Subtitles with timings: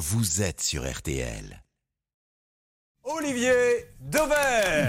[0.00, 1.62] vous êtes sur RTL.
[3.04, 4.86] Olivier Dever.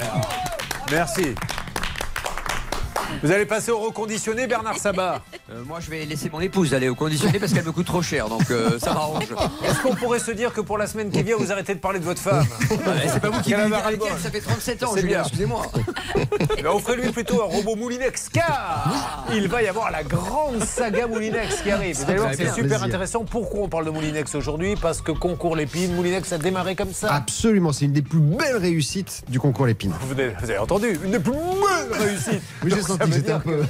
[0.90, 1.36] Merci.
[3.24, 5.22] Vous allez passer au reconditionné, Bernard Sabat
[5.52, 8.02] Euh, moi, je vais laisser mon épouse aller au conditionné parce qu'elle me coûte trop
[8.02, 9.26] cher, donc euh, ça m'arrange.
[9.66, 12.00] Est-ce qu'on pourrait se dire que pour la semaine qui vient, vous arrêtez de parler
[12.00, 14.10] de votre femme C'est pas vous qui elle, bol.
[14.22, 15.66] ça fait 37 ans, Julien, excusez-moi.
[16.58, 21.08] Eh ben, Offrez-lui plutôt un robot Moulinex, car il va y avoir la grande saga
[21.08, 21.96] Moulinex qui arrive.
[21.98, 22.84] Vous allez voir, c'est super Plaisir.
[22.84, 23.24] intéressant.
[23.26, 24.76] Pourquoi on parle de Moulinex aujourd'hui?
[24.76, 27.14] Parce que concours Lépine, Moulinex a démarré comme ça.
[27.14, 29.94] Absolument, c'est une des plus belles réussites du concours Lépine.
[30.02, 32.42] Vous avez, vous avez entendu Une des plus belles réussites.
[32.64, 33.66] Oui, j'ai Donc, ça senti que veut j'étais un dire peu.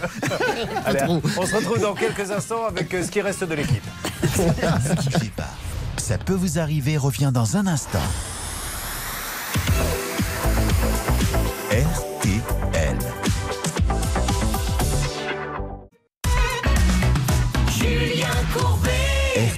[0.86, 1.22] Allez, trop.
[1.38, 3.84] on se retrouve dans quelques instants avec euh, ce qui reste de l'équipe.
[4.24, 5.50] Ne quittez pas.
[5.98, 8.00] Ça peut vous arriver revient dans un instant.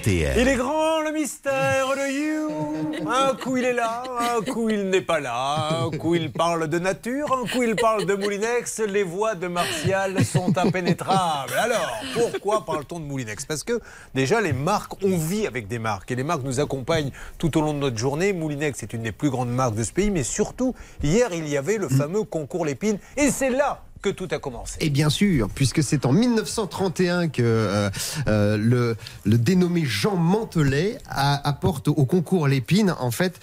[0.05, 3.07] Il est grand le mystère de You.
[3.07, 4.03] Un coup il est là,
[4.35, 7.75] un coup il n'est pas là, un coup il parle de nature, un coup il
[7.75, 8.79] parle de Moulinex.
[8.79, 11.53] Les voix de Martial sont impénétrables.
[11.57, 13.45] Alors, pourquoi parle-t-on de Moulinex?
[13.45, 13.79] Parce que
[14.13, 17.61] déjà les marques, on vit avec des marques et les marques nous accompagnent tout au
[17.61, 18.33] long de notre journée.
[18.33, 21.55] Moulinex est une des plus grandes marques de ce pays, mais surtout, hier il y
[21.55, 24.75] avait le fameux concours Lépine et c'est là que tout a commencé.
[24.81, 27.89] Et bien sûr, puisque c'est en 1931 que euh,
[28.27, 33.39] euh, le, le dénommé Jean Mantelet a- apporte au concours Lépine, en fait,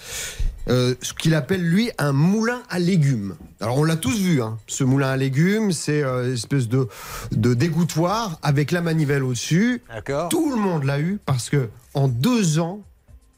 [0.69, 3.35] euh, ce qu'il appelle lui un moulin à légumes.
[3.59, 6.87] Alors on l'a tous vu, hein, ce moulin à légumes, c'est euh, une espèce de,
[7.31, 9.81] de dégouttoir avec la manivelle au-dessus.
[9.91, 12.81] D'accord Tout le monde l'a eu parce que en deux ans,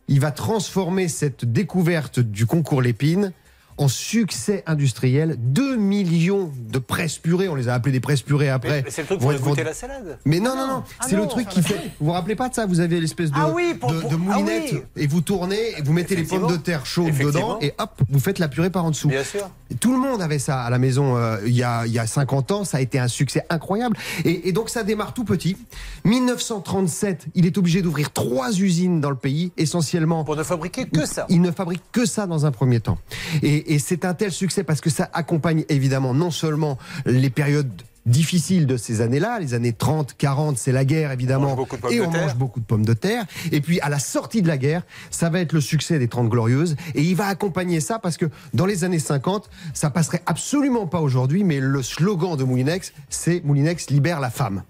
[0.10, 3.32] il va transformer cette découverte du concours Lépine
[3.78, 5.36] en succès industriel.
[5.40, 8.84] 2 millions de presses purées, on les a appelés des presses purées après.
[8.84, 10.18] Mais C'est le truc pour être goûter la salade.
[10.26, 11.76] mais non, non, non, Ah c'est le truc qui fait.
[12.00, 12.66] Vous vous rappelez pas de ça?
[12.66, 14.82] Vous avez l'espèce de, Ah oui, pour- de, pour- de ah moulinette oui.
[14.98, 18.20] et vous tournez, et vous mettez les pommes de terre chaudes dedans et hop, vous
[18.20, 19.08] faites la purée par en dessut.
[19.08, 19.50] Bien sûr.
[19.72, 22.00] Et Tout le monde avait ça à la maison euh, il, y a, il y
[22.00, 22.64] a 50 ans.
[22.64, 23.98] Ça a été un succès incroyable.
[24.26, 25.58] Et, et donc ça démarre tout petit.
[26.06, 30.24] 1937, il est obligé d'ouvrir trois usines dans le pays, essentiellement.
[30.24, 31.26] Pour ne fabriquer que ça.
[31.30, 32.98] Il ne fabrique que ça dans un premier temps.
[33.42, 37.72] Et, et c'est un tel succès parce que ça accompagne évidemment non seulement les périodes
[38.06, 41.58] difficiles de ces années-là, les années 30, 40, c'est la guerre évidemment,
[41.90, 43.26] et on mange beaucoup de pommes de terre.
[43.52, 46.30] Et puis à la sortie de la guerre, ça va être le succès des 30
[46.30, 50.86] glorieuses, et il va accompagner ça parce que dans les années 50, ça passerait absolument
[50.86, 54.64] pas aujourd'hui, mais le slogan de Moulinex, c'est Moulinex libère la femme.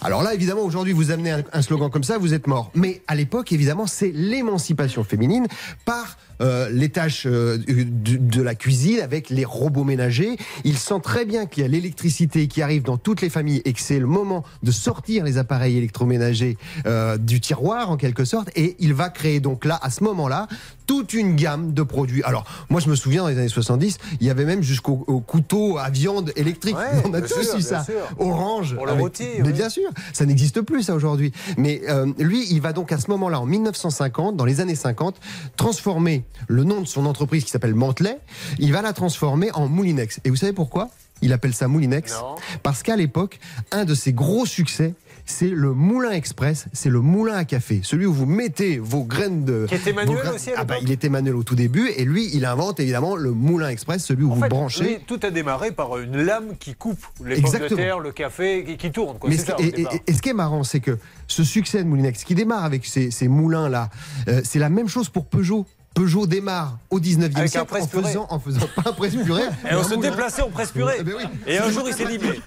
[0.00, 2.70] Alors là, évidemment, aujourd'hui, vous amenez un slogan comme ça, vous êtes mort.
[2.74, 5.46] Mais à l'époque, évidemment, c'est l'émancipation féminine
[5.84, 10.36] par euh, les tâches euh, de, la cuisine avec les robots ménagers.
[10.64, 13.72] Il sent très bien qu'il y a l'électricité qui arrive dans toutes les familles et
[13.72, 18.50] que c'est le moment de sortir les appareils électroménagers euh, du tiroir, en quelque sorte.
[18.56, 20.48] Et il va créer donc là, à ce moment-là,
[20.86, 22.22] toute une gamme de produits.
[22.24, 25.20] Alors, moi, je me souviens, dans les années 70, il y avait même jusqu'au au
[25.20, 26.76] couteau à viande électrique.
[26.76, 27.84] Ouais, On a tous sûr, eu bien ça.
[27.84, 27.94] sûr.
[28.18, 28.74] Orange.
[28.74, 29.52] Pour le rôti, Mais oui.
[29.52, 31.32] bien sûr, ça n'existe plus ça aujourd'hui.
[31.56, 35.16] Mais euh, lui, il va donc à ce moment-là, en 1950, dans les années 50,
[35.56, 38.18] transformer le nom de son entreprise qui s'appelle Mantelet.
[38.58, 40.20] Il va la transformer en Moulinex.
[40.24, 40.88] Et vous savez pourquoi?
[41.24, 42.34] Il appelle ça Moulinex Non.
[42.64, 43.38] parce qu'à l'époque,
[43.70, 44.94] un de ses gros succès.
[45.24, 49.44] C'est le moulin express, c'est le moulin à café, celui où vous mettez vos graines
[49.44, 49.66] de.
[49.68, 52.04] Qui était manuel graines- aussi à Ah bah, il était manuel au tout début, et
[52.04, 54.84] lui, il invente évidemment le moulin express, celui où En vous fait, branchez.
[54.84, 57.76] lui, tout a démarré par une lame qui coupe les pommes de Exactement.
[57.76, 59.18] terre, le café, qui, qui tourne.
[59.18, 59.30] Quoi.
[59.30, 62.24] Mais ça, et, et- et ce qui est marrant, c'est que ce succès de Moulinex,
[62.24, 63.90] qui démarre avec ces, ces moulins-là,
[64.28, 65.66] euh, c'est la même chose pour Peugeot.
[65.94, 69.42] Peugeot démarre au 19e Avec un siècle en faisant, en faisant pas un presse purée.
[69.70, 70.96] Et on se déplaçait en presse purée.
[71.00, 71.24] Eh ben oui.
[71.46, 72.40] Et un jour, il s'est dit mais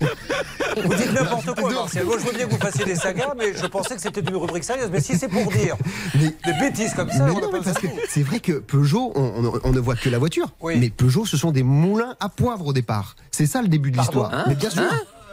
[0.82, 2.06] Vous dites n'importe quoi, Martial.
[2.06, 4.36] Moi, je veux bien que vous fassiez des sagas, mais je pensais que c'était une
[4.36, 4.90] rubrique sérieuse.
[4.92, 5.76] Mais si c'est pour dire
[6.16, 8.02] Mais- des bêtises comme ça, Mais on non, n'a mais pas parce que besoin.
[8.10, 10.48] c'est vrai que Peugeot, on, on- on ne voit que la voiture.
[10.62, 10.78] Oui.
[10.80, 13.16] Mais Peugeot, ce sont des moulins à poivre au départ.
[13.32, 14.32] C'est ça le début de l'histoire.
[14.48, 14.84] mais bien sûr.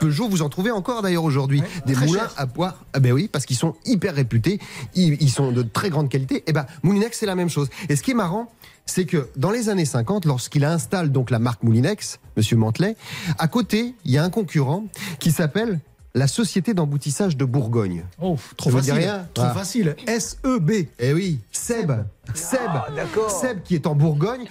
[0.02, 1.62] Peugeot, vous en trouvez encore d'ailleurs aujourd'hui.
[1.86, 2.34] des moulins cher.
[2.36, 2.76] à poivre.
[2.92, 4.58] Ah ben oui, parce qu'ils sont hyper réputés.
[4.94, 6.42] Ils, ils sont de très grande qualité.
[6.48, 7.68] Et ben, Moulinex, c'est la même chose.
[7.88, 8.50] Et ce qui est marrant,
[8.84, 12.96] c'est que dans les années 50, lorsqu'il installe donc la marque Moulinex, Monsieur Mantelet,
[13.38, 14.84] à côté, il y a un concurrent
[15.20, 15.78] qui s'appelle
[16.14, 18.04] la Société d'emboutissage de Bourgogne.
[18.20, 18.92] Oh, trop Ça facile.
[18.94, 19.54] rien Trop Ah.
[19.54, 19.96] facile.
[20.06, 20.70] S-E-B.
[20.98, 21.90] Eh oui, Seb.
[22.34, 22.58] Seb.
[22.68, 23.30] Ah, d'accord.
[23.30, 24.46] Seb qui est en Bourgogne.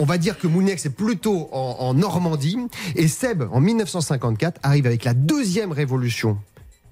[0.00, 2.56] On va dire que Moulinex est plutôt en, en Normandie.
[2.96, 6.38] Et Seb, en 1954, arrive avec la deuxième révolution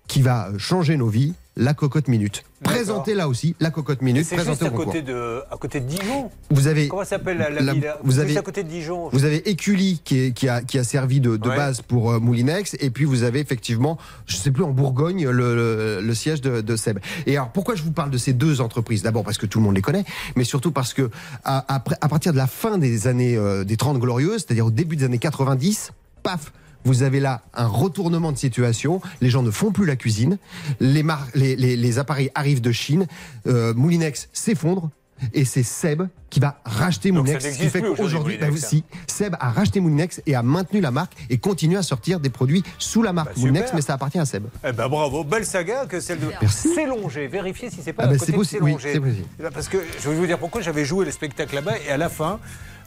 [0.08, 2.44] qui va euh, changer nos vies, la cocotte minute.
[2.62, 4.24] Présentez là aussi la cocotte minute.
[4.24, 6.30] C'est juste à côté, de, à côté de Dijon.
[6.50, 7.92] Vous avez Comment s'appelle la, la La- ville?
[8.04, 9.08] vous avez- juste à côté de Dijon.
[9.12, 11.56] Vous avez Écully qui, est- qui a, qui a servi de, de Ouais.
[11.56, 15.54] base pour euh, Moulinex, et puis vous avez effectivement, je sais plus en Bourgogne, le,
[15.56, 16.98] le- le siège de, de Seb.
[17.26, 19.02] Et alors pourquoi je vous parle de ces deux entreprises?
[19.02, 20.04] D'abord parce que tout le monde les connaît,
[20.36, 21.10] mais surtout parce que
[21.44, 24.94] à, à partir de la fin des années euh, des 30 glorieuses, c'est-à-dire au début
[24.96, 25.90] des années 90,
[26.22, 26.52] paf
[26.88, 29.00] vous avez là un retournement de situation.
[29.20, 30.38] Les gens ne font plus la cuisine.
[30.80, 33.06] Les, mar- les, les- les appareils arrivent de Chine.
[33.46, 34.90] Euh, Moulinex s'effondre.
[35.34, 37.44] Et c'est Seb qui va racheter Donc Moulinex.
[37.52, 41.12] Ce qui fait qu'aujourd'hui, bah, si, Seb a racheté Moulinex et a maintenu la marque
[41.28, 43.40] et continue à sortir des produits sous la marque Bah.
[43.40, 44.44] Moulinex, mais ça appartient à Seb.
[44.64, 46.72] Eh ben bravo, belle saga que celle de Merci.
[46.72, 47.26] Célongé.
[47.26, 49.14] Vérifiez si c'est pas Ah à ben, côté de oui, possible.
[49.38, 51.90] Eh ben, Parce que je vais vous dire pourquoi j'avais joué le spectacle là-bas et
[51.90, 52.38] à la fin.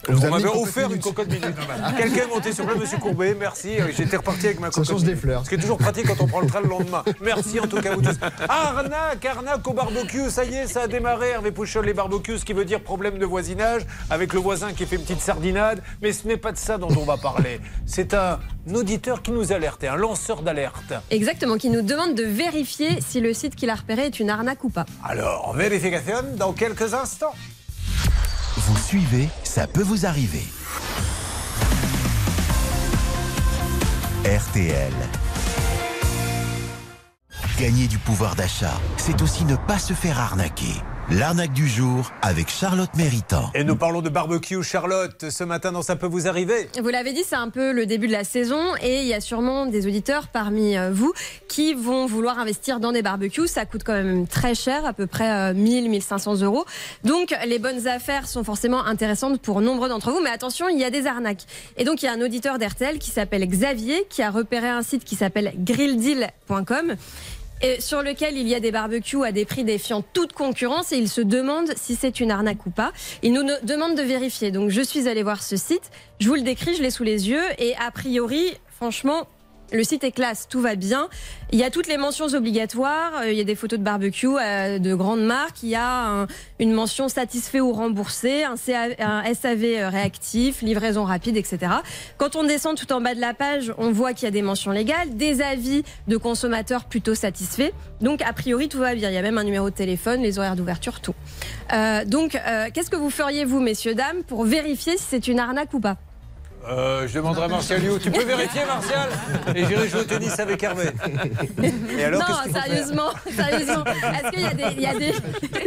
[0.08, 1.04] On vous on m'avait une cocotte offert une minute.
[1.04, 1.56] cocotte minute.
[1.96, 3.76] Quelqu'un est monté sur le Monsieur Courbet, merci.
[3.96, 5.44] J'étais reparti avec ma Ça cocotte change des fleurs.
[5.44, 7.04] Ce qui est toujours pratique quand on prend le train le lendemain.
[7.20, 8.16] Merci en tout cas vous tous.
[8.48, 11.30] Arnaque, arnaque au barbecue, ça y est, ça a démarré.
[11.30, 14.86] Hervé Pouchol, les barbecues, ce qui veut dire problème de voisinage avec le voisin qui
[14.86, 15.82] fait une petite sardinade.
[16.02, 17.60] Mais ce n'est pas de ça dont on va parler.
[17.86, 18.40] C'est un
[18.74, 20.94] auditeur qui nous alertait, un lanceur d'alerte.
[21.10, 24.64] Exactement, qui nous demande de vérifier si le site qu'il a repéré est une arnaque
[24.64, 24.86] ou pas.
[25.04, 27.34] Alors, vérification dans quelques instants.
[28.64, 30.44] Vous suivez, ça peut vous arriver.
[34.24, 34.92] RTL.
[37.58, 40.74] Gagner du pouvoir d'achat, c'est aussi ne pas se faire arnaquer.
[41.18, 43.50] L'arnaque du jour avec Charlotte Méritant.
[43.54, 45.28] Et nous parlons de barbecue, Charlotte.
[45.28, 46.70] Ce matin, dans Ça peut vous arriver.
[46.80, 49.20] Vous l'avez dit, c'est un peu le début de la saison et il y a
[49.20, 51.12] sûrement des auditeurs parmi euh, vous
[51.48, 53.46] qui vont vouloir investir dans des barbecues.
[53.46, 56.64] Ça coûte quand même très cher, à peu près 1000, 1500 euros.
[57.04, 60.20] Donc les bonnes affaires sont forcément intéressantes pour nombreux d'entre vous.
[60.22, 61.44] Mais attention, il y a des arnaques.
[61.76, 64.82] Et donc il y a un auditeur d'RTL qui s'appelle Xavier qui a repéré un
[64.82, 66.96] site qui s'appelle grilldeal.com.
[67.64, 70.96] Et sur lequel il y a des barbecues à des prix défiant toute concurrence et
[70.96, 72.92] il se demande si c'est une arnaque ou pas.
[73.22, 74.50] Il nous ne- demande de vérifier.
[74.50, 77.28] Donc je suis allée voir ce site, je vous le décris, je l'ai sous les
[77.28, 79.28] yeux et a priori, franchement,
[79.72, 81.08] le site est classe, tout va bien.
[81.50, 84.26] Il y a toutes les mentions obligatoires, euh, il y a des photos de barbecue
[84.40, 86.26] euh, de grandes marques, il y a un-
[86.58, 91.58] une mention satisfait ou remboursé, un, SAV euh, réactif, livraison rapide, etc.
[92.18, 94.42] Quand on descend tout en bas de la page, on voit qu'il y a des
[94.42, 97.72] mentions légales, des avis de consommateurs plutôt satisfaits.
[98.00, 99.10] Donc a priori tout va bien.
[99.10, 101.14] Il y a même un numéro de téléphone, les horaires d'ouverture, tout.
[101.72, 102.38] Euh, donc
[102.74, 105.96] qu'est-ce que vous feriez vous, messieurs dames, pour vérifier si c'est une arnaque ou pas?
[106.68, 107.80] Euh, je demanderai à Martial.
[108.00, 109.08] Tu peux vérifier, Martial?
[109.54, 110.84] Et j'irai jouer au tennis avec Hervé.
[111.98, 113.84] Et alors, qu'est-ce non, sérieusement, sérieusement.
[113.84, 115.12] Est-ce qu'il y a, des, il y a des,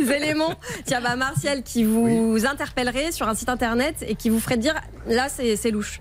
[0.05, 0.53] des éléments,
[0.85, 4.75] tiens, bah, Martial, qui vous interpellerait sur un site internet et qui vous ferait dire
[5.07, 5.99] là, c'est c'est louche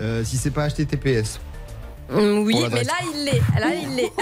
[0.00, 1.38] Euh, si c'est pas HTTPS.
[2.12, 3.42] Hum, Oui, mais là, il l'est.
[3.60, 4.12] Là, il l'est.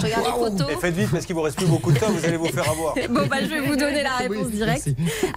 [0.00, 0.72] Je regarde les photos.
[0.72, 2.68] Et faites vite parce qu'il vous reste plus beaucoup de temps, vous allez vous faire
[2.70, 2.94] avoir.
[3.10, 4.88] Bon, bah, je vais vous donner la réponse Oui, directe.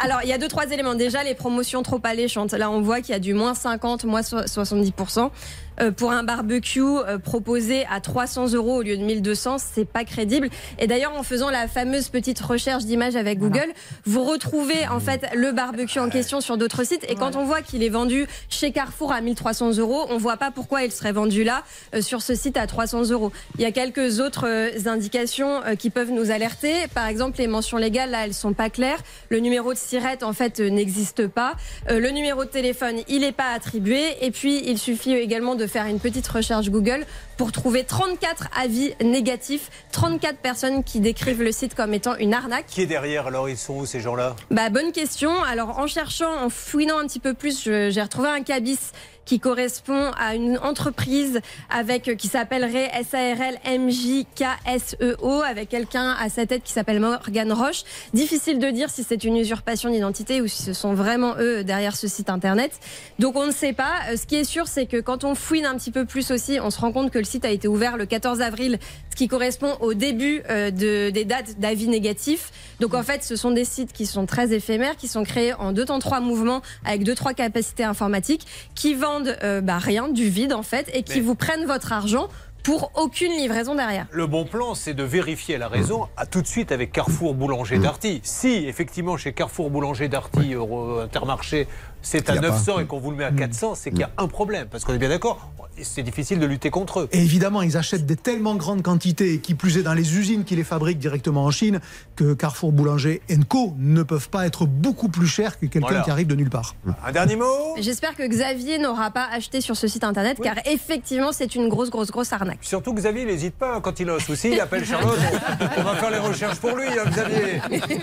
[0.03, 0.95] Alors, il y a deux, trois éléments.
[0.95, 2.51] Déjà, les promotions trop alléchantes.
[2.53, 5.31] Là, on voit qu'il y a du moins 50, moins so- 70%.
[5.81, 10.05] Euh, pour un barbecue euh, proposé à 300 euros au lieu de 1200, c'est pas
[10.05, 10.49] crédible.
[10.79, 13.73] Et d'ailleurs, en faisant la fameuse petite recherche d'images avec Google,
[14.05, 17.05] vous retrouvez en fait le barbecue en question sur d'autres sites.
[17.09, 20.51] Et quand on voit qu'il est vendu chez Carrefour à 1300 euros, on voit pas
[20.51, 21.63] pourquoi il serait vendu là
[21.93, 23.31] euh, sur ce site à 300 euros.
[23.57, 24.45] Il y a quelques autres
[24.87, 26.87] indications qui peuvent nous alerter.
[26.93, 28.99] Par exemple, les mentions légales là, elles sont pas claires.
[29.29, 31.55] Le numéro de SIRET en fait n'existe pas.
[31.89, 34.03] Le numéro de téléphone, il n'est pas attribué.
[34.21, 37.05] Et puis, il suffit également de faire une petite recherche Google
[37.37, 42.65] pour trouver 34 avis négatifs, 34 personnes qui décrivent le site comme étant une arnaque.
[42.67, 44.35] Qui est derrière alors Ils sont où ces gens-là?
[44.51, 45.31] Bah, bonne question.
[45.43, 48.79] Alors, en cherchant, en fouinant un petit peu plus, j'ai retrouvé un cabis
[49.25, 56.63] qui correspond à une entreprise avec qui s'appellerait SARL MJKSEO avec quelqu'un à sa tête
[56.63, 57.83] qui s'appelle Morgan Roche.
[58.13, 61.95] Difficile de dire si c'est une usurpation d'identité ou si ce sont vraiment eux derrière
[61.95, 62.79] ce site internet.
[63.19, 63.93] Donc on ne sait pas.
[64.09, 66.59] Euh, Ce qui est sûr, c'est que quand on fouine un petit peu plus aussi,
[66.61, 68.77] on se rend compte que le site a été ouvert le 14 avril,
[69.09, 72.51] ce qui correspond au début euh, de, des dates d'avis négatifs.
[72.79, 75.71] Donc en fait, ce sont des sites qui sont très éphémères, qui sont créés en
[75.71, 80.29] deux temps trois mouvements avec deux trois capacités informatiques, qui vendent euh, bah, rien, du
[80.29, 82.27] vide en fait, et qui Mais- vous prennent votre argent
[82.61, 84.07] pour aucune livraison derrière.
[84.11, 87.77] Le bon plan, c'est de vérifier la raison à tout de suite avec Carrefour Boulanger
[87.77, 88.21] Darty.
[88.23, 91.67] Si effectivement chez Carrefour Boulanger Darty, Euro- Intermarché,
[92.05, 92.49] c'est à y a pas.
[92.49, 94.67] 900 et qu'on vous le met à 400, c'est qu'il y a un problème.
[94.69, 97.09] Parce qu'on est bien d'accord, c'est difficile de lutter contre eux.
[97.11, 100.55] Et évidemment, ils achètent des tellement grandes quantités, qui plus est dans les usines qui
[100.55, 101.79] les fabriquent directement en Chine,
[102.15, 106.03] que Carrefour, Boulanger et Co ne peuvent pas être beaucoup plus chers que quelqu'un Voilà.
[106.03, 106.75] qui arrive de nulle part.
[107.05, 111.31] Un dernier mot J'espère que Xavier n'aura pas acheté sur ce site internet, car effectivement,
[111.31, 112.59] c'est une grosse, grosse, grosse arnaque.
[112.61, 115.17] Surtout Xavier, n'hésite pas, hein, quand il a un souci, il appelle Charlotte.
[115.77, 117.61] On, va faire les recherches pour lui, hein, Xavier.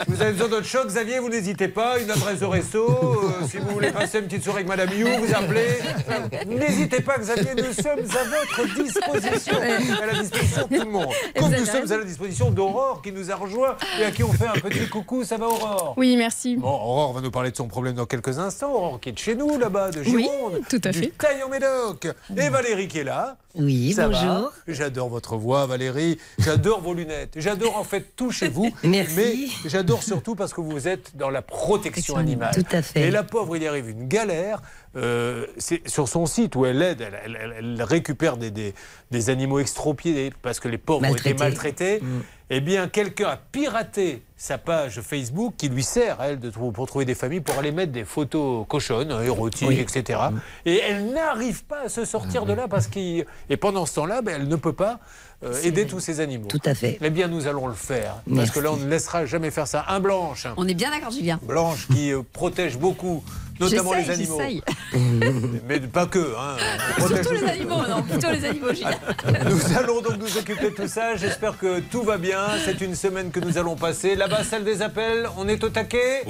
[0.08, 1.98] Vous avez besoin d'autre chose, Xavier, vous n'hésitez pas.
[2.00, 5.06] Une adresse de resto, euh, si vous voulez passer une petite soirée avec Madame You,
[5.18, 5.78] vous appelez.
[6.46, 9.54] N'hésitez pas, Xavier, nous sommes à votre disposition.
[10.02, 11.06] À la disposition de tout le monde.
[11.38, 14.32] Comme nous sommes à la disposition d'Aurore qui nous a rejoint et à qui on
[14.32, 15.24] fait un petit coucou.
[15.24, 15.94] Ça va, Aurore?
[15.96, 16.56] Oui, merci.
[16.56, 18.72] Bon, Aurore va nous parler de son problème dans quelques instants.
[18.72, 20.60] Aurore qui est de chez nous, là-bas, de Oui, Gironde.
[20.68, 21.12] tout à du fait.
[21.18, 22.08] Taillon-Médoc.
[22.36, 23.36] Et Valérie qui est là.
[23.54, 24.50] Oui, Ça bonjour.
[24.66, 26.18] J'adore votre voix, Valérie.
[26.38, 27.34] J'adore vos lunettes.
[27.36, 28.72] J'adore en fait tout chez vous.
[28.82, 29.14] Merci.
[29.64, 32.54] Mais j'adore surtout parce que vous êtes dans la protection animale.
[32.54, 33.02] Tout à fait.
[33.02, 34.62] Et la pauvre, il y arrive une galère.
[34.96, 38.74] Euh, c'est sur son site où elle aide, elle, elle- elle- elle récupère des, des-
[39.10, 42.00] des animaux extropiés parce que les pauvres ont été Maltraités.
[42.00, 42.02] maltraités.
[42.50, 47.04] Eh bien, quelqu'un a piraté sa page Facebook qui lui sert, elle, de pour trouver
[47.04, 49.78] des familles, pour aller mettre des photos cochonnes, hein, érotiques, Oui.
[49.78, 50.18] etc.
[50.66, 53.24] Et elle n'arrive pas à se sortir de là parce qu'il.
[53.48, 54.98] Et pendant ce temps-là, ben, elle ne peut pas
[55.44, 56.48] euh, aider tous ces animaux.
[56.48, 56.98] Tout à fait.
[57.00, 58.16] Eh bien, nous allons le faire.
[58.34, 59.84] Parce que là, on ne laissera jamais faire ça.
[59.88, 60.46] Un blanche.
[60.56, 61.38] On est bien d'accord, Julien.
[61.42, 63.24] Blanche qui euh, protège beaucoup,
[63.58, 64.40] notamment les animaux.
[65.68, 66.34] Mais pas que.
[66.38, 66.56] Hein.
[67.06, 68.68] Surtout les animaux, non, plutôt les animaux.
[68.72, 71.16] Nous allons donc nous occuper de tout ça.
[71.16, 72.38] J'espère que tout va bien.
[72.64, 74.14] C'est une semaine que nous allons passer.
[74.32, 76.22] Là-bas, salle des appels, on est au taquet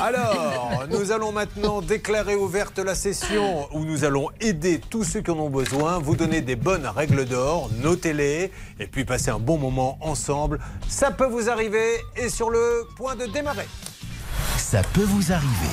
[0.00, 5.30] Alors, nous allons maintenant déclarer ouverte la session où nous allons aider tous ceux qui
[5.30, 8.50] en ont besoin, vous donner des bonnes règles d'or, notez-les,
[8.80, 10.58] et puis passer un bon moment ensemble.
[10.88, 13.68] Ça peut vous arriver et sur le point de démarrer.
[14.56, 15.72] Ça peut vous arriver.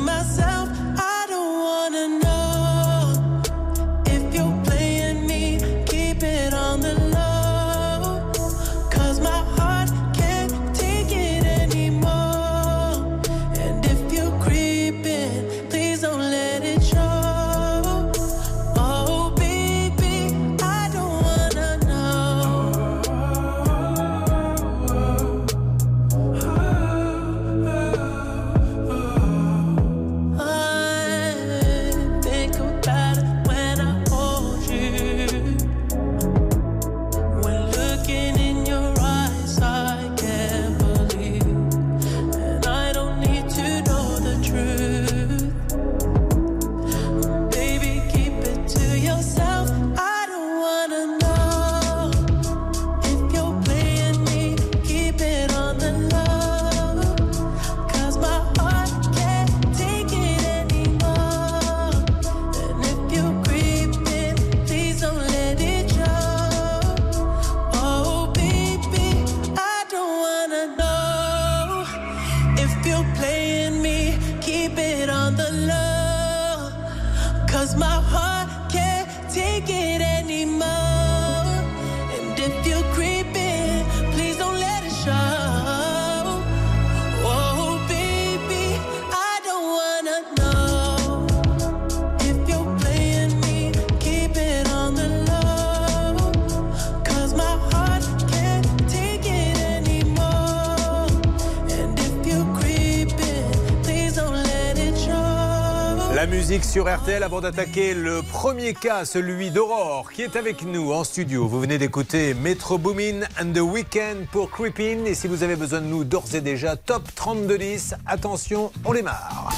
[106.71, 111.45] sur RTL avant d'attaquer le premier cas, celui d'Aurore, qui est avec nous en studio.
[111.45, 115.03] Vous venez d'écouter Metro Boomin and the Weekend pour Creepin.
[115.05, 117.95] Et si vous avez besoin de nous d'ores et déjà, top 3210.
[118.05, 119.49] Attention, on démarre.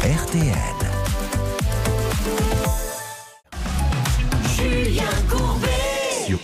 [0.00, 0.85] RTL.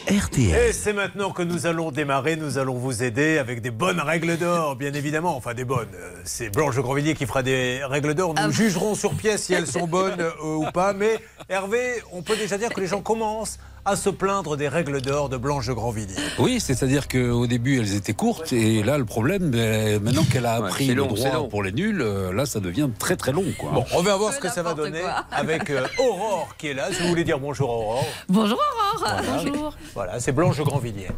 [0.09, 0.69] RTL.
[0.69, 4.37] Et c'est maintenant que nous allons démarrer, nous allons vous aider avec des bonnes règles
[4.37, 5.37] d'or, bien évidemment.
[5.37, 5.89] Enfin, des bonnes.
[5.95, 8.35] Euh, C'est Blanche de Grandvilliers qui fera des règles d'or.
[8.35, 10.93] Nous jugerons sur pièce si elles sont bonnes euh, ou pas.
[10.93, 15.01] Mais Hervé, on peut déjà dire que les gens commencent à se plaindre des règles
[15.03, 16.15] d'or de Blanche de Grandvilliers.
[16.39, 20.61] Oui, c'est-à-dire qu'au début, elles étaient courtes, et là, le problème, ben, maintenant qu'elle a
[20.61, 23.33] Ouais, appris le long, c'est droit pour les nuls, euh, là, ça devient très très
[23.33, 23.45] long.
[23.59, 23.73] Quoi.
[23.73, 25.25] Bon, on va voir ce que ça va donner quoi.
[25.33, 26.93] avec euh, Aurore qui est là.
[26.93, 28.07] Si vous voulez dire bonjour Aurore.
[28.29, 28.99] Bonjour Aurore.
[29.01, 29.23] Voilà.
[29.23, 29.75] Bonjour.
[29.95, 31.09] Voilà, c'est Blanche de Grandvilliers.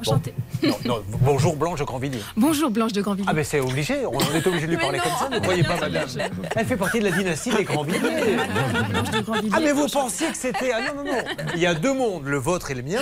[0.00, 0.34] Enchantée.
[0.62, 2.20] Non, non, bonjour Blanche de Grandvilliers.
[2.36, 3.28] Bonjour Blanche de Grandvilliers.
[3.30, 5.04] Ah ben c'est obligé, on est obligé de lui parler non.
[5.04, 6.08] comme ça, ne croyez pas madame.
[6.56, 8.00] Elle fait partie de la dynastie des Grandvilliers.
[8.90, 9.54] Blanche de Grandvilliers.
[9.56, 10.72] Ah mais vous pensiez que c'était...
[10.72, 11.18] Ah non, non, non.
[11.54, 13.00] Il y a deux mondes, le vôtre et le mien,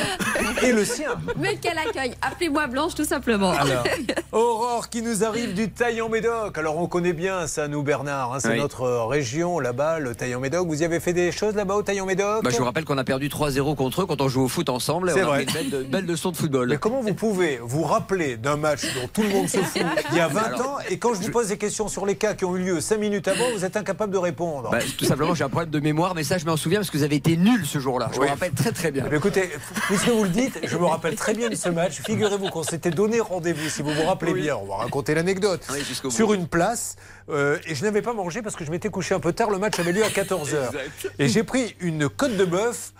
[0.62, 1.10] et le sien.
[1.36, 3.50] Mais quel accueil Appelez-moi Blanche tout simplement.
[3.52, 3.84] Alors,
[4.32, 6.56] Aurore qui nous arrive du Taillan-Médoc.
[6.58, 8.58] Alors on connaît bien ça, nous Bernard, hein, c'est Oui.
[8.58, 10.66] notre euh, région là-bas, le Taillan-Médoc.
[10.66, 12.44] Vous y avez fait des choses là-bas au Taillan-Médoc?
[12.44, 14.68] Bah, je vous rappelle qu'on a perdu 3-0 contre eux quand on joue au foot
[14.68, 15.10] ensemble.
[15.12, 15.44] C'est vrai.
[15.44, 16.68] une belle, belle leçon de football.
[16.68, 19.82] Mais comment vous pouvez vous rappeler d'un match dont tout le monde se fout
[20.12, 22.34] il y a 20 ans et quand je vous pose des questions sur les cas
[22.34, 25.34] qui ont eu lieu 5 minutes avant, vous êtes incapable de répondre Bah, tout simplement,
[25.34, 27.36] j'ai un problème de mémoire, mais ça, je m'en souviens parce que vous avez été
[27.36, 28.10] nuls ce jour-là.
[28.12, 28.26] Je Oui.
[28.26, 29.06] me rappelle très très bien.
[29.10, 29.50] Mais écoutez,
[29.86, 32.00] puisque vous le dites, je me rappelle très bien de ce match.
[32.02, 36.10] Figurez-vous qu'on s'était donné rendez-vous, si vous vous rappelez bien, on va raconter l'anecdote, Oui,
[36.10, 36.96] sur une place.
[37.28, 39.50] Euh, et je n'avais pas mangé parce que je m'étais couché un peu tard.
[39.50, 40.70] Le match avait lieu à 14h.
[41.18, 42.92] Et j'ai pris une côte de bœuf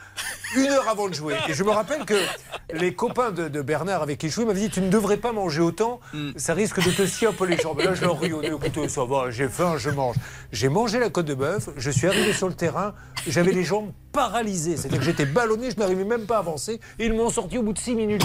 [0.56, 1.34] une heure avant de jouer.
[1.48, 2.14] Et je me rappelle que
[2.74, 5.32] les copains de, de Bernard avec qui je jouais m'avaient dit Tu ne devrais pas
[5.32, 6.00] manger autant,
[6.36, 7.80] ça risque de te scier un peu les jambes.
[7.80, 10.16] Là, je leur rionnais Écoutez, ça va, j'ai faim, je mange.
[10.52, 12.94] J'ai mangé la côte de bœuf, je suis arrivé sur le terrain,
[13.26, 14.76] j'avais les jambes paralysées.
[14.76, 16.80] C'est-à-dire que j'étais ballonné, je n'arrivais même pas à avancer.
[16.98, 18.22] Et ils m'ont sorti au bout de 6 minutes.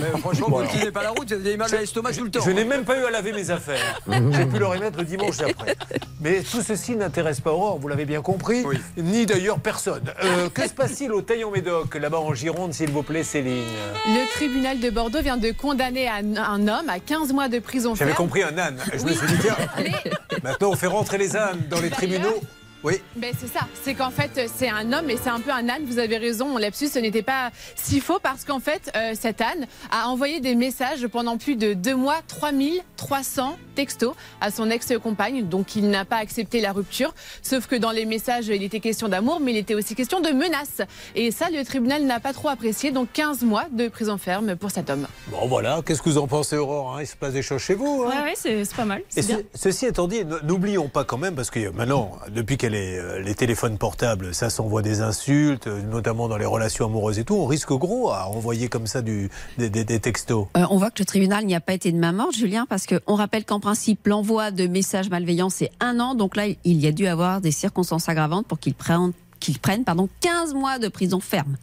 [0.00, 2.40] Mais franchement, vous ne pas la route, vous avez mal à l'estomac tout le temps.
[2.44, 4.00] Je n'ai même pas eu à laver mes affaires.
[4.08, 5.29] J'ai pu le remettre le dimanche
[6.20, 8.64] Mais tout ceci n'intéresse pas Aurore, vous l'avez bien compris,
[8.96, 10.02] ni d'ailleurs personne.
[10.22, 13.64] Euh, que se passe-t-il au Taillon-Médoc, là-bas en Gironde, s'il vous plaît, Céline?
[14.06, 17.94] Le tribunal de Bordeaux vient de condamner un, un homme à 15 mois de prison
[17.94, 18.78] J'avais compris un âne.
[18.92, 19.56] Je me suis dit, tiens,
[20.42, 22.40] maintenant on fait rentrer les ânes dans les tribunaux.
[22.82, 22.94] Oui.
[23.16, 25.84] Ben c'est ça, c'est qu'en fait c'est un homme et c'est un peu un âne,
[25.84, 29.40] vous avez raison, mon lapsus ce n'était pas si faux parce qu'en fait euh, cet
[29.42, 35.44] âne a envoyé des messages pendant plus de deux mois, 3300 textos à son ex-compagne,
[35.46, 39.08] donc il n'a pas accepté la rupture, sauf que dans les messages il était question
[39.08, 40.80] d'amour mais il était aussi question de menaces.
[41.14, 44.70] Et ça le tribunal n'a pas trop apprécié, donc 15 mois de prison ferme pour
[44.70, 45.06] cet homme.
[45.28, 47.02] Bon voilà, qu'est-ce que vous en pensez Aurore hein?
[47.02, 48.10] Il se passe des choses chez vous hein?
[48.24, 48.34] Ouais, ouais,
[48.64, 49.00] c'est pas mal.
[49.16, 49.38] Et C'est bien.
[49.54, 53.34] ce- ceci étant dit, n'oublions pas quand même, parce que maintenant, depuis qu'elle euh, les
[53.34, 57.46] téléphones portables, ça s'envoie des insultes, euh, notamment dans les relations amoureuses et tout, on
[57.46, 60.46] risque gros à envoyer comme ça du, des, des- des textos.
[60.56, 62.86] Euh, on voit que le tribunal n'y a pas été de main morte, Julien, parce
[62.86, 66.14] qu'on rappelle qu'en principe, l'envoi de messages malveillants, c'est un an.
[66.14, 69.84] Donc là, il y a dû avoir des circonstances aggravantes pour qu'ils prennent, qu'ils prennent
[69.84, 71.56] pardon, 15 mois de prison ferme.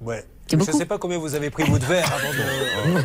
[0.00, 0.24] Ouais.
[0.52, 3.02] Je ne sais pas combien vous avez pris vous de verre avant de.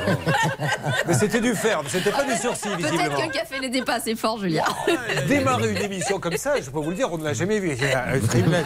[1.07, 3.17] Mais c'était du ferme, c'était pas du sursis, Peut-être visiblement.
[3.17, 4.63] qu'un café n'était pas assez fort, Julien.
[5.27, 7.71] Démarrer une émission comme ça, je peux vous le dire, on ne l'a jamais vu.
[7.71, 8.65] Il y a un tribunal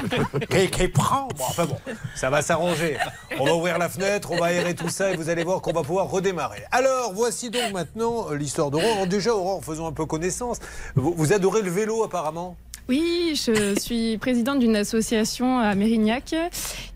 [0.49, 1.27] qui, qui prend.
[1.35, 1.77] Bon, enfin bon,
[2.15, 2.97] ça va s'arranger.
[3.39, 5.73] On va ouvrir la fenêtre, on va aérer tout ça et vous allez voir qu'on
[5.73, 6.63] va pouvoir redémarrer.
[6.71, 9.07] Alors, voici donc maintenant l'histoire d'Aurore.
[9.07, 10.57] Déjà, Aurore, faisons un peu connaissance.
[10.95, 12.57] Vous, vous adorez le vélo, apparemment?
[12.89, 16.35] Oui, je suis présidente d'une association à Mérignac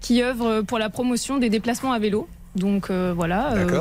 [0.01, 2.27] qui œuvre pour la promotion des déplacements à vélo.
[2.55, 3.79] Donc euh, voilà, euh,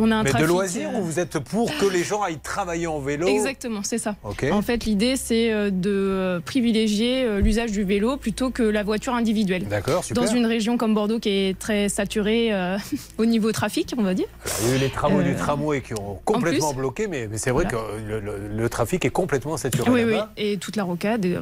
[0.00, 0.46] on a un Mais trafic.
[0.46, 3.80] de loisirs euh, ou vous êtes pour que les gens aillent travailler en vélo Exactement,
[3.84, 4.16] c'est ça.
[4.24, 9.14] En fait, l'idée, c'est euh, de euh, privilégier l'usage du vélo plutôt que la voiture
[9.14, 9.66] individuelle.
[9.68, 10.24] D'accord, super.
[10.24, 12.50] Dans une région comme Bordeaux qui est très saturée
[13.18, 14.26] au niveau trafic, on va dire.
[14.44, 17.28] Alors, il y a eu les travaux du tramway qui ont complètement plus, bloqué, mais,
[17.30, 17.78] mais c'est vrai voilà.
[17.78, 21.24] que le, le- le trafic est complètement saturé Oui, oui, et toute la rocade.
[21.24, 21.38] et.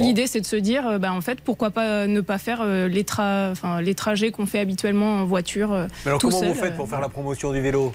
[0.00, 3.50] L'idée, c'est de se dire, bah, en fait, pourquoi pas ne pas faire les, tra-
[3.52, 6.76] enfin, les trajets qu'on fait habituellement en voiture alors tout comment seul, vous faites euh,
[6.76, 7.92] pour faire la promotion du vélo?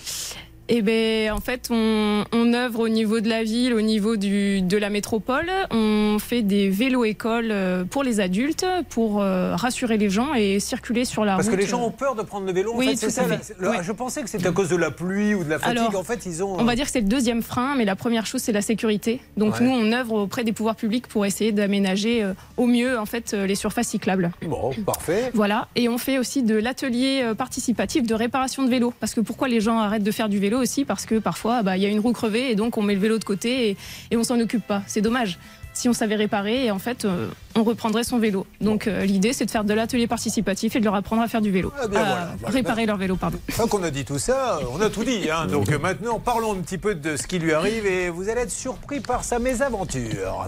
[0.73, 4.61] Eh ben, en fait, on, on œuvre au niveau de la ville, au niveau du,
[4.61, 5.51] de la métropole.
[5.69, 11.03] On fait des vélos-écoles euh, pour les adultes, pour euh, rassurer les gens et circuler
[11.03, 11.57] sur la Parce route.
[11.57, 12.71] que les gens ont peur de prendre le vélo.
[12.71, 13.53] En Oui, fait, tout ça, là, fait.
[13.61, 13.75] Oui.
[13.81, 15.77] Je pensais que c'était à cause de la pluie ou de la fatigue.
[15.77, 16.57] Alors, en fait, ils ont.
[16.57, 19.19] On va dire que c'est le deuxième frein, mais la première chose, c'est la sécurité.
[19.35, 19.65] Donc Ouais.
[19.65, 23.33] nous, on œuvre auprès des pouvoirs publics pour essayer d'aménager euh, au mieux en fait
[23.33, 24.31] euh, les surfaces cyclables.
[24.47, 25.31] Bon, parfait.
[25.33, 28.93] Voilà, et on fait aussi de l'atelier euh, participatif de réparation de vélo.
[29.01, 30.60] Parce que pourquoi les gens arrêtent de faire du vélo?
[30.61, 32.93] Aussi Parce que parfois, bah, il y a une roue crevée et donc on met
[32.95, 33.77] le vélo de côté et,
[34.11, 34.81] et on s'en occupe pas.
[34.87, 35.37] C'est dommage.
[35.73, 38.45] Si on savait réparer, et en fait, euh, on reprendrait son vélo.
[38.59, 41.39] Donc euh, l'idée, c'est de faire de l'atelier participatif et de leur apprendre à faire
[41.41, 41.71] du vélo.
[41.81, 42.31] Ah, bien, À voilà.
[42.41, 42.53] Voilà.
[42.55, 43.39] réparer leur vélo, pardon.
[43.49, 45.29] Fois qu'on a dit tout ça, on a tout dit.
[45.31, 45.47] hein.
[45.49, 48.41] Donc euh, maintenant, parlons un petit peu de ce qui lui arrive et vous allez
[48.41, 50.45] être surpris par sa mésaventure.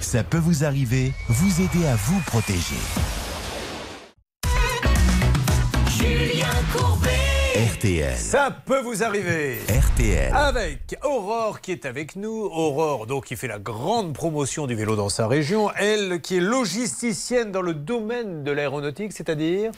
[0.00, 2.76] Ça peut vous arriver, vous aider à vous protéger.
[5.88, 7.19] Julien Courbet.
[7.60, 8.16] RTL.
[8.16, 9.58] Ça peut vous arriver.
[9.68, 10.32] RTL.
[10.34, 12.44] Avec Aurore qui est avec nous.
[12.44, 15.70] Aurore, donc, qui fait la grande promotion du vélo dans sa région.
[15.76, 19.72] Elle qui est logisticienne dans le domaine de l'aéronautique, c'est-à-dire?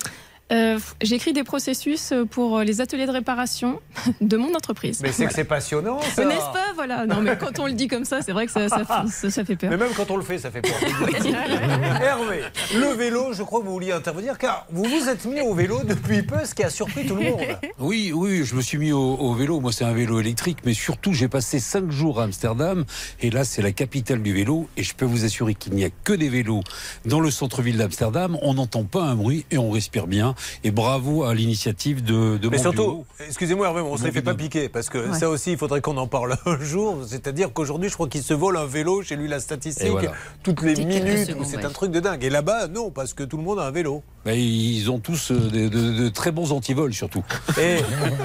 [0.50, 3.80] Euh, J'écris des processus pour les ateliers de réparation
[4.20, 5.00] de mon entreprise.
[5.02, 6.24] Mais c'est que c'est passionnant, ça.
[6.24, 6.72] N'est-ce pas?
[6.74, 7.06] Voilà.
[7.06, 9.44] Non, mais quand on le dit comme ça, c'est vrai que ça, ça, ça- ça
[9.44, 9.70] fait peur.
[9.70, 10.72] Mais même quand on le fait, ça fait peur.
[12.02, 12.42] Hervé,
[12.74, 15.80] le vélo, je crois que vous vouliez intervenir, car vous vous êtes mis au vélo
[15.84, 17.40] depuis peu, ce qui a surpris tout le monde.
[17.78, 19.60] Oui, oui, je me suis mis au, au vélo.
[19.60, 22.84] Moi, c'est un vélo électrique, mais surtout, j'ai passé cinq jours à Amsterdam.
[23.20, 24.68] Et là, c'est la capitale du vélo.
[24.76, 26.62] Et je peux vous assurer qu'il n'y a que des vélos
[27.06, 28.36] dans le centre-ville d'Amsterdam.
[28.42, 30.31] On n'entend pas un bruit et on respire bien.
[30.64, 34.12] Et bravo à l'initiative de, de Mais mon surtout, excusez-moi Hervé, on ne se les
[34.12, 35.18] fait pas piquer, parce que Ouais.
[35.18, 36.98] ça aussi, il faudrait qu'on en parle un jour.
[37.06, 40.12] C'est-à-dire qu'aujourd'hui, je crois qu'il se vole un vélo, j'ai lu la statistique, voilà.
[40.42, 41.64] toutes les minutes, c'est ouais.
[41.64, 42.22] un truc de dingue.
[42.24, 44.02] Et là-bas, non, parce que tout le monde a un vélo.
[44.26, 47.24] Ils ont tous euh, de, de- de très bons antivols, surtout.
[47.60, 47.78] Et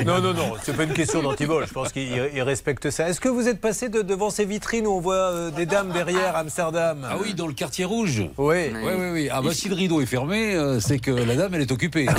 [0.06, 1.66] non, non, non, c'est pas une question d'antivol.
[1.68, 3.10] Je pense qu'ils ils respectent ça.
[3.10, 5.92] Est-ce que vous êtes passé de- devant ces vitrines où on voit euh, des dames
[5.92, 7.08] derrière Amsterdam?
[7.10, 8.24] Ah oui, dans le quartier rouge.
[8.38, 8.70] Oui.
[8.74, 9.30] Oui, oui, oui.
[9.32, 12.08] Ah bah si le rideau est fermé, euh, c'est que la dame, elle est occupée.
[12.08, 12.14] hein.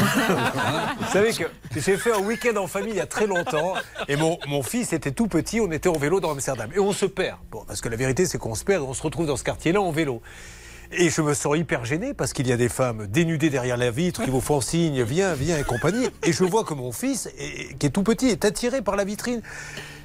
[1.01, 1.45] Vous savez que
[1.77, 3.75] j'ai fait un week-end en famille il y a très longtemps
[4.09, 6.93] et mon, mon fils était tout petit, on était en vélo dans Amsterdam et on
[6.93, 7.37] se perd.
[7.53, 9.45] Bon, parce que la vérité c'est qu'on se perd et on se retrouve dans ce
[9.45, 10.21] quartier-là en vélo.
[10.91, 13.91] Et je me sens hyper gêné parce qu'il y a des femmes dénudées derrière la
[13.91, 16.09] vitre qui vous font signe, viens, viens et compagnie.
[16.23, 17.29] Et je vois que mon fils,
[17.79, 19.43] qui est tout petit, est attiré par la vitrine.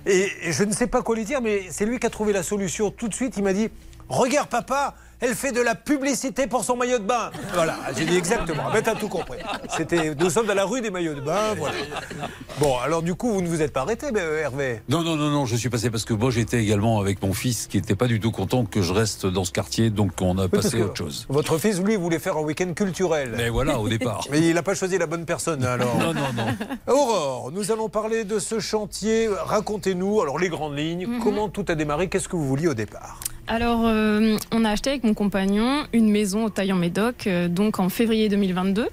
[0.06, 2.44] Et je ne sais pas quoi lui dire, mais c'est lui qui a trouvé la
[2.44, 3.38] solution tout de suite.
[3.38, 3.70] Il m'a dit
[4.10, 7.32] Regarde, papa, elle fait de la publicité pour son maillot de bain.
[7.54, 8.64] Voilà, j'ai dit exactement.
[8.74, 9.38] Ben, t'as tout compris.
[9.70, 11.54] C'était, nous sommes dans la rue des maillots de bain.
[11.58, 11.76] Voilà.
[12.60, 14.82] Bon, alors du coup, vous ne vous êtes pas arrêté, ben, Hervé?
[14.90, 17.68] Non, non, non, non, je suis passé parce que moi j'étais également avec mon fils
[17.68, 20.44] qui n'était pas du tout content que je reste dans ce quartier, donc on a
[20.44, 21.26] Oui, passé autre chose.
[21.30, 23.34] Votre fils, lui, voulait faire un week-end culturel.
[23.38, 24.26] Mais voilà, au départ.
[24.32, 25.98] Mais il n'a pas choisi la bonne personne, alors.
[25.98, 26.94] Non, non, non.
[26.94, 29.30] Aurore, nous allons parler de ce chantier.
[29.46, 31.20] Racontez-nous, alors les grandes lignes, Mhm.
[31.24, 33.20] comment tout a démarré, qu'est-ce que vous vouliez au départ?
[33.48, 37.90] Alors, euh, on a acheté avec mon compagnon une maison au Taillan-Médoc, euh, donc en
[37.90, 38.88] février 2022.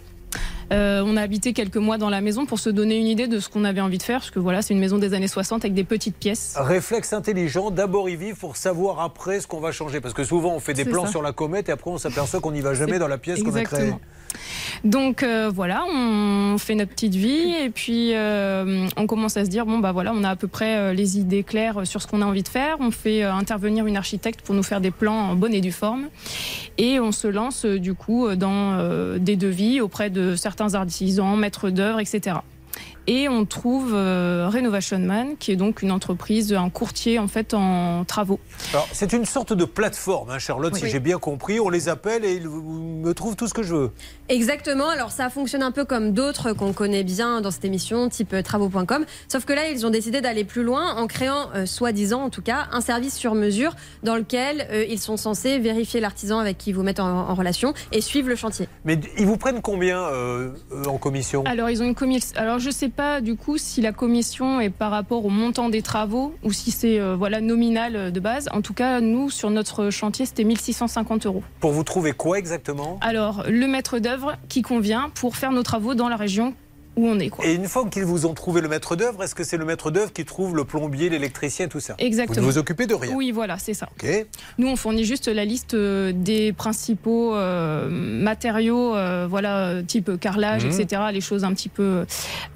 [0.73, 3.41] Euh, on a habité quelques mois dans la maison pour se donner une idée de
[3.41, 5.65] ce qu'on avait envie de faire, parce que voilà, c'est une maison des années 60
[5.65, 6.55] avec des petites pièces.
[6.57, 10.01] Réflexe intelligent, d'abord y vivre pour savoir après ce qu'on va changer.
[10.01, 11.13] Parce que souvent on fait des plans ça.
[11.13, 13.55] sur la comète et après on s'aperçoit qu'on n'y va jamais dans la pièce qu'on
[13.55, 13.95] a créée.
[14.85, 19.51] Donc euh, voilà, on fait notre petite vie et puis euh, on commence à se
[19.51, 22.07] dire bon bah voilà, on a à peu près euh, les idées claires sur ce
[22.07, 22.77] qu'on a envie de faire.
[22.81, 26.09] On fait intervenir une architecte pour nous faire des plans en bonne et due forme
[26.79, 28.79] et on se lance du coup dans
[29.19, 32.37] des devis auprès de certains artisans, maîtres d'œuvre, etc.
[33.07, 37.55] Et on trouve euh, Renovation Man, qui est donc une entreprise, un courtier en fait
[37.55, 38.39] en travaux.
[38.73, 41.61] Alors, c'est une sorte de plateforme, hein, Charlotte, si j'ai bien compris.
[41.61, 43.91] On les appelle et ils me trouvent tout ce que je veux.
[44.29, 44.89] Exactement.
[44.89, 48.43] Alors ça fonctionne un peu comme d'autres qu'on connaît bien dans cette émission, type euh,
[48.43, 49.05] travaux.com.
[49.29, 52.43] Sauf que là, ils ont décidé d'aller plus loin en créant, euh, soi-disant en tout
[52.43, 56.71] cas, un service sur mesure dans lequel euh, ils sont censés vérifier l'artisan avec qui
[56.71, 58.69] ils vous mettent en, en relation et suivre le chantier.
[58.85, 60.01] Mais ils vous prennent combien
[60.87, 61.43] en commission?
[61.47, 62.39] Alors ils ont une commission.
[62.39, 65.83] Alors je sais pas du coup si la commission est par rapport au montant des
[65.83, 68.49] travaux ou si c'est euh, voilà nominal euh, de base.
[68.53, 71.43] En tout cas, nous sur notre chantier, c'était 1650 euros.
[71.61, 72.99] Pour vous trouver quoi exactement?
[73.01, 76.55] Alors le maître d'œuvre qui convient pour faire nos travaux dans la région
[76.97, 77.45] où on est quoi.
[77.47, 79.91] Et une fois qu'ils vous ont trouvé le maître d'œuvre, est-ce que c'est le maître
[79.91, 81.95] d'œuvre qui trouve le plombier, l'électricien, tout ça?
[81.99, 82.41] Exactement.
[82.41, 83.89] Vous ne vous occupez de rien Oui, voilà, c'est ça.
[83.93, 84.27] Ok.
[84.59, 90.65] Nous, on fournit juste la liste euh, des principaux euh, matériaux, euh, voilà, type carrelage,
[90.65, 90.73] Mhm.
[90.81, 91.03] etc.
[91.13, 92.05] Les choses un petit peu,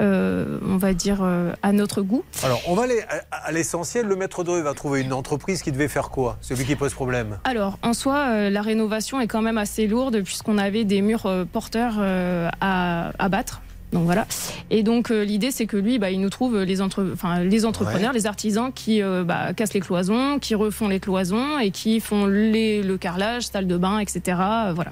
[0.00, 1.24] euh, on va dire,
[1.62, 2.24] à notre goût.
[2.42, 4.06] Alors, on va aller à, à l'essentiel.
[4.06, 6.36] Le maître d'œuvre va trouver une entreprise qui devait faire quoi?
[6.40, 10.58] Celui qui pose problème Alors, en soi, la rénovation est quand même assez lourde puisqu'on
[10.58, 13.60] avait des murs porteurs à, à battre.
[13.94, 14.26] Donc voilà.
[14.70, 17.06] Et donc euh, l'idée c'est que lui, bah, il nous trouve les, entre...
[17.14, 21.58] enfin, les entrepreneurs, les artisans qui euh, bah, cassent les cloisons, qui refont les cloisons
[21.60, 22.82] et qui font les...
[22.82, 24.20] le carrelage, salle de bain, etc.
[24.40, 24.90] euh, voilà.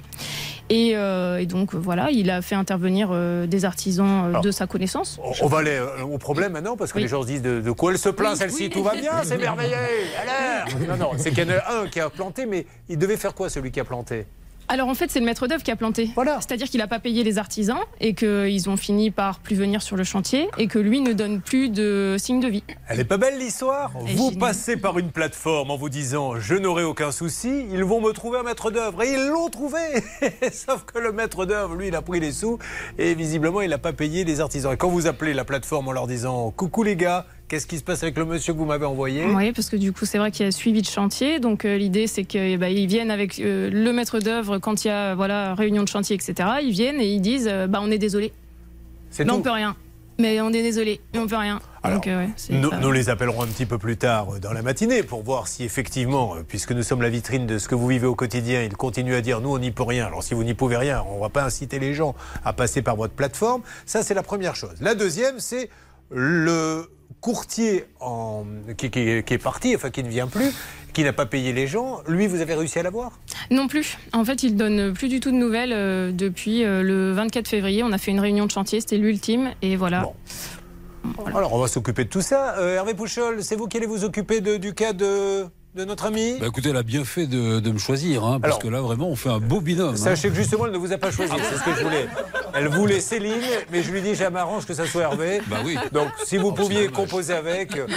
[0.69, 3.11] Et, et donc voilà, il a fait intervenir
[3.47, 5.19] des artisans de sa connaissance.
[5.41, 7.03] On va aller au problème maintenant parce que Oui.
[7.03, 8.69] les gens se disent de, de quoi elle se plaint Oui, celle-ci oui.
[8.69, 9.75] Tout va bien, c'est merveilleux.
[10.21, 13.17] Alors Non, non, c'est qu'il y en a un qui a planté, mais il devait
[13.17, 14.25] faire quoi celui qui a planté?
[14.67, 16.09] Alors en fait, c'est le maître d'œuvre qui a planté.
[16.39, 19.95] C'est-à-dire qu'il n'a pas payé les artisans et qu'ils ont fini par plus venir sur
[19.95, 22.63] le chantier et que lui ne donne plus de signe de vie.
[22.87, 23.91] Elle est pas belle l'histoire?
[24.15, 28.11] Vous passez par une plateforme en vous disant je n'aurai aucun souci, ils vont me
[28.11, 29.03] trouver un maître d'œuvre.
[29.03, 29.79] Et ils l'ont trouvé
[30.51, 32.57] Sauf que le maître d'œuvre, lui, il a pris les sous
[32.97, 34.73] et visiblement, il n'a pas payé les artisans.
[34.73, 37.83] Et quand vous appelez la plateforme en leur disant coucou les gars, qu'est-ce qui se
[37.83, 39.25] passe avec le monsieur que vous m'avez envoyé?
[39.25, 41.39] Oui, parce que du coup, c'est vrai qu'il y a suivi de chantier.
[41.39, 45.13] Donc euh, l'idée, c'est qu'ils viennent avec euh, le maître d'œuvre quand il y a
[45.13, 46.49] voilà réunion de chantier, etc.
[46.63, 48.33] Ils viennent et ils disent, euh, bah on est désolé.
[49.11, 49.35] C'est tout.
[49.35, 49.75] on peut rien.
[50.17, 51.59] Mais on est désolé, mais on peut rien.
[51.83, 54.63] Donc, euh, ouais, c'est Nous, nous les appellerons un petit peu plus tard dans la
[54.63, 58.07] matinée pour voir si effectivement, puisque nous sommes la vitrine de ce que vous vivez
[58.07, 60.07] au quotidien, ils continuent à dire nous on n'y peut rien.
[60.07, 62.81] Alors si vous n'y pouvez rien, on ne va pas inciter les gens à passer
[62.81, 63.61] par votre plateforme.
[63.85, 64.73] Ça c'est la première chose.
[64.81, 65.69] La deuxième c'est
[66.09, 66.89] le
[67.23, 68.43] courtier en...
[68.77, 70.51] qui, qui- qui est parti, enfin qui ne vient plus,
[70.91, 72.01] qui n'a pas payé les gens.
[72.05, 73.17] Lui, vous avez réussi à l'avoir?
[73.49, 73.97] Non plus.
[74.11, 77.81] En fait, il donne plus du tout de nouvelles euh, depuis euh, le 24 février.
[77.81, 80.11] On a fait une réunion de chantier, c'était l'ultime, et voilà.
[81.25, 82.57] Alors on va s'occuper de tout ça.
[82.57, 86.05] Euh, Hervé Pouchol, c'est vous qui allez vous occuper de- du cas de, de notre
[86.05, 88.67] ami Bah écoutez, elle a bien fait de, de me choisir, hein, parce Alors, que
[88.67, 89.93] là, vraiment, on fait un beau binôme.
[89.95, 89.97] hein.
[89.97, 92.07] Sachez que justement, elle ne vous a pas choisi, c'est ce que je voulais.
[92.55, 93.33] Elle voulait Céline,
[93.71, 95.41] mais je lui dis, ça m'arrange que ça soit Hervé.
[95.47, 95.75] Bah oui.
[95.91, 97.75] Donc, si vous Oh, pouviez composer avec.
[97.75, 97.87] euh,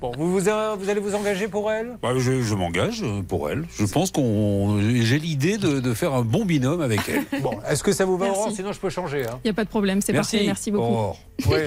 [0.00, 1.98] Bon, vous, vous, vous allez vous engager pour elle?
[2.02, 3.64] Bah, je je m'engage pour elle.
[3.78, 4.80] Je pense qu'on.
[4.80, 7.40] J'ai l'idée de, de faire un bon binôme avec elle.
[7.42, 8.40] Bon, est-ce que ça vous va, Merci.
[8.40, 8.52] Aurore?
[8.56, 9.26] Sinon, je peux changer.
[9.26, 9.38] hein.
[9.44, 10.36] Il n'y a pas de problème, c'est Merci.
[10.38, 10.84] parfait, merci beaucoup.
[10.86, 11.18] Aurore.
[11.48, 11.58] Oui.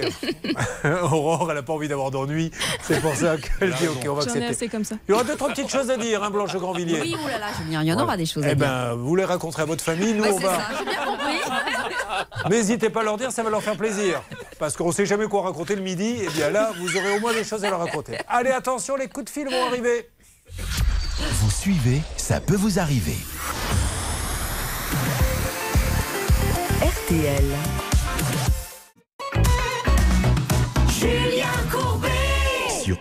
[1.12, 2.52] Aurore, elle n'a pas envie d'avoir d'ennui.
[2.82, 4.46] C'est pour ça qu'elle dit, OK, on va accepter.
[4.46, 4.96] assez comme ça.
[5.08, 7.02] Il y aura deux, trois petites choses à dire, hein, Blanche Grandvilliers.
[7.02, 8.66] Oui, oulala, Julien, il y en aura des choses à Eh dire.
[8.68, 10.14] ben, vous les raconterez à votre famille.
[10.14, 10.56] Nous, Ouais, on c'est va.
[10.58, 12.50] ça, j'ai bien compris.
[12.50, 14.22] N'hésitez pas à leur dire, ça va leur faire plaisir.
[14.60, 16.18] Parce qu'on ne sait jamais quoi raconter le midi.
[16.24, 18.18] Et bien là, vous aurez au moins des choses à leur raconter.
[18.28, 20.10] Allez, attention, les coups de fil vont arriver.
[21.20, 23.16] Vous suivez, ça peut vous arriver.
[26.82, 27.44] RTL.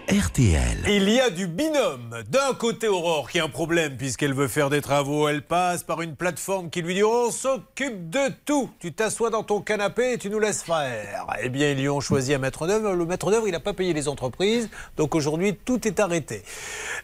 [0.09, 0.85] RTL.
[0.89, 2.23] Il y a du binôme.
[2.29, 5.29] D'un côté, Aurore qui a un problème puisqu'elle veut faire des travaux.
[5.29, 8.71] Elle passe par une plateforme qui lui dit On s'occupe de tout.
[8.79, 11.27] Tu t'assois dans ton canapé et tu nous laisses faire.
[11.43, 12.93] Eh bien, ils lui ont choisi un maître d'œuvre.
[12.93, 14.71] Le maître d'œuvre, il n'a pas payé les entreprises.
[14.97, 16.43] Donc aujourd'hui, tout est arrêté.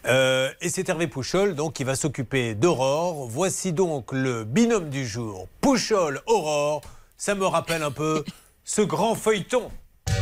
[0.07, 3.27] Euh, et c'est Hervé Pouchol donc, qui va s'occuper d'Aurore.
[3.29, 5.47] Voici donc le binôme du jour.
[5.61, 6.81] Pouchol-Aurore.
[7.17, 8.23] Ça me rappelle un peu
[8.63, 9.69] ce grand feuilleton.
[10.07, 10.13] Vous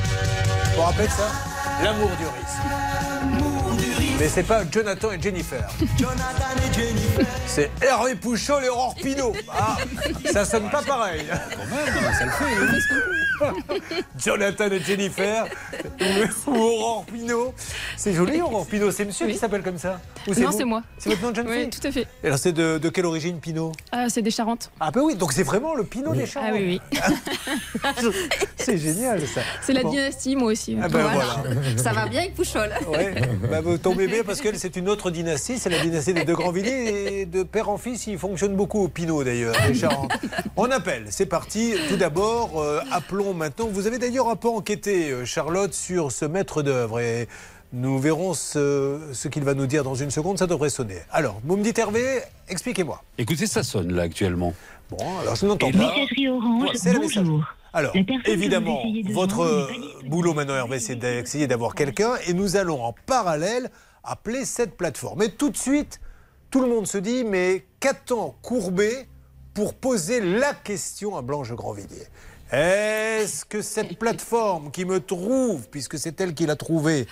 [0.76, 1.57] vous rappelez ça?
[1.84, 2.87] L'amour du risque.
[4.20, 5.68] Mais c'est pas Jonathan et Jennifer.
[7.46, 9.34] C'est Hervé Pouchol et Aurore Pinot.
[9.52, 9.78] Ah,
[10.32, 11.24] ça sonne pas pareil.
[11.30, 14.04] Quand même, ça le fait.
[14.24, 15.46] Jonathan et Jennifer
[16.48, 17.54] ou Aurore Pinot.
[17.96, 18.92] C'est joli, Aurore Pinot.
[18.92, 20.82] C'est monsieur qui s'appelle comme ça Ou Non, c'est moi.
[20.98, 22.08] C'est votre nom de jeune Oui, tout à fait.
[22.24, 24.72] Et alors, c'est de, de quelle origine, Pinot Ah, c'est des Charentes.
[24.80, 26.50] Ah, ben oui, donc c'est vraiment le Pinot des Charentes.
[26.52, 27.00] Ah oui, oui.
[28.58, 29.42] C'est génial, ça.
[29.62, 29.92] C'est la Bon.
[29.92, 30.78] dynastie, moi aussi.
[30.82, 31.44] Ah ben voilà.
[31.78, 32.70] Ça va bien avec Pouchol.
[32.90, 33.16] Ouais,
[33.50, 36.34] bah, vous tombez bien parce qu'elle, c'est une autre dynastie, c'est la dynastie des De
[36.34, 39.56] Grandvilliers et de père en fils, il fonctionne beaucoup au Pinot d'ailleurs.
[40.56, 41.74] On appelle, c'est parti.
[41.90, 43.68] Tout d'abord, euh, appelons maintenant.
[43.68, 47.28] Vous avez d'ailleurs un peu enquêté, euh, Charlotte, sur ce maître d'œuvre et
[47.74, 51.00] nous verrons ce, ce qu'il va nous dire dans une seconde, ça devrait sonner.
[51.12, 53.04] Alors, vous me dites Hervé, expliquez-moi.
[53.18, 54.54] Écoutez, ça sonne là actuellement.
[54.90, 55.78] Bon, alors je n'entends pas.
[55.78, 57.44] là- Messagerie Orange, Voilà, bonjour.
[57.74, 59.70] Alors, que évidemment, votre
[60.06, 63.70] boulot maintenant, Hervé, c'est d'essayer d'avoir quelqu'un et nous allons en parallèle
[64.08, 65.22] appeler cette plateforme.
[65.22, 66.00] Et tout de suite,
[66.50, 69.08] tout le monde se dit, mais qu'attend Courbet
[69.54, 72.08] pour poser la question à Blanche Grandvilliers?
[72.52, 77.08] Est-ce que cette plateforme qui me trouve, puisque c'est elle qui l'a trouvé,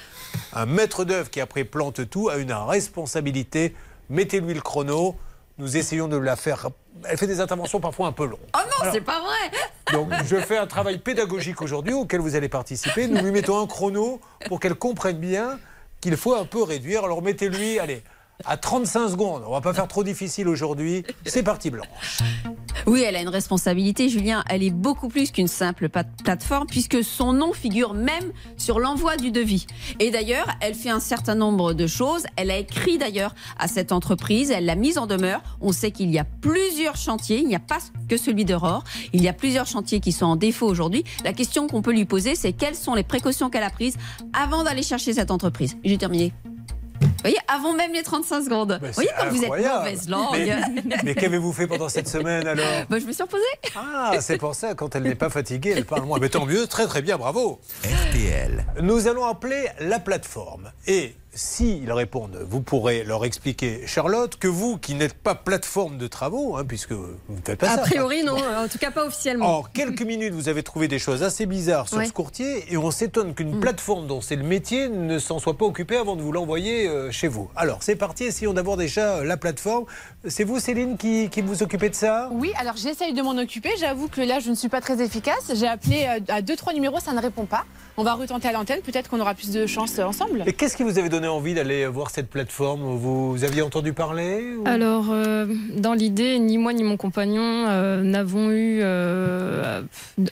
[0.53, 3.75] un maître d'œuvre qui après plante tout, a une responsabilité?
[4.09, 5.15] Mettez-lui le chrono.
[5.57, 6.67] Nous essayons de la faire.
[7.05, 8.39] Elle fait des interventions parfois un peu longues.
[8.55, 9.57] Oh non, c'est pas vrai
[9.93, 13.07] Donc, je fais un travail pédagogique aujourd'hui auquel vous allez participer.
[13.07, 15.57] Nous lui mettons un chrono pour qu'elle comprenne bien
[16.05, 17.03] qu'il faut un peu réduire.
[17.03, 18.03] Alors, mettez-lui, allez,
[18.43, 19.43] à 35 secondes.
[19.47, 21.03] On va pas faire trop difficile aujourd'hui.
[21.25, 21.87] C'est parti, Blanche.
[22.87, 24.43] Oui, elle a une responsabilité, Julien.
[24.49, 29.31] Elle est beaucoup plus qu'une simple plateforme, puisque son nom figure même sur l'envoi du
[29.31, 29.65] devis.
[29.99, 32.25] Et d'ailleurs, elle fait un certain nombre de choses.
[32.35, 35.41] Elle a écrit d'ailleurs à cette entreprise, elle l'a mise en demeure.
[35.61, 38.83] On sait qu'il y a plusieurs chantiers, il n'y a pas que celui d'Aurore.
[39.13, 41.03] Il y a plusieurs chantiers qui sont en défaut aujourd'hui.
[41.23, 43.97] La question qu'on peut lui poser, c'est quelles sont les précautions qu'elle a prises
[44.33, 45.77] avant d'aller chercher cette entreprise.
[45.83, 46.33] J'ai terminé.
[47.25, 48.79] Vous voyez, avant même les 35 secondes.
[48.81, 49.77] Vous voyez c'est comme vous êtes incroyable.
[49.79, 50.35] mauvaise langue.
[50.35, 52.65] Mais, mais qu'avez-vous fait pendant cette semaine alors?
[52.87, 53.43] Bah, je me suis reposée.
[53.75, 56.19] Ah, c'est pour ça, quand elle n'est pas fatiguée, elle parle moins.
[56.19, 57.59] Mais tant mieux, très très bien, bravo.
[57.83, 58.63] RTL.
[58.81, 60.71] Nous allons appeler la plateforme.
[60.85, 66.07] Et s'ils répondent, vous pourrez leur expliquer, Charlotte, que vous, qui n'êtes pas plateforme de
[66.07, 67.81] travaux, hein, puisque vous ne faites pas A ça.
[67.81, 68.37] priori, non.
[68.37, 69.59] En tout cas, pas officiellement.
[69.59, 72.05] En quelques minutes, vous avez trouvé des choses assez bizarres sur Ouais.
[72.05, 73.59] ce courtier et on s'étonne qu'une Mm.
[73.59, 77.11] plateforme dont c'est le métier ne s'en soit pas occupée avant de vous l'envoyer euh,
[77.11, 77.49] chez vous.
[77.55, 79.85] Alors, c'est parti, essayons d'abord déjà euh, la plateforme.
[80.27, 82.29] C'est vous, Céline, qui, qui vous occupez de ça?
[82.31, 83.71] Oui, alors j'essaye de m'en occuper.
[83.77, 85.51] J'avoue que là, je ne suis pas très efficace.
[85.53, 87.65] J'ai appelé euh, à deux, trois numéros, ça ne répond pas.
[87.97, 88.81] On va retenter à l'antenne.
[88.81, 90.43] Peut-être qu'on aura plus de chance ensemble.
[90.45, 94.55] Et qu'est-ce qui vous avait donné envie d'aller voir cette plateforme Vous aviez entendu parler
[94.57, 95.45] ou- Alors, euh,
[95.77, 99.81] dans l'idée, ni moi ni mon compagnon euh, n'avons eu euh,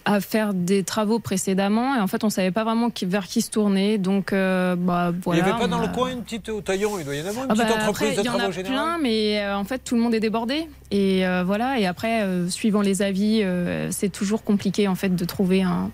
[0.04, 1.96] à faire des travaux précédemment.
[1.96, 3.98] Et en fait, on ne savait pas vraiment qui- vers qui se tourner.
[3.98, 5.40] Donc, euh, bah, voilà.
[5.40, 7.28] Il n'y avait pas dans le coin une petite au taillon Il doit y en
[7.28, 9.40] avoir une Ah petite bah, entreprise après, de il y en travaux a plein, mais
[9.42, 10.68] euh, en fait, tout le monde est débordé.
[10.92, 11.80] Et euh, voilà.
[11.80, 15.92] Et après, euh, suivant les avis, euh, c'est toujours compliqué en fait de trouver un,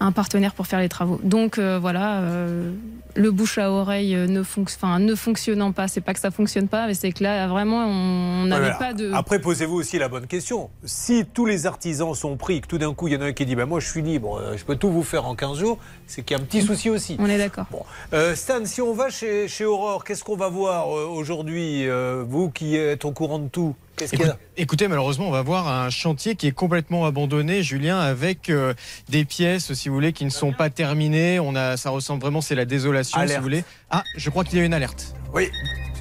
[0.00, 1.18] un partenaire pour faire les travaux.
[1.22, 2.72] Donc euh, voilà, euh,
[3.14, 6.68] le bouche à oreille euh, ne, fonc- ne fonctionnant pas, c'est pas que ça fonctionne
[6.68, 9.10] pas, mais c'est que là, vraiment, on n'avait pas de.
[9.12, 10.68] Après, posez-vous aussi la bonne question.
[10.84, 13.32] Si tous les artisans sont pris, que tout d'un coup, il y en a un
[13.32, 15.78] qui dit bah, Moi, je suis libre, je peux tout vous faire en 15 jours,
[16.06, 17.16] c'est qu'il y a un petit souci aussi.
[17.18, 17.66] On est d'accord.
[17.70, 17.82] Bon.
[18.12, 21.86] Euh, Stan, si on va chez, chez Aurore, qu'est-ce qu'on va voir aujourd'hui
[22.28, 25.30] Vous qui êtes au courant de tout, qu'est-ce qu'il y a Écoute- Écoutez, malheureusement, on
[25.32, 28.74] va voir un chantier qui est complètement abandonné, Julien, avec euh,
[29.08, 31.40] des pièces, si vous voulez, qui ne sont pas terminées.
[31.40, 33.64] On a, ça ressemble vraiment, c'est la désolation, si vous voulez.
[33.90, 35.14] Ah, je crois qu'il y a une alerte.
[35.34, 35.50] Oui,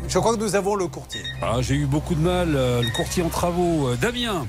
[0.07, 1.21] je crois que nous avons le courtier.
[1.41, 2.55] Ah, J'ai eu beaucoup de mal.
[2.55, 4.47] euh, le courtier en travaux, euh, Damien,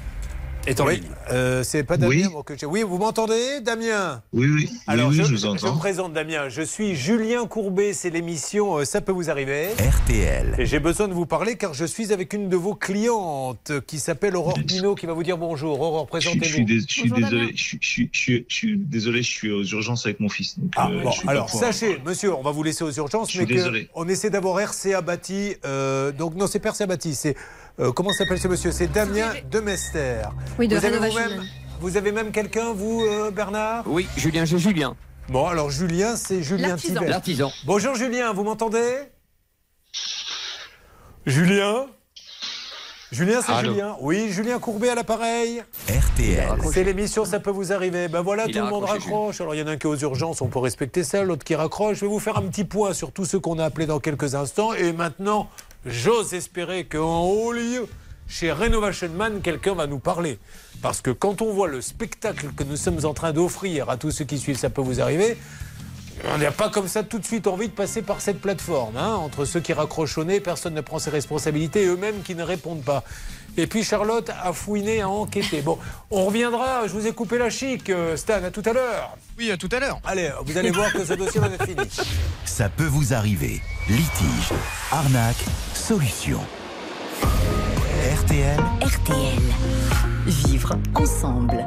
[0.66, 1.04] est en Oui, ligne.
[1.30, 2.28] euh, c'est pas Damien Oui.
[2.30, 4.22] moi, que j'ai- Oui, vous m'entendez, Damien?
[4.32, 5.74] Oui, oui, Alors, oui, oui, je, je vous je entends.
[5.74, 6.48] me présente, Damien.
[6.48, 7.92] Je suis Julien Courbet.
[7.92, 9.68] C'est l'émission euh, Ça peut vous arriver.
[9.78, 10.54] RTL.
[10.58, 13.98] Et j'ai besoin de vous parler car je suis avec une de vos clientes qui
[13.98, 15.80] s'appelle Aurore Pinault qui va vous dire bonjour.
[15.80, 16.80] Aurore, Je, je suis, présentez-vous.
[16.88, 20.28] je suis désolé, je, suis- je, je, je désolé, je suis aux urgences avec mon
[20.28, 20.58] fils.
[20.58, 23.32] donc, Ah, euh, bon, je alors sachez, monsieur, on va vous laisser aux urgences, Je
[23.32, 23.88] suis mais que désolé.
[23.94, 25.54] on essaie d'avoir RCA Bâti.
[25.64, 27.36] euh, donc non, c'est pas RCA Bâti, c'est
[27.80, 30.22] euh, comment s'appelle ce monsieur C'est Damien Demester.
[30.58, 31.50] Oui, de vous, avez rénovation vous-même, humaine.
[31.80, 34.96] vous avez même quelqu'un, vous, euh, Bernard Oui, Julien, j'ai Julien,
[35.28, 36.94] Bon, alors Julien, c'est Julien L'artisan.
[37.00, 37.08] Tibet.
[37.10, 37.52] l'artisan.
[37.64, 39.08] Bonjour Julien, vous m'entendez
[41.26, 41.86] Julien
[43.12, 43.96] Julien, c'est Allô Julien.
[44.00, 45.62] Oui, Julien Courbet à l'appareil.
[45.88, 46.58] RTL.
[46.72, 48.08] C'est l'émission, ça peut vous arriver.
[48.08, 49.40] Ben voilà, Il tout le monde raccroche.
[49.40, 51.44] Alors il y en a un qui est aux urgences, on peut respecter ça, l'autre
[51.44, 51.98] qui raccroche.
[51.98, 54.34] Je vais vous faire un petit point sur tous ceux qu'on a appelés dans quelques
[54.34, 54.74] instants.
[54.74, 55.48] Et maintenant,
[55.86, 57.86] j'ose espérer qu'en haut lieu,
[58.28, 60.38] chez Renovation Man, quelqu'un va nous parler.
[60.82, 64.10] Parce que quand on voit le spectacle que nous sommes en train d'offrir à tous
[64.10, 65.38] ceux qui suivent, ça peut vous arriver.
[66.34, 68.96] On n'a pas comme ça tout de suite envie de passer par cette plateforme.
[68.96, 69.14] hein.
[69.16, 72.42] Entre ceux qui raccrochent au nez, personne ne prend ses responsabilités et eux-mêmes qui ne
[72.42, 73.04] répondent pas.
[73.58, 75.60] Et puis Charlotte a fouiné, a enquêté.
[75.62, 75.78] Bon,
[76.10, 76.86] on reviendra.
[76.88, 78.42] Je vous ai coupé la chic, euh, Stan.
[78.44, 79.16] À tout à l'heure.
[79.38, 80.00] Oui, à tout à l'heure.
[80.04, 81.88] Allez, vous allez voir que ce dossier va être fini.
[82.44, 83.60] Ça peut vous arriver.
[83.88, 84.52] Litige,
[84.90, 85.44] arnaque,
[85.86, 86.40] solution.
[87.22, 88.58] RTL.
[88.82, 89.42] RTL.
[90.26, 91.64] Vivre ensemble.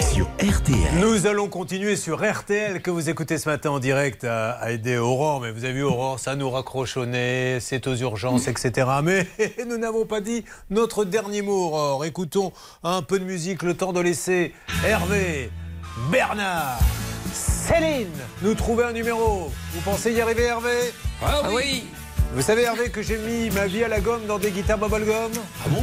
[0.00, 1.00] Sur RTL.
[1.00, 4.96] Nous allons continuer sur RTL que vous écoutez ce matin en direct à, à aider
[4.96, 5.42] Aurore.
[5.42, 8.88] Mais vous avez vu Aurore, ça nous raccroche au nez, c'est aux urgences, etc.
[9.02, 9.26] Mais
[9.68, 12.06] nous n'avons pas dit notre dernier mot, Aurore.
[12.06, 15.50] Écoutons un peu de musique, le temps de laisser Hervé,
[16.10, 16.78] Bernard,
[17.32, 18.08] Céline
[18.42, 19.50] nous trouver un numéro.
[19.72, 21.84] Vous pensez y arriver Hervé Ah Ah oui
[22.34, 25.30] Vous savez Hervé que j'ai mis ma vie à la gomme dans des guitares bubblegum
[25.64, 25.82] Ah bon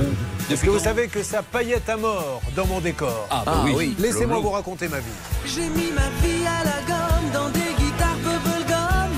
[0.51, 3.61] Est-ce que vous savez que ça paillette à mort dans mon décor Ah, bah Ah
[3.65, 3.73] oui.
[3.75, 3.95] oui.
[3.99, 5.05] Laissez-moi vous raconter ma vie.
[5.45, 9.11] J'ai mis ma vie à la gomme dans des guitares bubblegum.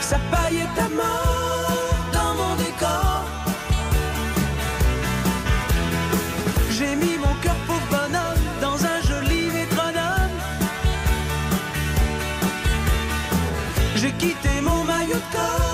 [0.00, 1.51] Ça paillette à mort
[15.30, 15.71] go.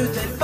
[0.00, 0.39] after that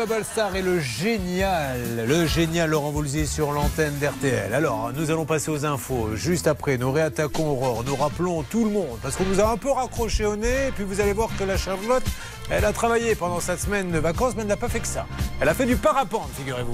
[0.00, 4.54] Est le génial, le génial Laurent Voulzy sur l'antenne d'RTL.
[4.54, 6.16] Alors, nous allons passer aux infos.
[6.16, 7.84] Juste après, nous réattaquons Aurore.
[7.84, 10.72] Nous rappelons tout le monde, parce qu'on vous a un peu raccroché au nez, et
[10.74, 12.02] puis vous allez voir que la Charlotte,
[12.50, 15.04] elle a travaillé pendant sa semaine de vacances, mais elle n'a pas fait que ça.
[15.38, 16.72] Elle a fait du parapente, figurez-vous.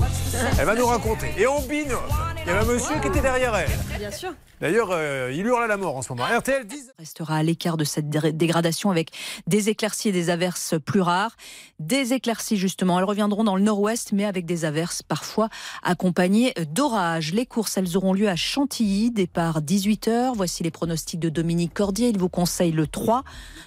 [0.61, 1.35] Elle va nous raconter.
[1.37, 1.99] Et en binôme,
[2.47, 3.71] il y avait un monsieur qui était derrière elle.
[3.99, 4.33] Bien sûr.
[4.61, 6.25] D'ailleurs, euh, il hurle à la mort en ce moment.
[6.25, 6.93] RTL 10.
[6.99, 9.11] restera à l'écart de cette dé- dégradation avec
[9.47, 11.37] des éclaircies et des averses plus rares.
[11.81, 15.49] Des éclaircies, justement, elles reviendront dans le nord-ouest, mais avec des averses parfois
[15.83, 17.33] accompagnées d'orages.
[17.35, 20.33] Les courses, elles auront lieu à Chantilly, départ 18h.
[20.37, 22.09] Voici les pronostics de Dominique Cordier.
[22.09, 23.25] Il vous conseille le 3,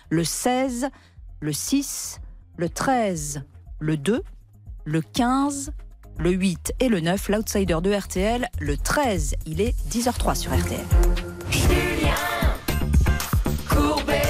[0.09, 0.87] le 16,
[1.41, 2.19] le 6,
[2.57, 3.43] le 13,
[3.79, 4.23] le 2,
[4.85, 5.71] le 15,
[6.19, 7.29] le 8 et le 9.
[7.29, 9.35] L'outsider de RTL, le 13.
[9.45, 10.79] Il est 10h03 sur RTL.
[13.67, 14.21] Courbet,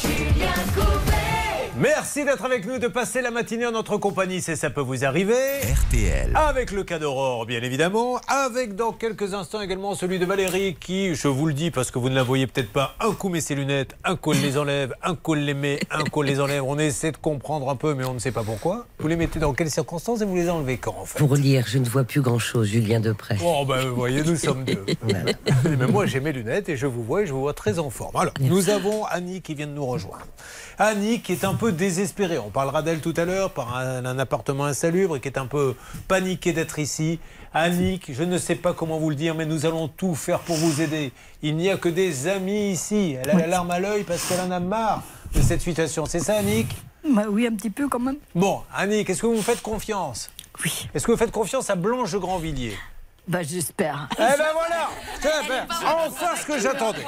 [0.00, 1.70] Julien Courbet
[2.00, 5.04] Merci d'être avec nous, de passer la matinée en notre compagnie, c'est ça peut vous
[5.04, 5.34] arriver.
[5.64, 6.30] RTL.
[6.36, 8.20] Avec le cas d'Aurore, bien évidemment.
[8.28, 11.98] Avec dans quelques instants également celui de Valérie qui, je vous le dis parce que
[11.98, 14.58] vous ne la voyez peut-être pas, un coup met ses lunettes, un coup elle les
[14.58, 16.62] enlève, un coup elle les met, un coup elle les enlève.
[16.62, 18.86] On essaie de comprendre un peu, mais on ne sait pas pourquoi.
[19.00, 21.18] Vous les mettez dans quelles circonstances et vous les enlevez quand en fait?
[21.18, 23.38] Pour lire, je ne vois plus grand-chose, Julien Depré.
[23.44, 24.86] Oh ben vous voyez, nous sommes deux.
[25.76, 27.90] Mais moi j'ai mes lunettes et je vous vois et je vous vois très en
[27.90, 28.14] forme.
[28.14, 30.24] Alors, nous avons Annie qui vient de nous rejoindre.
[30.80, 32.38] Annie qui est un peu désespérée.
[32.38, 35.46] On parlera d'elle tout à l'heure par un, un appartement insalubre et qui est un
[35.46, 35.74] peu
[36.06, 37.18] paniquée d'être ici.
[37.54, 40.56] Annie, je ne sais pas comment vous le dire, mais nous allons tout faire pour
[40.56, 41.12] vous aider.
[41.40, 43.16] Il n'y a que des amis ici.
[43.22, 45.02] Elle a la larme à l'œil parce qu'elle en a marre
[45.34, 46.04] de cette situation.
[46.04, 46.68] C'est ça, Annick?
[47.10, 48.16] Bah oui, un petit peu quand même.
[48.34, 50.30] Bon, Annick, est-ce que vous me faites confiance?
[50.62, 50.88] Oui.
[50.94, 52.76] Est-ce que vous faites confiance à Blanche Grandvilliers?
[53.28, 54.08] Bah j'espère.
[54.12, 54.88] Eh ben voilà
[55.22, 55.66] ben,
[56.06, 57.04] Enfin ce que j'attendais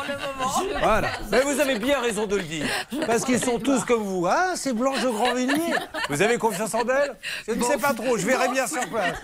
[0.82, 1.08] Voilà.
[1.32, 2.66] Mais vous avez bien raison de le dire.
[3.06, 4.26] Parce qu'ils sont tous comme vous.
[4.26, 5.74] Ah, c'est Blanche Grandvilliers.
[6.10, 7.14] Vous avez confiance en elle?
[7.48, 9.16] Je ne sais pas trop, je verrai bien sur place.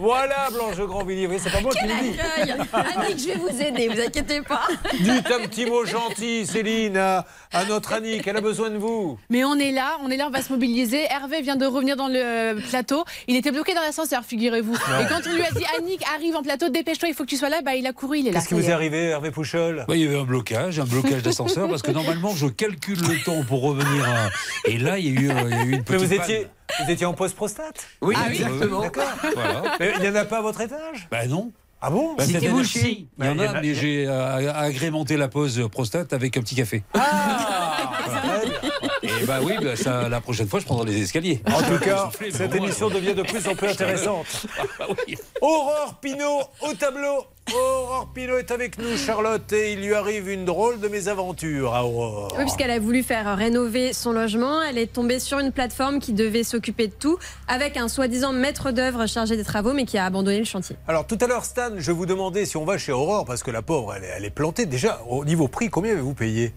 [0.00, 1.28] Voilà Blanche Grandvilliers.
[1.28, 2.18] Oui, c'est pas moi qui le dis.
[2.72, 4.62] Annick, je vais vous aider, vous inquiétez pas.
[4.98, 8.26] Dites un petit mot gentil, Céline, à, à notre Annick.
[8.26, 9.18] Elle a besoin de vous.
[9.28, 11.04] Mais on est là, on est là, on va se mobiliser.
[11.10, 13.04] Hervé vient de revenir dans le plateau.
[13.28, 14.74] Il était bloqué dans l'ascenseur, figurez-vous.
[14.74, 17.36] Et quand on lui a dit Annick, arrive en plateau, dépêche-toi, il faut que tu
[17.36, 18.38] sois là, bah il a couru, il est là.
[18.38, 18.72] Qu'est-ce qui vous est.
[18.72, 22.34] arrivé, Hervé Pouchol Ouais, il y avait un blocage, un blocage d'ascenseur, parce que normalement,
[22.34, 24.28] je calcule le temps pour revenir à.
[24.68, 26.02] Et là, il y a eu, euh, il y a eu une Mais petite.
[26.02, 26.20] vous panne.
[26.22, 26.46] étiez,
[26.84, 28.80] vous étiez en post-prostate Oui, Ah exactement.
[28.82, 29.04] D'accord.
[29.34, 29.62] Voilà.
[29.80, 31.08] Mais il n'y en a pas à votre étage?
[31.10, 31.52] Bah non.
[31.82, 32.14] Ah bon?
[32.14, 32.78] Bah, C'était vous, que si.
[32.78, 35.66] si, Il y en Bah, il y en a, mais j'ai euh, agrémenté la pause
[35.72, 36.82] prostate avec un petit café.
[39.02, 41.40] Et bah oui, bah, ça, la prochaine fois, je prendrai les escaliers.
[41.46, 42.94] En tout cas, cette émission ouais.
[42.94, 44.26] devient de plus en plus intéressante.
[44.78, 45.16] Ah oui.
[45.40, 47.24] Aurore Pinault au tableau.
[47.52, 51.84] Aurore Pinault est avec nous, Charlotte, et il lui arrive une drôle de mésaventure à
[51.84, 52.32] Aurore.
[52.36, 56.12] Oui, puisqu'elle a voulu faire rénover son logement, elle est tombée sur une plateforme qui
[56.12, 60.04] devait s'occuper de tout, avec un soi-disant maître d'œuvre chargé des travaux, mais qui a
[60.04, 60.76] abandonné le chantier.
[60.88, 63.50] Alors tout à l'heure, Stan, je vous demandais si on va chez Aurore, parce que
[63.50, 64.66] la pauvre, elle est, elle est plantée.
[64.66, 66.52] Déjà, au niveau prix, combien avez-vous payé?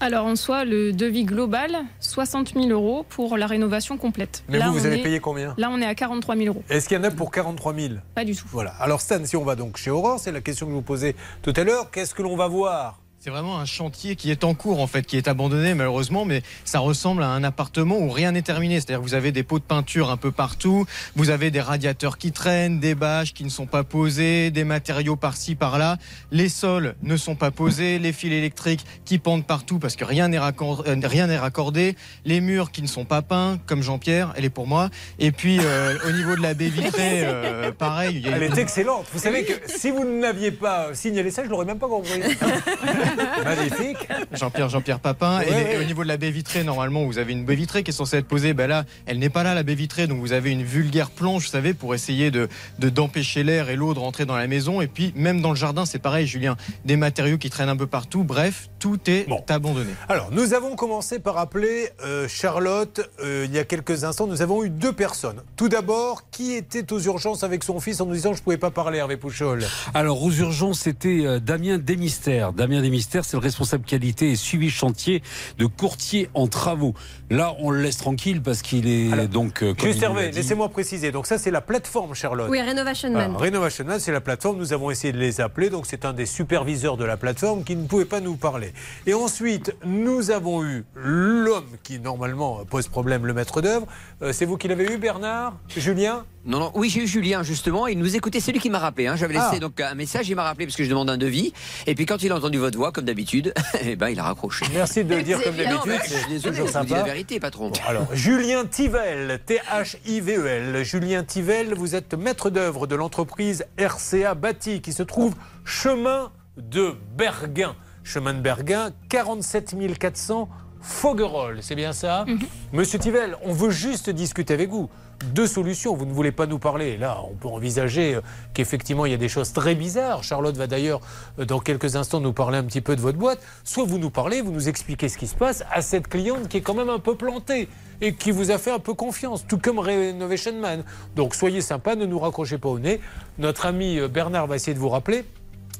[0.00, 4.44] Alors en soi, le devis global, 60 000 euros pour la rénovation complète.
[4.48, 5.54] Mais vous, vous avez est- payé combien?
[5.58, 6.62] Là, on est à 43 000 euros.
[6.70, 8.44] Est-ce qu'il y en a pour 43 000 Pas du tout.
[8.52, 8.70] Voilà.
[8.78, 11.16] Alors Stan, si on va donc chez Aurore, c'est la question que je vous posais
[11.42, 13.00] tout à l'heure, qu'est-ce que l'on va voir?
[13.20, 16.42] C'est vraiment un chantier qui est en cours en fait, qui est abandonné malheureusement, mais
[16.64, 18.76] ça ressemble à un appartement où rien n'est terminé.
[18.76, 22.16] C'est-à-dire que vous avez des pots de peinture un peu partout, vous avez des radiateurs
[22.16, 25.96] qui traînent, des bâches qui ne sont pas posées, des matériaux par-ci par-là.
[26.30, 30.28] Les sols ne sont pas posés, les fils électriques qui pendent partout parce que rien
[30.28, 34.32] n'est raccor- euh, rien n'est raccordé, les murs qui ne sont pas peints comme Jean-Pierre,
[34.36, 34.90] elle est pour moi.
[35.18, 38.14] Et puis euh, au niveau de la baie vitrée, euh, pareil.
[38.14, 39.06] il y a Elle est excellente.
[39.12, 42.20] Vous savez que si vous n'aviez pas signalé ça, je l'aurais même pas compris.
[43.44, 44.08] Magnifique.
[44.32, 45.40] Jean-Pierre, Jean-Pierre Papin.
[45.40, 45.74] et, Ouais, les- ouais.
[45.74, 47.94] et au niveau de la baie vitrée, normalement, vous avez une baie vitrée qui est
[47.94, 48.52] censée être posée.
[48.54, 50.06] Ben là, elle n'est pas là, la baie vitrée.
[50.06, 52.48] Donc vous avez une vulgaire planche, vous savez, pour essayer de
[52.78, 54.80] de- d'empêcher l'air et l'eau de rentrer dans la maison.
[54.80, 56.56] Et puis, même dans le jardin, c'est pareil, Julien.
[56.84, 58.24] Des matériaux qui traînent un peu partout.
[58.24, 59.90] Bref, tout est abandonné.
[60.08, 64.26] Alors, nous avons commencé par appeler euh, Charlotte euh, il y a quelques instants.
[64.26, 65.42] Nous avons eu deux personnes.
[65.56, 68.56] Tout d'abord, qui était aux urgences avec son fils en nous disant je ne pouvais
[68.58, 69.64] pas parler, Hervé Pouchol?
[69.94, 72.52] Alors aux urgences, c'était euh, Damien Desmystères.
[72.52, 75.22] Damien Desmystères, c'est le responsable qualité et suivi chantier
[75.58, 76.94] de courtier en travaux.
[77.30, 79.62] Là, on le laisse tranquille parce qu'il est donc.
[79.62, 81.12] euh, Juste Hervé, laissez-moi préciser.
[81.12, 82.48] Donc ça, c'est la plateforme, Charlotte.
[82.50, 83.30] Oui, Renovation Man.
[83.30, 84.58] Alors, Renovation Man, c'est la plateforme.
[84.58, 85.70] Nous avons essayé de les appeler.
[85.70, 88.67] Donc, c'est un des superviseurs de la plateforme qui ne pouvait pas nous parler.
[89.06, 93.86] Et ensuite, nous avons eu l'homme qui, normalement, pose problème, le maître d'œuvre.
[94.22, 96.24] Euh, c'est vous qui l'avez eu, Bernard Julien?
[96.44, 99.06] Non, non, oui, j'ai eu Julien justement, il nous écoutait, c'est lui qui m'a rappelé.
[99.06, 99.16] hein.
[99.16, 99.58] J'avais laissé Ah.
[99.58, 101.52] donc un message, il m'a rappelé parce que je demande un devis.
[101.86, 103.52] Et puis quand il a entendu votre voix, comme d'habitude,
[103.82, 104.64] eh ben, il a raccroché.
[104.72, 105.92] Merci de le dire comme d'habitude.
[106.04, 107.70] je suis désolé, je vous dis la vérité, patron.
[107.86, 110.84] Alors, Julien Tivel, T-H-I-V-E-L.
[110.84, 116.94] Julien Tivel, vous êtes maître d'œuvre de l'entreprise RCA Bâti qui se trouve chemin de
[117.16, 117.76] Berguin.
[118.08, 120.48] Chemin de Berguin, 47 400
[120.80, 122.24] Foguerolles, c'est bien ça
[122.72, 124.88] Monsieur Tivel, on veut juste discuter avec vous.
[125.34, 126.96] Deux solutions, vous ne voulez pas nous parler.
[126.96, 128.22] Là, on peut envisager euh,
[128.54, 130.24] qu'effectivement, il y a des choses très bizarres.
[130.24, 131.00] Charlotte va d'ailleurs,
[131.38, 133.40] euh, dans quelques instants, nous parler un petit peu de votre boîte.
[133.62, 136.56] Soit vous nous parlez, vous nous expliquez ce qui se passe à cette cliente qui
[136.56, 137.68] est quand même un peu plantée
[138.00, 140.82] et qui vous a fait un peu confiance, tout comme Renovation Man.
[141.14, 143.02] Donc soyez sympa, ne nous raccrochez pas au nez.
[143.38, 145.26] Notre ami euh, Bernard va essayer de vous rappeler,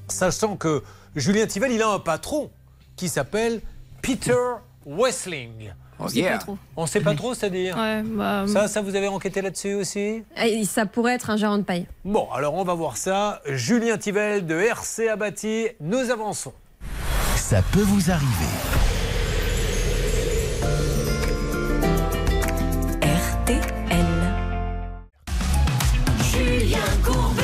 [0.09, 0.83] sachant que
[1.17, 2.51] Julien Tivel, il a un patron
[2.97, 3.61] qui s'appelle
[4.03, 4.35] Peter
[4.87, 5.73] Wessling.
[6.01, 6.59] On sait pas trop.
[6.77, 10.65] On sait pas trop, c'est-à-dire Ouais, bah, Ça, ça, vous avez enquêté là-dessus aussi Et
[10.65, 11.87] ça pourrait être un gérant de paille.
[12.05, 13.43] Bon, alors on va voir ça.
[13.47, 16.53] Julien Tivel de RC Abati, nous avançons.
[17.37, 18.47] Ça peut vous arriver.
[26.23, 27.38] Julien Courbet.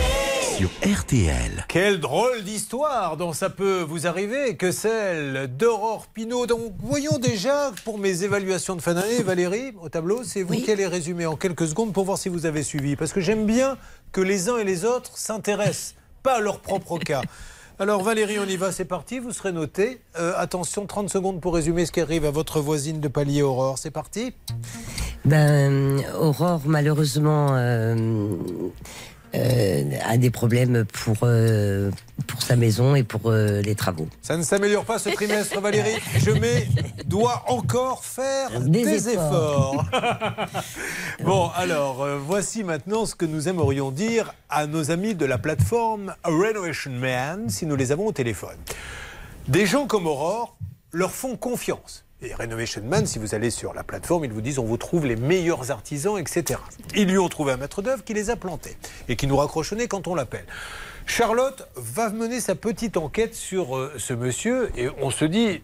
[0.56, 1.64] Sur RTL.
[1.66, 6.46] Quelle drôle d'histoire dont ça peut vous arriver que celle d'Aurore Pinault.
[6.46, 10.70] Donc voyons déjà pour mes évaluations de fin d'année, Valérie, au tableau, c'est vous qui
[10.70, 12.94] allez résumer en quelques secondes pour voir si vous avez suivi.
[12.94, 13.76] Parce que j'aime bien
[14.12, 17.22] que les uns et les autres s'intéressent, pas à leur propre cas.
[17.80, 20.00] Alors Valérie, on y va, c'est parti, vous serez noté.
[20.20, 23.78] Euh, attention, 30 secondes pour résumer ce qui arrive à votre voisine de palier Aurore.
[23.78, 24.32] C'est parti
[25.24, 27.96] Ben, Aurore, malheureusement, euh,
[29.34, 31.90] euh, a des problèmes pour, euh,
[32.26, 34.08] pour sa maison et pour euh, les travaux.
[34.22, 36.00] Ça ne s'améliore pas ce trimestre, Valérie.
[36.18, 36.68] Je mets,
[37.06, 39.84] dois encore faire des, Des efforts.
[41.24, 45.38] bon, alors, euh, voici maintenant ce que nous aimerions dire à nos amis de la
[45.38, 48.56] plateforme Renovation Man, si nous les avons au téléphone.
[49.48, 50.56] Des gens comme Aurore
[50.92, 52.03] leur font confiance.
[52.24, 55.04] Et Renovation Man, si vous allez sur la plateforme, ils vous disent on vous trouve
[55.04, 56.58] les meilleurs artisans, etc.
[56.94, 58.76] Ils lui ont trouvé un maître d'œuvre qui les a plantés
[59.08, 59.38] et qui nous
[59.76, 60.46] nez quand on l'appelle.
[61.06, 65.62] Charlotte va mener sa petite enquête sur euh, ce monsieur et on se dit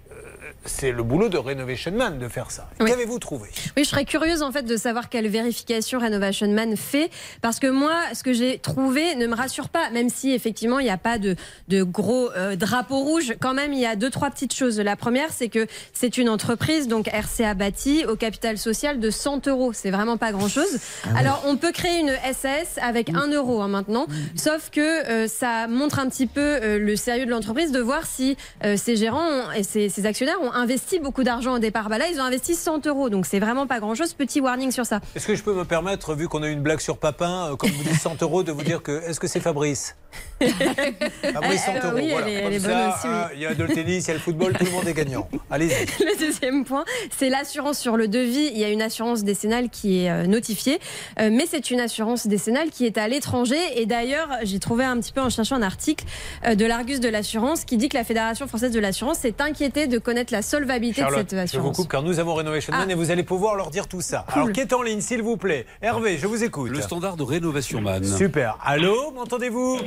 [0.64, 2.68] c'est le boulot de Renovation Man de faire ça.
[2.78, 3.48] Qu'avez-vous trouvé?
[3.76, 7.10] Oui, je serais curieuse en fait de savoir quelle vérification Renovation Man fait
[7.42, 10.84] parce que moi, ce que j'ai trouvé ne me rassure pas, même si effectivement il
[10.84, 11.36] n'y a pas de,
[11.68, 13.34] de gros euh, drapeau rouge.
[13.40, 14.78] Quand même, il y a deux trois petites choses.
[14.80, 19.48] La première, c'est que c'est une entreprise donc RCA Bâti au capital social de 100
[19.48, 19.72] euros.
[19.72, 20.78] C'est vraiment pas grand chose.
[21.16, 25.66] Alors on peut créer une SAS avec 1 euro hein, maintenant, sauf que euh, ça
[25.68, 29.20] montre un petit peu euh, le sérieux de l'entreprise de voir si euh, ses gérants
[29.28, 31.88] ont- et ses, ses actionnaires ont investi beaucoup d'argent au départ.
[31.88, 34.14] Bah là, ils ont investi 100 euros, donc c'est vraiment pas grand chose.
[34.14, 35.00] Petit warning sur ça.
[35.14, 37.56] Est-ce que je peux me permettre, vu qu'on a eu une blague sur Papin, euh,
[37.56, 39.96] comme vous dites 100 euros, de vous dire que est-ce que c'est Fabrice
[40.40, 41.94] Fabrice 100 Euh, euros.
[41.96, 42.28] oui, elle voilà.
[42.28, 43.12] est- elle Comme est bonne ça, aussi, oui.
[43.14, 44.88] hein, Il y a de le tennis, il y a le football, tout le monde
[44.88, 45.28] est gagnant.
[45.50, 45.70] Allez-y.
[46.04, 46.84] Le deuxième point,
[47.16, 48.50] c'est l'assurance sur le devis.
[48.52, 50.80] Il y a une assurance décennale qui est euh, notifiée,
[51.20, 53.58] euh, mais c'est une assurance décennale qui est à l'étranger.
[53.76, 56.04] Et d'ailleurs, j'ai trouvé un petit peu en cherchant un article
[56.46, 59.86] euh, de l'Argus de l'assurance qui dit que la Fédération française de l'assurance s'est inquiétée
[59.86, 61.76] de connaître la solvabilité de cette je vous assurance.
[61.76, 62.92] coupe car nous avons Renovation Man Ah.
[62.92, 64.24] et vous allez pouvoir leur dire tout ça.
[64.32, 64.42] Cool.
[64.42, 66.70] Alors, qui est en ligne, s'il vous plaît Hervé, je vous écoute.
[66.70, 68.04] Le standard de Rénovation Man.
[68.04, 68.56] Super.
[68.64, 69.78] Allô, m'entendez-vous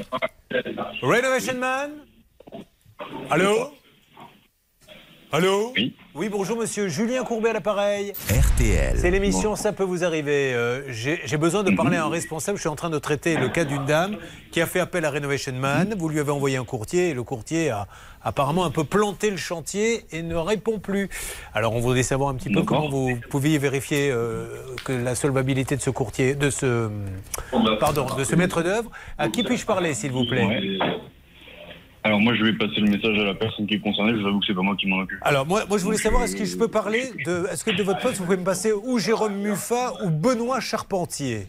[1.01, 1.91] Renovation Man
[3.29, 3.71] Allô
[5.31, 5.95] Allô oui.
[6.13, 6.87] oui, bonjour monsieur.
[6.89, 8.13] Julien Courbet à l'appareil.
[8.29, 8.95] RTL.
[8.99, 10.53] C'est l'émission Ça peut vous arriver.
[10.53, 12.57] Euh, J'ai j'ai besoin de parler à un responsable.
[12.57, 14.17] Je suis en train de traiter le cas d'une dame
[14.51, 15.95] qui a fait appel à Renovation Man.
[15.97, 17.87] Vous lui avez envoyé un courtier et le courtier a
[18.23, 21.09] apparemment un peu planté le chantier et ne répond plus.
[21.53, 24.47] Alors on voudrait savoir un petit peu comment vous pouviez vérifier euh,
[24.85, 26.89] que la solvabilité de ce courtier, de ce,
[27.79, 28.89] pardon, de ce maître d'œuvre.
[29.17, 30.77] À qui puis-je parler, s'il vous plaît?
[32.05, 34.27] Alors moi je vais passer le message à la personne qui est concernée, je vous
[34.27, 35.19] avoue que c'est pas moi qui m'en occupe.
[35.21, 37.81] Alors moi, moi je voulais savoir, est-ce que je peux parler de, est-ce que de
[37.81, 41.47] votre poste vous pouvez me passer ou Jérôme Muffat ou Benoît Charpentier?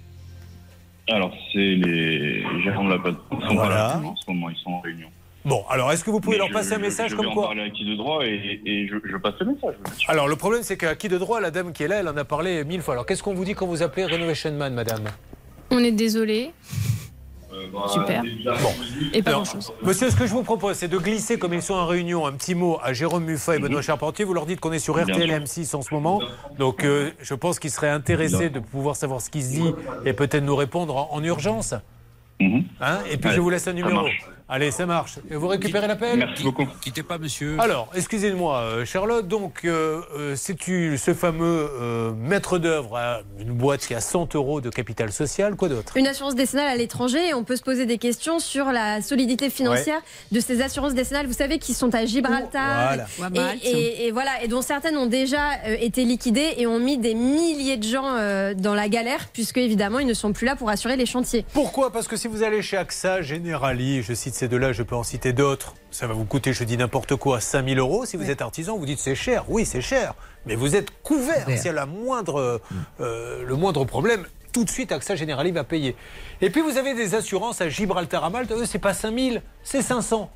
[1.11, 3.41] Alors c'est les gérants de la plateforme.
[3.43, 3.75] Ils sont Voilà.
[3.75, 5.09] pas là en ce moment, ils sont en réunion.
[5.45, 7.27] Bon, alors est-ce que vous pouvez Mais leur je- passer un je- message je comme
[7.27, 9.75] vais en quoi parler à qui de droit et, et je, je passe le message.
[10.09, 12.17] Alors le problème c'est qu'à qui de droit, la dame qui est là, elle en
[12.17, 12.95] a parlé mille fois.
[12.95, 15.05] Alors qu'est-ce qu'on vous dit quand vous appelez Renovation Man, madame?
[15.71, 16.53] On est désolé.
[17.89, 18.23] Super.
[18.23, 18.69] Bon.
[19.13, 19.73] Et pas Alors, grand-chose.
[19.83, 22.33] Monsieur, ce que je vous propose, c'est de glisser, comme ils sont en réunion, un
[22.33, 24.25] petit mot à Jérôme Muffat et Benoît Charpentier.
[24.25, 25.65] Vous leur dites qu'on est sur RTL sûr.
[25.65, 26.21] M6 en ce moment.
[26.59, 29.73] Donc, euh, je pense qu'ils seraient intéressés de pouvoir savoir ce qui se dit
[30.05, 31.75] et peut-être nous répondre en, en urgence.
[32.41, 32.99] Hein?
[33.11, 34.05] Et puis, je vous laisse un numéro.
[34.47, 35.15] Allez, ça marche.
[35.31, 36.67] Et vous récupérez l'appel Merci beaucoup.
[36.83, 37.57] Quittez pas, monsieur.
[37.59, 39.27] alors, excusez-moi, euh, Charlotte.
[39.27, 44.35] Donc, euh, euh, c'est-tu ce fameux euh, maître d'œuvre à une boîte qui a 100
[44.35, 45.97] euros de capital social Quoi d'autre?
[45.97, 49.49] Une assurance décennale à l'étranger et on peut se poser des questions sur la solidité
[49.49, 53.55] financière de ces assurances décennales, vous savez, qui sont à Gibraltar Voilà.
[53.65, 57.79] et- voilà, et dont certaines ont déjà euh, été liquidées et ont mis des milliers
[57.79, 60.97] de gens euh, dans la galère, puisque évidemment ils ne sont plus là pour assurer
[60.97, 61.47] les chantiers.
[61.55, 61.91] Pourquoi?
[61.91, 65.03] Parce que si vous allez chez AXA, Generali, je cite ces deux-là, je peux en
[65.03, 68.05] citer d'autres, ça va vous coûter, je dis n'importe quoi, 5000 euros.
[68.05, 69.45] Si vous êtes artisan, vous dites c'est cher.
[69.49, 70.15] Oui, c'est cher.
[70.47, 71.47] Mais vous êtes couvert.
[71.47, 72.61] S'il y a la moindre,
[73.01, 75.97] euh, le moindre problème, tout de suite, AXA Generali va payer.
[76.41, 78.53] Et puis vous avez des assurances à Gibraltar, à Malte.
[78.53, 80.31] Eux, c'est pas 5000, c'est 500.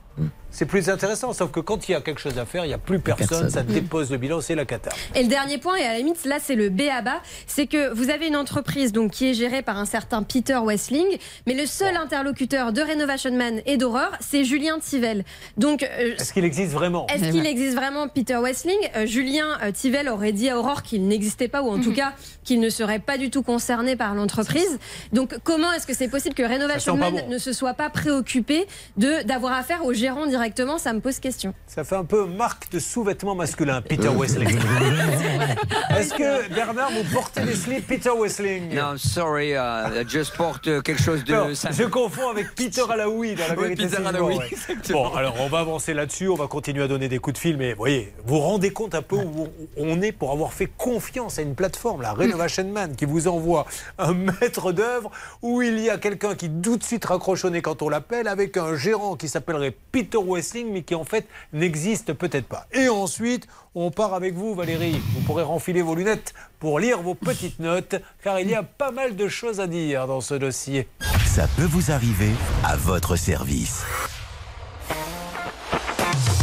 [0.51, 1.32] C'est plus intéressant.
[1.32, 3.28] Sauf que quand il y a quelque chose à faire, il n'y a plus personne.
[3.28, 3.51] personne.
[3.51, 4.90] Ça dépose le bilan, c'est la cata.
[5.14, 7.66] Et le dernier point, et à la limite, là, c'est le B à bas, c'est
[7.66, 11.07] que vous avez une entreprise donc, qui est gérée par un certain Peter Wessling,
[11.46, 15.24] mais le seul interlocuteur de Renovation Man et d'Horreur, c'est Julien Tivel.
[15.57, 17.07] Donc, euh, Est-ce qu'il existe vraiment?
[17.09, 21.07] Est-ce qu'il existe vraiment Peter Wessling Euh, Julien euh, Tivel aurait dit à Aurore qu'il
[21.07, 24.78] n'existait pas, ou en tout cas qu'il ne serait pas du tout concerné par l'entreprise.
[25.12, 27.28] Donc comment est-ce que c'est possible que Renovation Man bon.
[27.28, 31.53] ne se soit pas préoccupé de d'avoir affaire au gérant directement Ça me pose question.
[31.66, 34.49] Ça fait un peu marque de sous-vêtements masculins, Peter Wessling.
[35.91, 38.74] Est-ce que Bernard, vous portez des slips Peter Wessling?
[38.74, 41.34] Non, sorry, uh, just porte euh, quelque chose de.
[41.34, 43.86] Non, je confonds avec Peter Alaoui dans la Oui, vérité.
[43.89, 44.49] Peter Alaoui, bon, ouais.
[44.53, 45.11] exactement.
[45.11, 47.57] Bon, alors on va avancer là-dessus, on va continuer à donner des coups de fil,
[47.57, 51.39] mais voyez, vous vous rendez compte un peu où on est pour avoir fait confiance
[51.39, 53.66] à une plateforme, la Renovation Man, qui vous envoie
[53.99, 55.11] un maître d'œuvre
[55.43, 58.28] où il y a quelqu'un qui tout de suite raccroche au nez quand on l'appelle,
[58.28, 62.66] avec un gérant qui s'appellerait Peter Wessling, mais qui en fait n'existe peut-être pas.
[62.72, 65.01] Et ensuite, on part avec vous, Valérie.
[65.14, 68.91] Vous pourrez renfiler vos lunettes pour lire vos petites notes, car il y a pas
[68.91, 70.89] mal de choses à dire dans ce dossier.
[71.26, 72.33] Ça peut vous arriver
[72.64, 73.85] à votre service.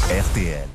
[0.09, 0.67] RTL.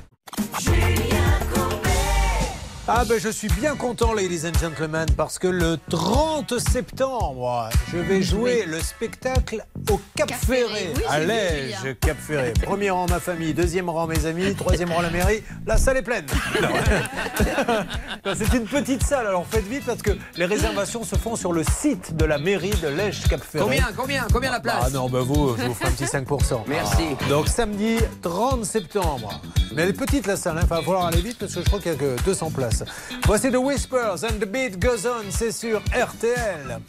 [2.87, 7.97] Ah ben je suis bien content, ladies and gentlemen, parce que le 30 septembre, je
[7.97, 11.75] vais jouer le spectacle au Cap, Ferré, Oui, à Lège.
[12.01, 12.53] Cap Ferré.
[12.63, 15.43] Premier rang ma famille, deuxième rang mes amis, troisième rang la mairie.
[15.67, 16.25] La salle est pleine.
[18.35, 21.63] C'est une petite salle, alors faites vite parce que les réservations se font sur le
[21.63, 23.63] site de la mairie de Lège Cap Ferré.
[23.63, 26.61] Combien, combien, combien la place Ah non, bah vous, je vous ferai un petit 5%.
[26.67, 27.03] Merci.
[27.29, 29.39] Donc samedi 30 septembre.
[29.75, 31.79] Mais elle est petite la salle, il va falloir aller vite parce que je crois
[31.79, 32.70] qu'il n'y a que 200 places.
[33.25, 36.79] Voici The Whispers and the Beat Goes On, c'est sur RTL.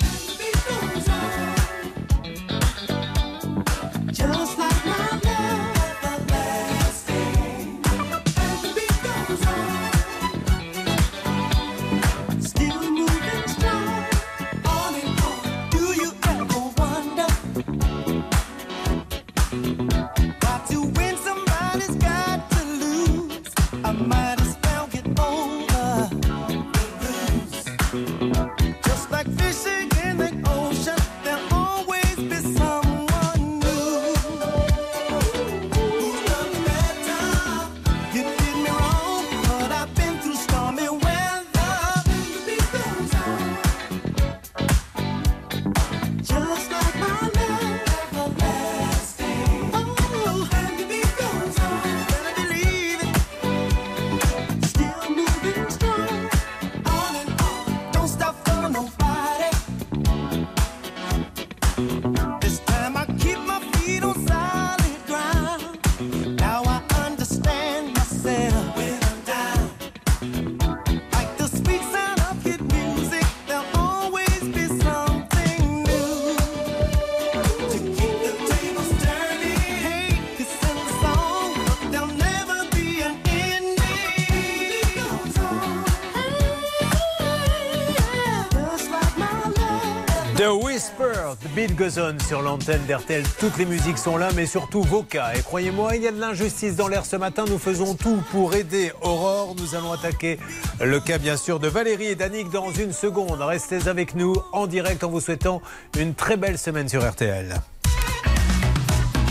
[91.54, 93.24] Beat Goes sur l'antenne d'RTL.
[93.38, 95.32] Toutes les musiques sont là, mais surtout vos cas.
[95.34, 97.44] Et croyez-moi, il y a de l'injustice dans l'air ce matin.
[97.46, 99.54] Nous faisons tout pour aider Aurore.
[99.58, 100.38] Nous allons attaquer
[100.80, 103.40] le cas, bien sûr, de Valérie et d'Annick dans une seconde.
[103.40, 105.60] Restez avec nous en direct en vous souhaitant
[105.98, 107.60] une très belle semaine sur RTL.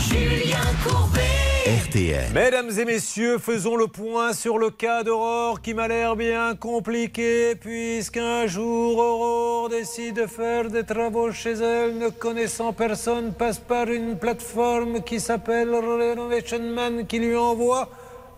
[0.08, 1.31] Julien Courbet.
[1.64, 2.32] RTL.
[2.34, 7.54] Mesdames et messieurs, faisons le point sur le cas d'Aurore qui m'a l'air bien compliqué
[7.54, 13.86] puisqu'un jour Aurore décide de faire des travaux chez elle, ne connaissant personne, passe par
[13.86, 17.88] une plateforme qui s'appelle Renovation Man qui lui envoie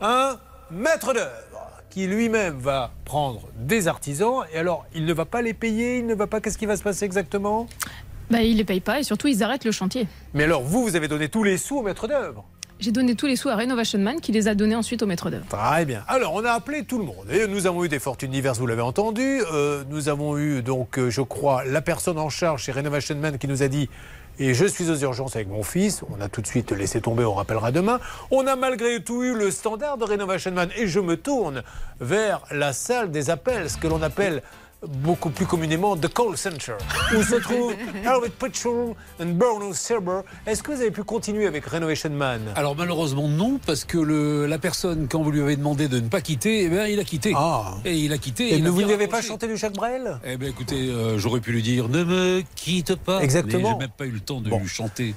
[0.03, 0.37] un
[0.71, 5.55] maître d'œuvre qui lui-même va prendre des artisans et alors il ne va pas les
[5.55, 7.69] payer, il ne va pas, qu'est-ce qui va se passer exactement?
[8.31, 10.09] Bah, ils les payent pas et surtout ils arrêtent le chantier.
[10.35, 12.45] Mais alors vous, vous avez donné tous les sous au maître d'œuvre
[12.81, 15.31] J'ai donné tous les sous à Renovation Man qui les a donnés ensuite au maître
[15.31, 15.47] d'œuvre.
[15.49, 16.03] Très bien.
[16.09, 17.31] Alors, on a appelé tout le monde.
[17.31, 19.43] Et nous avons eu des fortunes diverses, vous l'avez entendu.
[19.53, 23.39] Euh, nous avons eu, donc, euh, je crois, la personne en charge chez Renovation Man
[23.39, 23.89] qui nous a dit
[24.39, 26.03] et je suis aux urgences avec mon fils.
[26.11, 28.01] On a tout de suite laissé tomber, on rappellera demain.
[28.31, 30.71] On a malgré tout eu le standard de Renovation Man.
[30.77, 31.63] Et je me tourne
[32.01, 34.43] vers la salle des appels, ce que l'on appelle
[34.89, 36.75] beaucoup plus communément The Call Center,
[37.17, 37.75] où se trouve
[38.05, 40.21] Herbert Pritchard et Bruno Serber.
[40.47, 42.41] Est-ce que vous avez pu continuer avec Renovation Man?
[42.57, 46.09] Alors malheureusement non, parce que le, la personne, quand vous lui avez demandé de ne
[46.09, 47.35] pas quitter, eh ben, il a quitté.
[47.85, 48.51] Et il a quitté.
[48.51, 50.19] Et il a ne vous bien n'y avez pas chanté du Jacques Brel?
[50.25, 53.23] Eh bien écoutez, euh, j'aurais pu lui dire ne me quitte pas.
[53.23, 53.71] Exactement.
[53.71, 55.15] Mais j'ai même pas eu le temps de lui chanter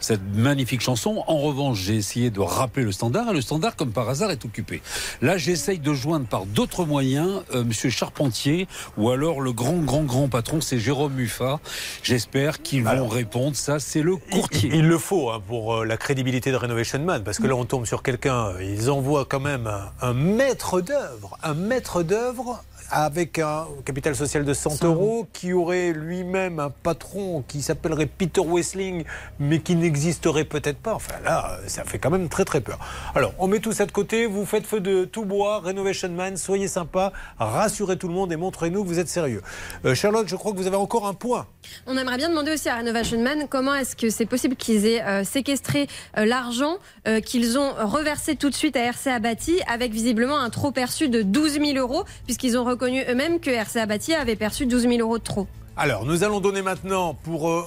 [0.00, 1.22] cette magnifique chanson.
[1.26, 4.44] En revanche, j'ai essayé de rappeler le standard et le standard, comme par hasard, est
[4.44, 4.82] occupé.
[5.20, 10.02] Là, j'essaye de joindre par d'autres moyens euh, Monsieur Charpentier ou alors le grand, grand,
[10.02, 11.60] grand patron, c'est Jérôme Muffat.
[12.02, 13.56] J'espère qu'ils vont répondre.
[13.56, 14.70] Ça, c'est le courtier.
[14.72, 17.54] Il, il le faut hein, pour euh, la crédibilité de Renovation Man, parce que là
[17.54, 22.62] on tombe sur quelqu'un, ils envoient quand même un, un maître d'œuvre, un maître d'œuvre
[22.90, 28.40] avec un capital social de 100 euros, qui aurait lui-même un patron qui s'appellerait Peter
[28.40, 29.04] Wessling,
[29.38, 30.94] mais qui n'existerait peut-être pas.
[30.94, 32.78] Enfin là, ça fait quand même très très peur.
[33.14, 36.36] Alors, on met tout ça de côté, vous faites feu de tout bois, Renovation Man,
[36.36, 39.42] soyez sympa, rassurez tout le monde et montrez-nous que vous êtes sérieux.
[39.84, 41.46] Euh, Charlotte, je crois que vous avez encore un point.
[41.86, 45.02] On aimerait bien demander aussi à Renovation Man comment est-ce que c'est possible qu'ils aient
[45.02, 49.92] euh, séquestré euh, l'argent euh, qu'ils ont reversé tout de suite à RCA Bâti avec
[49.92, 54.36] visiblement un trop perçu de 12 000 euros puisqu'ils ont eux-mêmes que RCA Bâti avait
[54.36, 55.46] perçu 12 000 euros de trop.
[55.76, 57.48] Alors, nous allons donner maintenant pour.
[57.50, 57.64] euh,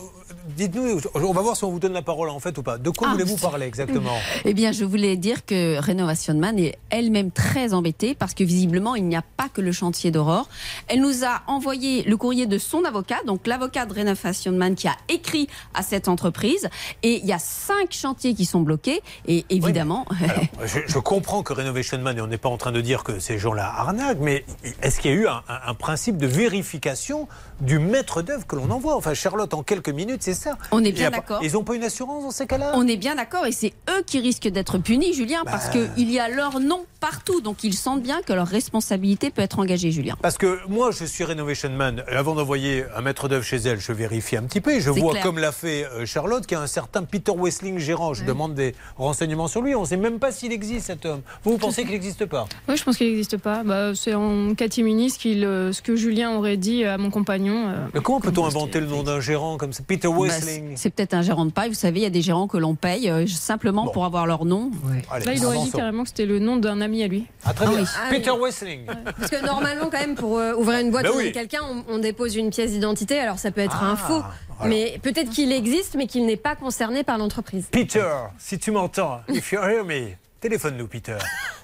[0.58, 2.78] Dites-nous, on va voir si on vous donne la parole en fait ou pas.
[2.78, 3.14] De quoi Ah.
[3.14, 4.16] voulez-vous parler exactement
[4.46, 8.96] Eh bien, je voulais dire que Renovation Man est elle-même très embêtée parce que visiblement,
[8.96, 10.48] il n'y a pas que le chantier d'Aurore.
[10.88, 14.88] Elle nous a envoyé le courrier de son avocat, donc l'avocat de Renovation Man qui
[14.88, 16.70] a écrit à cette entreprise.
[17.04, 19.02] Et il y a cinq chantiers qui sont bloqués.
[19.28, 20.06] Et évidemment,
[20.66, 23.20] je, je comprends que Renovation Man, et on n'est pas en train de dire que
[23.20, 24.46] ces gens-là arnaquent, mais
[24.82, 27.28] est-ce qu'il y a eu un, un- un principe de vérification
[27.62, 28.96] du maître d'œuvre que l'on envoie?
[28.96, 30.58] Enfin, Charlotte, en quelques minutes, c'est ça.
[30.72, 31.40] On est bien d'accord.
[31.44, 32.72] Ils n'ont pas une assurance dans ces cas-là?
[32.76, 33.46] On est bien d'accord.
[33.46, 35.88] Et c'est eux qui risquent d'être punis, Julien, parce Bah.
[35.96, 37.42] qu'il y a leur nom partout.
[37.42, 40.16] Donc ils sentent bien que leur responsabilité peut être engagée, Julien.
[40.22, 42.04] Parce que moi, je suis Renovation Man.
[42.08, 44.72] Avant d'envoyer un maître d'œuvre chez elle, je vérifie un petit peu.
[44.72, 45.24] Et je vois, clair.
[45.24, 48.14] comme l'a fait euh, Charlotte, qu'il y a un certain Peter Wessling gérant.
[48.14, 49.76] Je demande des renseignements sur lui.
[49.76, 51.22] On ne sait même pas s'il existe, cet homme.
[51.44, 52.48] Vous, vous pensez qu'il n'existe pas?
[52.70, 53.64] Oui, je pense qu'il n'existe pas.
[53.64, 57.68] Bah, c'est en catimini ce, euh, ce que Julien aurait dit à mon compagnon.
[57.70, 57.86] euh.
[57.94, 59.84] Mais comment peut-on inventer le nom d'un gérant comme ça?
[59.86, 60.34] Peter Bah,
[60.76, 61.70] c'est peut-être un gérant de paille.
[61.70, 64.46] Vous savez, il y a des gérants que l'on paye euh, simplement pour avoir leur
[64.46, 64.72] nom.
[65.12, 67.26] Allez, Là, il aurait dit carrément que c'était le nom d'un ami à lui.
[67.44, 67.80] Ah, très Ah bien.
[67.80, 67.86] oui.
[67.96, 68.18] Ah oui.
[68.18, 68.86] Peter Wessling.
[68.86, 71.32] Parce que normalement, quand même, pour euh, ouvrir une boîte Ben oui.
[71.32, 73.20] quelqu'un, on, on dépose une pièce d'identité.
[73.20, 74.16] Alors ça peut être un faux,
[74.60, 74.68] alors.
[74.68, 77.68] mais peut-être qu'il existe, mais qu'il n'est pas concerné par l'entreprise.
[77.72, 78.08] Peter,
[78.38, 80.10] si tu m'entends, if you hear me,
[80.42, 81.18] téléphone-nous, Peter.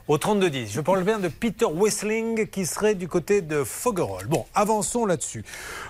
[0.10, 0.72] Au 3210.
[0.74, 4.26] Je parle bien de Peter Wessling qui serait du côté de Fogerolles.
[4.26, 5.46] Bon, avançons là-dessus.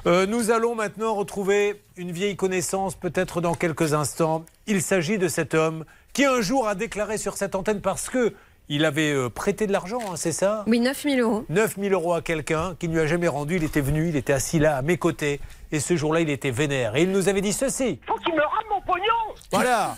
[0.07, 4.43] Euh, nous allons maintenant retrouver une vieille connaissance, peut-être dans quelques instants.
[4.67, 8.33] Il s'agit de cet homme qui un jour a déclaré sur cette antenne parce que
[8.67, 10.65] il avait euh, prêté de l'argent, hein, c'est ça?
[10.67, 11.45] Oui, 9 000 euros.
[11.47, 13.55] 9 000 euros à quelqu'un qui ne lui a jamais rendu.
[13.55, 15.39] Il était venu, il était assis là à mes côtés.
[15.71, 16.97] Et ce jour-là, il était vénère.
[16.97, 17.99] Et il nous avait dit ceci.
[18.05, 19.18] Faut qu'il me rende mon pognon
[19.51, 19.95] Voilà.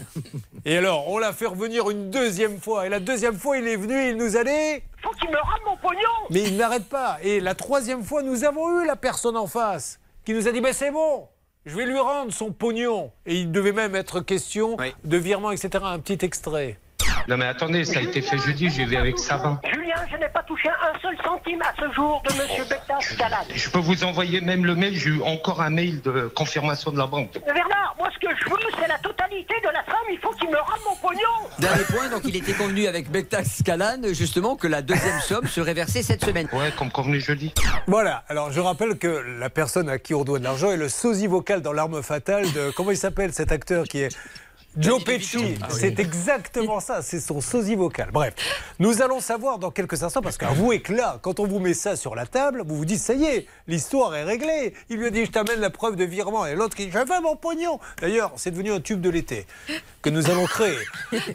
[0.66, 2.86] Et alors, on l'a fait revenir une deuxième fois.
[2.86, 4.84] Et la deuxième fois, il est venu, il nous a dit.
[5.02, 6.00] Faut qu'il me rende mon pognon
[6.30, 7.18] Mais il n'arrête pas.
[7.22, 10.62] Et la troisième fois, nous avons eu la personne en face qui nous a dit
[10.62, 11.28] ben c'est bon,
[11.66, 13.12] je vais lui rendre son pognon.
[13.26, 15.84] Et il devait même être question de virement, etc.
[15.84, 16.78] Un petit extrait.
[17.28, 19.60] Non mais attendez, ça a été fait jeudi, j'ai vu avec Savin.
[19.72, 23.48] Julien, je n'ai pas touché un seul centime à ce jour de Monsieur Bectas Calade.
[23.54, 26.98] Je peux vous envoyer même le mail, j'ai eu encore un mail de confirmation de
[26.98, 27.34] la banque.
[27.46, 28.98] Bernard, moi ce que je veux, c'est la
[29.40, 30.08] de la somme.
[30.12, 33.64] Il faut qu'il me rende mon pognon Dernier point, donc il était convenu avec Bektax
[33.64, 36.48] Kalan justement que la deuxième somme serait versée cette semaine.
[36.54, 37.54] Ouais, comme convenu jeudi.
[37.88, 40.90] Voilà, alors je rappelle que la personne à qui on doit de l'argent est le
[40.90, 42.72] sosie vocal dans L'arme fatale de.
[42.76, 44.16] Comment il s'appelle cet acteur qui est.
[44.78, 48.10] Joe Pesci, c'est exactement ça, c'est son sosie vocal.
[48.14, 48.34] Bref,
[48.80, 51.98] nous allons savoir dans quelques instants, parce qu'avouez que là, quand on vous met ça
[51.98, 54.74] sur la table, vous vous dites, ça y est, l'histoire est réglée.
[54.90, 56.46] Il lui a dit, je t'amène la preuve de virement.
[56.46, 57.80] Et l'autre qui dit, veux mon pognon.
[58.00, 59.46] D'ailleurs, c'est devenu un tube de l'été
[60.02, 60.78] que nous allons créer.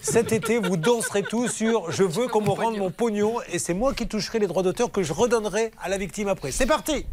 [0.00, 3.74] Cet été, vous danserez tous sur, je veux qu'on me rende mon pognon, et c'est
[3.74, 6.52] moi qui toucherai les droits d'auteur que je redonnerai à la victime après.
[6.52, 7.04] C'est parti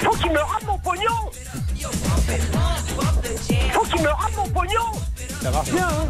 [0.00, 1.30] Faut qu'il me rende mon pognon
[3.72, 4.92] Faut qu'il me rende mon pognon
[5.42, 6.08] Ça marche bien, hein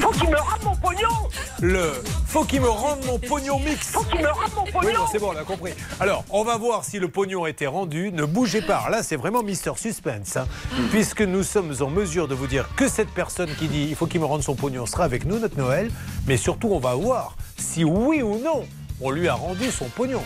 [0.00, 1.28] Faut qu'il me rende mon pognon
[1.60, 1.92] Le
[2.32, 3.88] faut qu'il me rende mon pognon mix.
[3.88, 5.74] Faut qu'il me rende mon pognon Oui, non, c'est bon, on a compris.
[6.00, 8.10] Alors, on va voir si le pognon a été rendu.
[8.10, 8.78] Ne bougez pas.
[8.78, 10.46] Alors Là, c'est vraiment Mister Suspense, hein,
[10.90, 14.06] puisque nous sommes en mesure de vous dire que cette personne qui dit il faut
[14.06, 15.90] qu'il me rende son pognon sera avec nous, notre Noël.
[16.26, 18.64] Mais surtout, on va voir si oui ou non
[19.02, 20.22] on lui a rendu son pognon.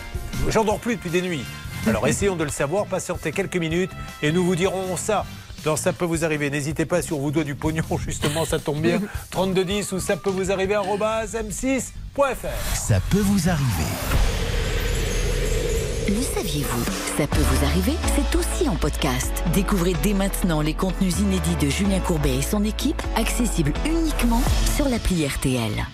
[0.47, 1.43] J'en dors plus depuis des nuits.
[1.85, 2.85] Alors, essayons de le savoir.
[2.85, 5.25] Patientez quelques minutes et nous vous dirons ça.
[5.63, 6.49] Dans Ça peut vous arriver.
[6.49, 9.01] N'hésitez pas si on vous doit du pognon, justement, ça tombe bien.
[9.31, 12.75] 3210 ou ça peut vous arriver arobase m6.fr.
[12.75, 13.91] Ça peut vous arriver.
[16.07, 16.85] Le saviez-vous
[17.17, 19.43] Ça peut vous arriver, c'est aussi en podcast.
[19.53, 24.41] Découvrez dès maintenant les contenus inédits de Julien Courbet et son équipe, accessibles uniquement
[24.77, 25.85] sur l'appli RTL.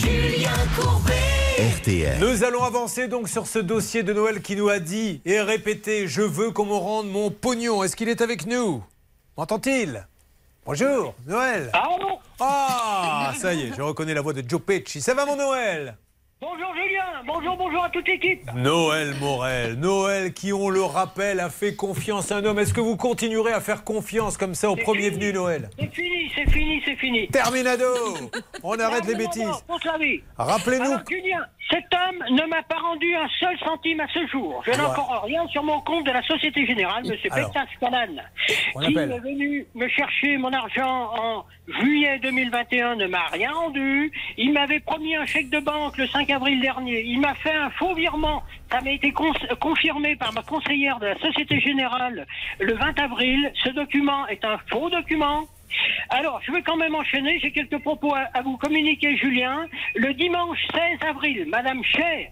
[0.00, 2.18] Julien Courbet RTL.
[2.18, 6.08] Nous allons avancer donc sur ce dossier de Noël qui nous a dit et répété
[6.08, 7.84] Je veux qu'on me rende mon pognon.
[7.84, 8.82] Est-ce qu'il est avec nous?
[9.36, 10.06] M'entend-il?
[10.64, 11.70] Bonjour, Noël.
[12.40, 15.02] Ah, ça y est, je reconnais la voix de Joe Pesci.
[15.02, 15.96] Ça va mon Noël?
[16.42, 18.40] Bonjour Julien, bonjour, bonjour à toute l'équipe.
[18.56, 22.58] Noël Morel, Noël qui, on le rappelle, a fait confiance à un homme.
[22.58, 26.32] Est-ce que vous continuerez à faire confiance comme ça au premier venu Noël C'est fini,
[26.34, 27.28] c'est fini, c'est fini.
[27.28, 27.84] Terminado
[28.64, 29.64] On arrête les Non, bêtises.
[30.36, 34.64] Rappelez-nous- Julien, cet homme ne m'a pas rendu un seul centime à ce jour.
[34.66, 37.16] Je n'ai encore rien sur mon compte de la Société Générale, M.
[37.80, 38.06] Calan,
[38.74, 39.12] on qui appelle.
[39.12, 41.44] est venu me chercher mon argent en
[41.80, 44.10] juillet 2021, ne m'a rien rendu.
[44.36, 47.02] Il m'avait promis un chèque de banque le 5 avril dernier.
[47.02, 48.42] Il m'a fait un faux virement.
[48.70, 52.26] Ça m'a été cons- confirmé par ma conseillère de la Société Générale
[52.58, 53.52] le 20 avril.
[53.64, 55.44] Ce document est un faux document.
[56.10, 57.38] Alors, je vais quand même enchaîner.
[57.40, 59.66] J'ai quelques propos à, à vous communiquer, Julien.
[59.94, 62.28] Le dimanche 16 avril, Madame Cher,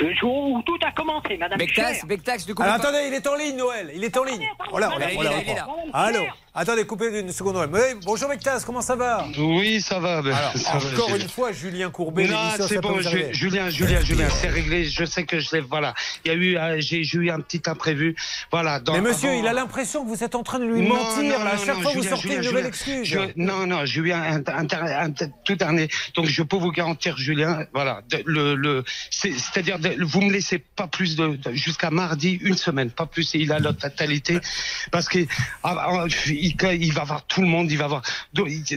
[0.00, 2.06] le jour où tout a commencé, Madame Bectas, Cher.
[2.06, 2.82] Bectas, Alors pas.
[2.82, 3.90] attendez, il est en ligne, Noël.
[3.94, 4.48] Il est en ligne.
[4.72, 5.92] Oh là, on.
[5.92, 6.20] Allô
[6.58, 7.68] Attendez, coupez une seconde.
[7.70, 9.26] Oui, bonjour Bectas, comment ça va?
[9.36, 10.22] Oui, ça va.
[10.22, 12.98] ben, Alors, ça va, encore une fois, Julien Courbet, Non, c'est bon.
[13.30, 14.86] Julien, Julien, Julien, c'est réglé.
[14.86, 15.60] Je sais que je l'ai.
[15.60, 15.92] Voilà,
[16.24, 18.16] il y a eu, euh, j'ai eu un petit imprévu.
[18.50, 18.80] Voilà.
[18.80, 20.94] dans- Mais monsieur, avant- il a l'impression que vous êtes en train de lui Non,
[20.94, 21.24] mentir.
[21.38, 21.50] non, là.
[21.50, 23.06] à non, chaque non, fois, vous sortez Julien, une nouvelle excuse.
[23.06, 25.10] je- non, non, j'ai eu un, un- un- un-
[25.44, 25.88] tout dernier.
[26.14, 30.58] Donc, je peux vous garantir, Julien, voilà, de- le, le, c'est- c'est-à-dire, vous me laissez
[30.58, 33.34] pas plus de, de- jusqu'à mardi, une semaine, pas plus.
[33.34, 34.38] Et il a la totalité,
[34.90, 35.18] parce que
[35.62, 38.02] ah, ah, il, il va voir tout le monde, il va voir.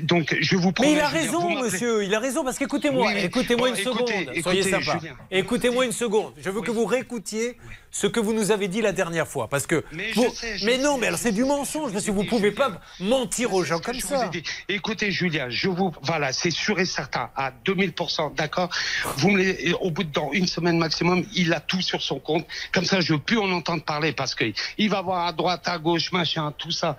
[0.04, 0.90] Donc, je vous promets.
[0.92, 3.22] Mais il a raison, monsieur, il a raison, parce qu'écoutez-moi, Oui, oui.
[3.26, 5.00] écoutez-moi Bon, une écoutez, seconde, soyez écoutez, sympa.
[5.00, 5.16] Julien.
[5.32, 7.58] Écoutez-moi une seconde, je veux que vous réécoutiez
[7.92, 9.84] ce que vous nous avez dit la dernière fois, parce que...
[9.92, 12.12] Mais pour- je sais, je mais non, sais, mais alors c'est du mensonge, parce que
[12.12, 14.30] vous pouvez pas mentir aux gens comme ça.
[14.68, 18.70] Écoutez, Julien, je vous, voilà, c'est sûr et certain, à 2000%, d'accord?
[19.18, 22.46] Vous me au bout de dans une semaine maximum, il a tout sur son compte.
[22.72, 24.46] Comme ça, je veux plus en entendre parler parce que
[24.78, 26.98] il va voir à droite, à gauche, machin, tout ça.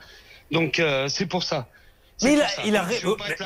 [0.51, 1.67] Donc, euh, c'est pour ça.
[2.23, 2.87] Mais il a, il a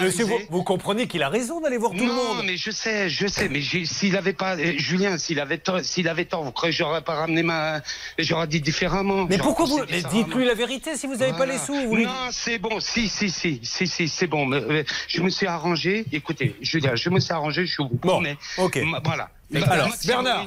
[0.01, 2.45] Monsieur, vous, vous comprenez qu'il a raison d'aller voir tout le non, monde.
[2.45, 6.09] mais je sais, je sais, mais s'il avait pas, euh, Julien, s'il avait tort, s'il
[6.09, 7.83] avait tort, vous croyez que j'aurais pas ramené ma,
[8.19, 9.27] j'aurais dit différemment.
[9.31, 9.85] Mais pourquoi vous...
[9.85, 11.75] dites-lui la vérité si vous n'avez pas les sous.
[11.89, 12.81] Vous Non, c'est bon.
[12.81, 14.45] Si, si, si, si, si, c'est bon.
[14.47, 16.05] Mais, euh, je me suis arrangé.
[16.11, 17.67] Écoutez, Julien, je me suis arrangé.
[17.67, 18.37] Je vous promets.
[18.59, 18.79] ok.
[18.85, 19.31] Ma- Voilà.
[19.55, 20.47] Alors, Bernard.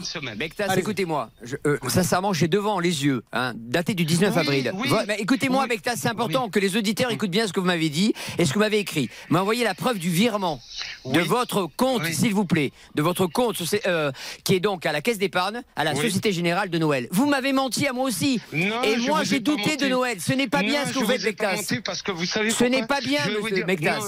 [0.60, 0.80] Allez-y.
[0.80, 1.30] écoutez-moi.
[1.66, 4.72] Euh, sincèrement, j'ai devant les yeux, hein, daté du 19 Oui, avril.
[4.76, 4.90] oui,
[5.20, 8.14] écoutez-moi, oui, Bectas, c'est important que les auditeurs écoutent bien ce que vous m'avez dit
[8.38, 9.10] et ce que vous m'avez écrit.
[9.30, 10.60] Vous m'envoyez la preuve du virement
[11.06, 14.12] de votre compte, s'il vous plaît, de votre compte euh,
[14.44, 16.02] qui est donc à la Caisse d'épargne, à la Oui.
[16.02, 17.08] Société Générale de Noël.
[17.12, 18.40] Vous m'avez menti à moi aussi.
[18.52, 19.78] Non, et moi, j'ai douté menti.
[19.78, 20.20] de Noël.
[20.20, 22.86] Ce n'est pas bien ce que vous faites, menti parce que vous savez Ce n'est
[22.86, 23.66] pas bien, monsieur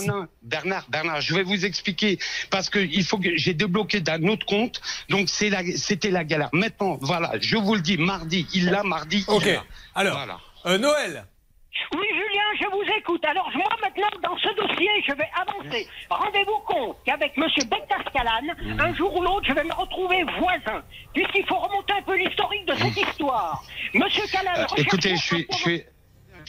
[0.07, 2.17] non, Bernard, Bernard, je vais vous expliquer
[2.49, 4.81] parce que il faut que j'ai débloqué d'un autre compte.
[5.09, 6.49] Donc c'est la, c'était la galère.
[6.53, 9.43] Maintenant, voilà, je vous le dis, mardi, il l'a, mardi, Ok.
[9.45, 9.63] il l'a.
[9.95, 10.39] Alors, Voilà.
[10.65, 11.25] euh, Noël.
[11.93, 13.23] Oui, Julien, je vous écoute.
[13.25, 15.87] Alors, moi, maintenant, dans ce dossier, je vais avancer.
[16.09, 17.45] Rendez-vous compte qu'avec M.
[17.69, 18.79] Bectas Calan, Mhm.
[18.81, 20.83] un jour ou l'autre, je vais me retrouver voisin.
[21.13, 23.63] Puisqu'il faut remonter un peu l'historique de cette histoire.
[23.93, 25.21] Monsieur Calan, Euh, écoutez, je
[25.51, 25.83] suis,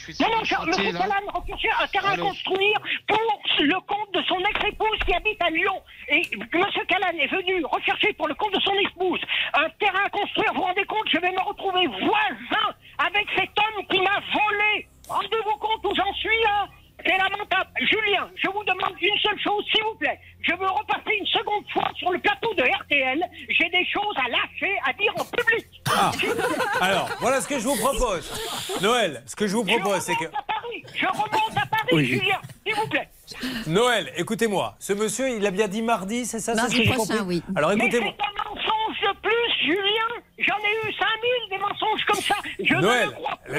[0.00, 0.98] suis Non, non, là.
[0.98, 3.20] Calan recherchait un terrain à construire pour
[3.60, 5.80] le compte de son ex-épouse qui habite à Lyon.
[6.08, 6.22] Et
[6.54, 9.20] monsieur Calan est venu rechercher pour le compte de son épouse
[9.54, 10.52] un terrain à construire.
[10.54, 12.66] Vous vous rendez compte, je vais me retrouver voisin
[12.98, 14.86] avec cet homme qui m'a volé.
[15.08, 16.68] Rendez-vous compte où j'en suis là
[17.04, 17.70] C'est lamentable.
[17.80, 20.18] Julien, je vous demande une seule chose, s'il vous plaît.
[20.42, 23.24] Je veux repasser une seconde fois sur le plateau de RTL.
[23.48, 25.66] J'ai des choses à lâcher, à dire en public.
[26.00, 26.12] Ah,
[26.80, 28.30] alors, voilà ce que je vous propose.
[28.80, 30.24] Noël, ce que je vous propose, c'est que.
[30.94, 32.04] Je remonte à Paris, Oui.
[32.06, 33.08] Julien, s'il vous plaît.
[33.66, 34.74] Noël, écoutez-moi.
[34.78, 37.42] Ce monsieur, il a bien dit mardi, c'est ça c'est Mardi ce prochain, compris oui.
[37.54, 38.12] Alors Mais écoutez-moi.
[38.18, 40.22] c'est un mensonge de plus, Julien.
[40.38, 42.34] J'en ai eu 5000 des mensonges comme ça.
[42.62, 43.10] Je Noël,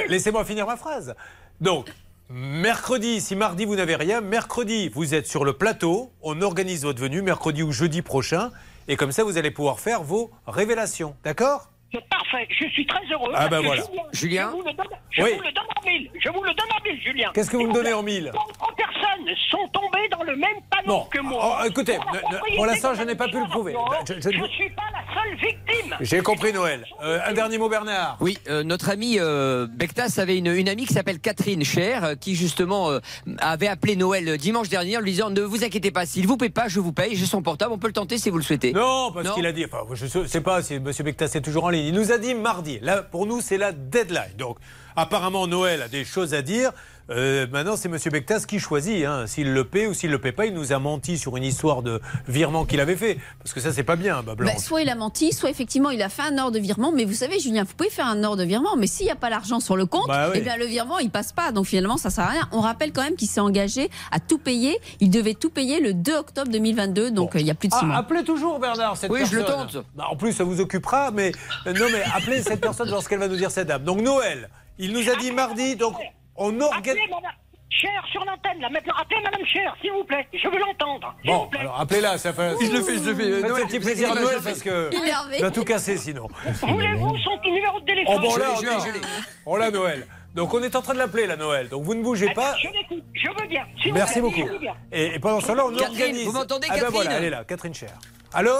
[0.09, 1.15] laissez-moi finir ma phrase.
[1.61, 1.87] Donc,
[2.29, 6.99] mercredi, si mardi vous n'avez rien, mercredi vous êtes sur le plateau, on organise votre
[7.01, 8.51] venue, mercredi ou jeudi prochain,
[8.87, 11.70] et comme ça vous allez pouvoir faire vos révélations, d'accord?
[11.93, 13.31] C'est parfait, je suis très heureux.
[13.35, 13.83] Ah ben voilà.
[14.13, 15.29] Julien, Je vous le donne, je Oui.
[15.35, 16.09] vous le donne en mille.
[16.23, 17.31] Je vous le donne en mille, Julien.
[17.33, 20.87] Qu'est-ce que vous me donnez en mille Trois personnes sont tombées dans le même panneau
[20.99, 21.59] Bon, que moi.
[21.61, 23.75] oh, écoutez, Pour la ne- ne- propriété pour l'instant, je n'ai pas pu le prouver.
[24.07, 25.95] Je- ne- suis pas la seule victime.
[25.99, 26.85] J'ai compris Noël.
[27.03, 28.15] Euh, un dernier mot Bernard.
[28.21, 32.15] Oui, euh, notre ami euh, Bektas avait une, une amie qui s'appelle Catherine Cher, euh,
[32.15, 32.99] qui justement euh,
[33.39, 36.49] avait appelé Noël dimanche dernier en lui disant Ne vous inquiétez pas, s'il vous paye
[36.49, 38.71] pas, je vous paye, j'ai son portable, on peut le tenter si vous le souhaitez.
[38.71, 40.83] Non, parce qu'il a dit, enfin, je ne sais pas si M.
[41.03, 41.80] Bectas est toujours en ligne.
[41.87, 42.79] Il nous a dit mardi.
[42.79, 44.35] Là, pour nous, c'est la deadline.
[44.37, 44.57] Donc,
[44.95, 46.71] apparemment, Noël a des choses à dire.
[47.11, 47.97] Euh, maintenant, c'est M.
[48.11, 49.05] Bectas qui choisit.
[49.05, 49.27] hein.
[49.27, 51.81] S'il le paie ou s'il le paie pas, il nous a menti sur une histoire
[51.81, 53.17] de virement qu'il avait fait.
[53.39, 54.53] Parce que ça, c'est pas bien, bah, Blanche.
[54.55, 56.91] Bah, soit il a menti, soit effectivement il a fait un ordre de virement.
[56.91, 59.15] Mais vous savez, Julien, vous pouvez faire un ordre de virement, mais s'il n'y a
[59.15, 60.37] pas l'argent sur le compte, Bah oui.
[60.39, 61.51] eh bien le virement il passe pas.
[61.51, 62.47] Donc finalement ça sert à rien.
[62.51, 64.79] On rappelle quand même qu'il s'est engagé à tout payer.
[65.01, 67.73] Il devait tout payer le 2 octobre 2022, donc euh, il y a plus de
[67.73, 67.97] six Ah, mois.
[67.97, 69.65] appelez toujours Bernard cette Oui, je personne.
[69.67, 69.85] le tente.
[69.95, 71.31] Bah, en plus, ça vous occupera, mais
[71.67, 73.83] euh, non, mais appelez cette personne lorsqu'elle va nous dire cette dame.
[73.83, 74.49] Donc Noël,
[74.79, 75.95] il nous a dit mardi, donc
[76.35, 76.91] on organise.
[76.91, 77.31] Appelez Madame
[77.69, 78.93] Cher sur l'antenne, là, maintenant.
[78.99, 80.27] Appelez Madame Cher, s'il vous plaît.
[80.33, 81.15] Je veux l'entendre.
[81.21, 81.59] s'il Bon, vous plaît.
[81.61, 82.55] alors appelez-la, ça fait.
[82.61, 83.41] Je le fais, je le fais.
[83.41, 84.93] Faites un petit vous plaisir à Noël parce que.
[84.93, 85.35] Énervé.
[85.37, 86.27] Il va tout casser sinon.
[86.61, 89.01] Voulez-vous son numéro de téléphone Oh bon, là, Je l'ai, on je a- l'ai.
[89.45, 90.07] on l'a Noël.
[90.35, 91.69] Donc on est en train de l'appeler la Noël.
[91.69, 92.55] Donc vous ne bougez pas.
[92.57, 93.65] Je l'écoute, je veux bien.
[93.81, 94.47] s'il vous Merci plaît, beaucoup.
[94.47, 94.75] je veux bien.
[94.91, 96.25] Et, et pendant ce temps-là, on Catherine, organise.
[96.25, 97.91] vous m'entendez, ah ben Catherine voilà, elle est là, Catherine Cher.
[98.33, 98.51] Allô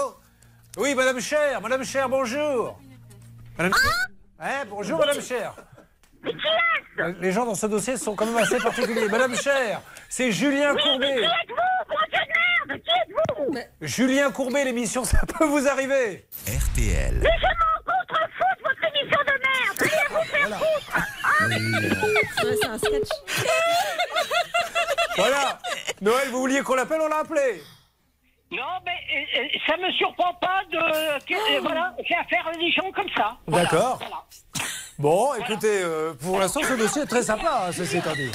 [0.78, 2.78] Oui, Madame Cher, Madame Cher, bonjour.
[3.58, 3.92] Madame Cher
[4.40, 5.54] Hein, bonjour, Madame Cher.
[7.20, 9.08] Les gens dans ce dossier sont quand même assez particuliers.
[9.08, 11.22] Madame Cher, c'est Julien Courbet.
[13.80, 16.26] Julien Courbet, l'émission, ça peut vous arriver.
[16.46, 17.18] RTL.
[17.22, 19.90] Mais je m'en contre-foute, votre émission de merde
[21.40, 23.08] Allez vous faire foutre Ouais, c'est un sketch.
[25.16, 25.58] Voilà.
[26.00, 27.62] Noël, vous vouliez qu'on l'appelle, on l'a appelé.
[28.50, 30.76] Non, mais euh, euh, ça me surprend pas de.
[30.76, 33.36] euh, voilà, j'ai affaire à des gens comme ça.
[33.46, 33.98] Voilà, D'accord.
[33.98, 34.24] voilà.
[35.02, 38.30] Bon, écoutez, euh, pour l'instant, ce dossier est très sympa, hein, ceci étant dit.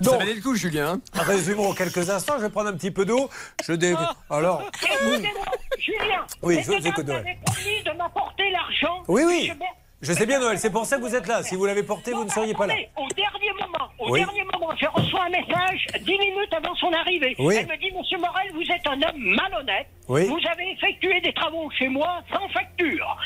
[0.00, 0.98] Ça valait le coup, Julien.
[1.12, 2.36] Résumons en quelques instants.
[2.38, 3.28] Je vais prendre un petit peu d'eau.
[3.62, 3.94] Je dé...
[4.30, 4.62] Alors.
[4.82, 5.44] Écoutez-moi,
[5.78, 6.24] Julien.
[6.40, 7.36] Oui, je vous écoute, Noël.
[7.44, 9.02] promis de m'apporter l'argent.
[9.08, 9.52] Oui, oui.
[10.00, 10.58] Je- sais bien, Noël.
[10.58, 11.42] C'est pour ça que vous êtes là.
[11.42, 12.74] Si vous l'avez porté, vous ne seriez pas là.
[12.96, 14.20] Au dernier moment, au Oui.
[14.20, 17.36] dernier moment, je reçois un message dix minutes avant son arrivée.
[17.38, 17.56] Oui.
[17.60, 19.86] Elle me dit, Monsieur Morel, vous êtes un homme malhonnête.
[20.08, 20.24] Oui.
[20.28, 23.18] Vous avez effectué des travaux chez moi sans facture.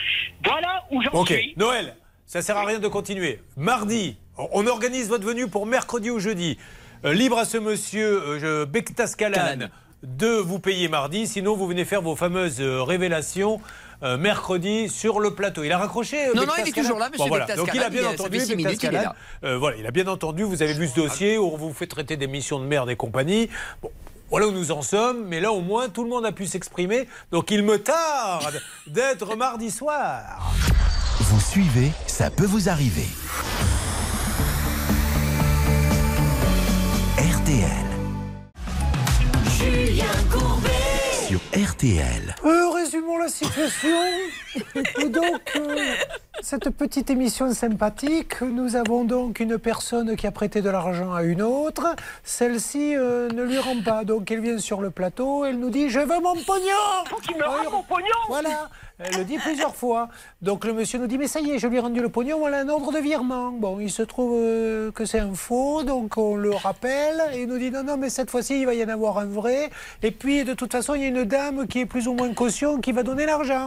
[0.44, 1.54] Voilà où j'en Ok, suis.
[1.56, 1.94] Noël,
[2.34, 3.38] ça sert à rien de continuer.
[3.56, 6.58] Mardi, on organise votre venue pour mercredi ou jeudi.
[7.04, 9.68] Euh, libre à ce monsieur euh, je- Bektas Kalan
[10.02, 11.28] de vous payer mardi.
[11.28, 13.60] Sinon, vous venez faire vos fameuses euh, révélations
[14.02, 15.62] euh, mercredi sur le plateau.
[15.62, 17.44] Il a raccroché euh, Non, non, il est toujours là, monsieur voilà.
[17.46, 18.40] Bektas Donc il a bien il est- ça entendu.
[18.40, 19.14] fait minutes est là.
[19.56, 20.42] Voilà, il a bien entendu.
[20.42, 22.96] Vous avez vu ce dossier où on vous fait traiter des missions de merde et
[22.96, 23.48] compagnie.
[23.80, 23.92] Bon,
[24.30, 27.08] voilà où nous en sommes, mais là au moins tout le monde a pu s'exprimer.
[27.30, 30.52] Donc il me tarde d'être mardi soir.
[31.20, 33.06] Vous suivez, ça peut vous arriver.
[37.18, 37.84] RTL.
[39.58, 40.70] Julien Courbet
[41.28, 42.34] Sur RTL.
[42.44, 43.88] Euh, résumons la situation.
[45.00, 45.94] Et donc, euh,
[46.44, 51.22] cette petite émission sympathique, nous avons donc une personne qui a prêté de l'argent à
[51.22, 51.96] une autre.
[52.22, 54.04] Celle-ci euh, ne lui rend pas.
[54.04, 57.38] Donc, elle vient sur le plateau, elle nous dit Je veux mon pognon Faut qu'il
[57.38, 58.68] me rende mon pognon Voilà
[59.00, 60.08] Elle le dit plusieurs fois.
[60.40, 62.38] Donc, le monsieur nous dit Mais ça y est, je lui ai rendu le pognon,
[62.38, 63.50] voilà un ordre de virement.
[63.50, 67.48] Bon, il se trouve euh, que c'est un faux, donc on le rappelle et il
[67.48, 69.70] nous dit Non, non, mais cette fois-ci, il va y en avoir un vrai.
[70.04, 72.32] Et puis, de toute façon, il y a une dame qui est plus ou moins
[72.34, 73.66] caution qui va donner l'argent.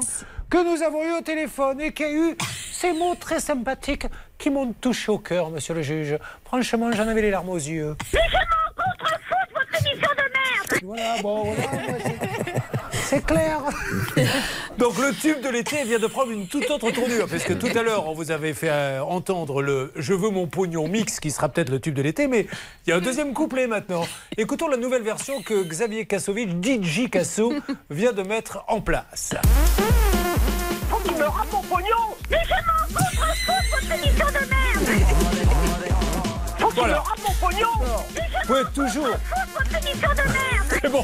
[0.49, 2.37] Que nous avons eu au téléphone et qui a eu
[2.71, 4.07] ces mots très sympathiques
[4.37, 6.17] qui m'ont touché au cœur, monsieur le juge.
[6.45, 7.97] Franchement, j'en avais les larmes aux yeux.
[8.13, 11.97] Mais je m'en contre-foute, votre émission de merde Voilà, bon, voilà,
[13.09, 13.59] c'est- clair.
[14.77, 17.69] Donc le tube de l'été vient de prendre une toute autre tournure, parce que tout
[17.75, 21.31] à l'heure, on vous avait fait euh, entendre le Je veux mon pognon mix, qui
[21.31, 22.47] sera peut-être le tube de l'été, mais
[22.85, 24.05] il y a un deuxième couplet maintenant.
[24.37, 27.53] Écoutons la nouvelle version que Xavier Kassovitch, DJ Kasso,
[27.89, 29.33] vient de mettre en place.
[30.89, 35.03] Faut qu'il me rende mon pognon Mais je m'en contre-foute, votre émission de merde
[36.75, 36.93] Voilà.
[36.93, 37.67] me rends mon pognon
[38.73, 39.07] toujours.
[40.81, 41.03] C'est bon.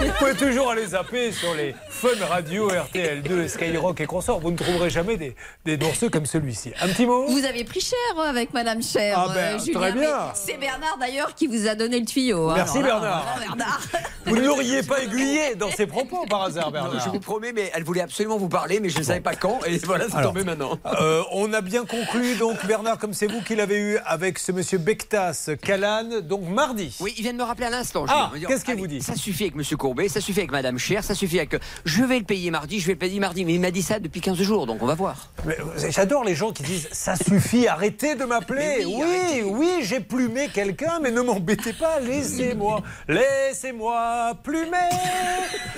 [0.00, 4.40] Vous pouvez toujours aller zapper sur les Fun Radio, RTL2, Skyrock et consorts.
[4.40, 6.72] Vous ne trouverez jamais des, des morceaux comme celui-ci.
[6.80, 7.26] Un petit mot?
[7.26, 9.16] Vous avez pris cher euh, avec Madame Cher.
[9.18, 10.18] Ah ben, euh, Julien, très bien.
[10.34, 12.50] C'est Bernard d'ailleurs qui vous a donné le tuyau.
[12.50, 12.54] hein.
[12.56, 13.24] Merci, Bernard.
[13.38, 13.80] Bernard.
[14.26, 17.04] Vous ne l'auriez pas aiguillé dans ses propos par hasard, Non, Bernard.
[17.04, 19.60] je vous promets, mais elle voulait absolument vous parler, mais je ne savais pas quand,
[19.66, 20.78] et voilà, c'est tombé maintenant.
[20.98, 24.50] Euh, on a bien conclu, donc Bernard, comme c'est vous qui l'avez eu avec ce
[24.50, 26.96] monsieur Bectas Calan, donc mardi.
[27.00, 28.06] Oui, il vient de me rappeler à l'instant.
[28.08, 30.78] Ah, qu'est-ce qu'il allez, vous dit Ça suffit avec Monsieur Courbet, ça suffit avec Madame
[30.78, 31.56] Cher, ça suffit avec.
[31.84, 33.98] Je vais le payer mardi, je vais le payer mardi, mais il m'a dit ça
[33.98, 35.30] depuis 15 jours, donc on va voir.
[35.46, 35.52] Euh,
[35.90, 38.84] J'adore les gens qui disent ça suffit, arrêtez de m'appeler.
[38.86, 44.90] Oui, Oui, oui, j'ai plumé quelqu'un, mais ne m'embêtez pas, laissez-moi, laissez-moi plumer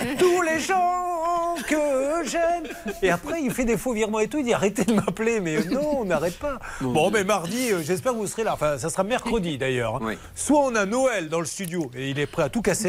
[0.19, 2.65] tous les gens que j'aime.
[3.03, 5.65] Et après, il fait des faux virements et tout, il dit arrêtez de m'appeler, mais
[5.65, 6.59] non, on n'arrête pas.
[6.81, 8.55] Bon, mais mardi, euh, j'espère que vous serez là.
[8.55, 9.97] Enfin, ça sera mercredi d'ailleurs.
[9.97, 10.15] hein.
[10.35, 12.86] Soit on a Noël dans le studio et il est prêt à tout casser,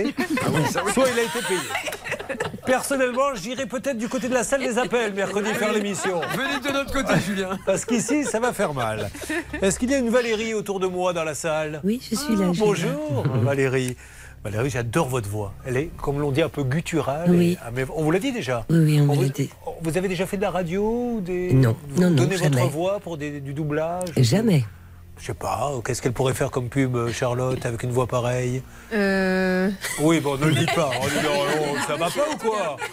[0.94, 1.60] soit il a été payé.
[2.66, 6.20] Personnellement, j'irai peut-être du côté de la salle des appels mercredi faire l'émission.
[6.36, 7.58] Venez de notre côté, Julien.
[7.66, 9.10] Parce qu'ici, ça va faire mal.
[9.62, 11.80] Est-ce qu'il y a une Valérie autour de moi dans la salle?
[11.84, 12.48] Oui, je suis là.
[12.50, 12.66] Ah, Julien.
[12.66, 13.96] Bonjour, Valérie.
[14.44, 15.54] Valérie, j'adore votre voix.
[15.66, 17.30] Elle est, comme l'on dit, un peu gutturale.
[17.30, 17.52] Oui.
[17.54, 19.50] et- ah, mais on vous l'a dit déjà Oui, oui, on vous, l'a dit.
[19.82, 20.84] vous avez déjà fait de la radio
[21.16, 21.54] ou des...
[21.54, 24.10] Non, vous non, non, Donnez votre voix pour des- du doublage?
[24.18, 24.64] Jamais.
[25.20, 28.62] Je sais pas, qu'est-ce qu'elle pourrait faire comme pub, euh, Charlotte, avec une voix pareille
[28.94, 29.70] Euh...
[30.00, 30.92] Oui, bon, ne le dites pas.
[31.02, 32.78] Oh, dis donc, oh, ça va pas ou quoi?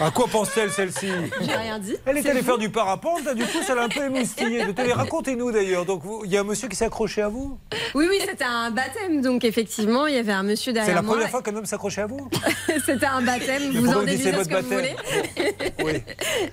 [0.00, 1.08] À quoi pense-t-elle celle-ci?
[1.42, 1.94] J'ai rien dit.
[2.06, 2.46] Elle est C'est allée vous.
[2.46, 4.64] faire du parapente, là, du coup, ça l'a un peu émoustillée.
[4.94, 5.84] Racontez-nous d'ailleurs.
[5.84, 7.58] Donc, vous- il y a un monsieur qui s'est accroché à vous?
[7.94, 11.02] Oui, oui, c'était un baptême, donc effectivement, il y avait un monsieur C'est derrière la
[11.02, 11.14] moi.
[11.14, 12.30] première fois qu'un homme s'accrochait à vous?
[12.86, 14.96] C'était un baptême, vous en vous dites c'est déduisez ce votre que vous baptême?
[15.80, 16.02] voulez.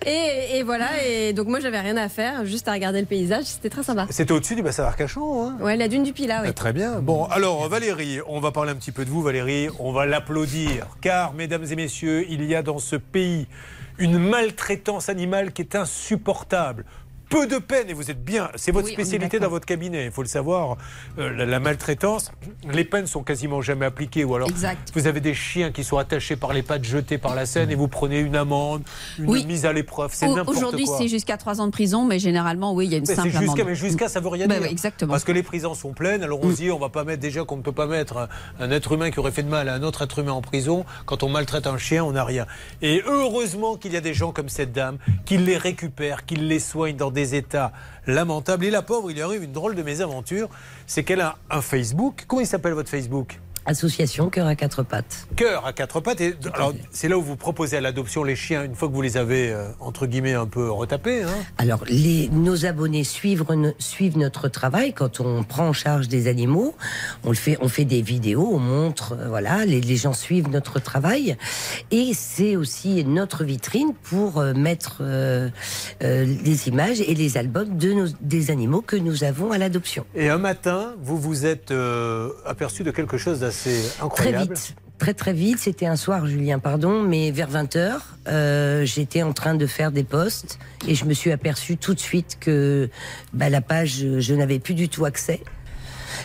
[0.05, 3.43] Et, et voilà, et donc moi j'avais rien à faire, juste à regarder le paysage,
[3.45, 4.07] c'était très sympa.
[4.09, 6.47] C'était au-dessus du bassin d'Arcachon, hein Ouais, la dune du Pilat, oui.
[6.49, 6.99] Ah, Très bien.
[7.01, 9.69] Bon, alors Valérie, on va parler un petit peu de vous, Valérie.
[9.79, 10.87] On va l'applaudir.
[11.01, 13.47] Car, mesdames et messieurs, il y a dans ce pays
[13.97, 16.85] une maltraitance animale qui est insupportable.
[17.29, 20.11] Peu de peine, et vous êtes bien, c'est votre Oui, spécialité dans votre cabinet, il
[20.11, 20.77] faut le savoir.
[21.19, 22.31] Euh, la, la maltraitance,
[22.71, 24.23] les peines sont quasiment jamais appliquées.
[24.23, 24.91] Ou alors, Exact.
[24.95, 27.75] vous avez des chiens qui sont attachés par les pattes, jetés par la Seine, et
[27.75, 28.83] vous prenez une amende,
[29.19, 29.45] une Oui.
[29.45, 30.11] mise à l'épreuve.
[30.13, 30.55] C'est n'importe quoi.
[30.57, 33.15] Aujourd'hui, c'est jusqu'à 3 ans de prison, mais généralement, oui, il y a une Mais
[33.15, 33.61] simple jusqu'à, amende.
[33.67, 34.63] mais jusqu'à, ça veut rien Bah dire.
[34.63, 35.11] oui, exactement.
[35.11, 37.43] Parce que les prisons sont pleines, alors on se dit, on va pas mettre déjà
[37.43, 38.27] qu'on ne peut pas mettre un,
[38.61, 40.85] un être humain qui aurait fait de mal à un autre être humain en prison.
[41.05, 42.45] Quand on maltraite un chien, on n'a rien.
[42.81, 46.59] Et heureusement qu'il y a des gens comme cette dame qui les récupèrent, qui les
[46.59, 47.71] soignent dans des états
[48.05, 48.65] lamentables.
[48.65, 50.49] Et la pauvre, il lui arrive une drôle de mésaventure,
[50.85, 52.25] c'est qu'elle a un Facebook.
[52.27, 53.39] Comment il s'appelle votre Facebook?
[53.67, 55.27] Association Cœur à quatre pattes.
[55.35, 56.21] Cœur à quatre pattes.
[56.21, 59.01] Et, alors, c'est là où vous proposez à l'adoption les chiens, une fois que vous
[59.01, 61.23] les avez, euh, entre guillemets, un peu retapés.
[61.23, 61.27] hein?
[61.57, 63.43] Alors, les, nos abonnés suivent,
[63.77, 66.75] suivent notre travail quand on prend en charge des animaux.
[67.25, 70.49] On le fait, on fait des vidéos, on montre, euh, voilà, les, les gens suivent
[70.49, 71.35] notre travail.
[71.91, 75.49] Et c'est aussi notre vitrine pour euh, mettre euh,
[76.01, 80.05] les images et les albums de nos, des animaux que nous avons à l'adoption.
[80.15, 81.73] Et un matin, vous vous êtes
[82.45, 84.53] aperçu de quelque chose d'assez Très incroyable.
[84.53, 84.75] vite.
[84.97, 89.67] Très très vite, c'était un soir, Julien, pardon, mais vers 20h, j'étais en train de
[89.67, 92.89] faire des posts et je me suis aperçu tout de suite que
[93.31, 95.41] bah, la page, je, n'avais plus du tout accès.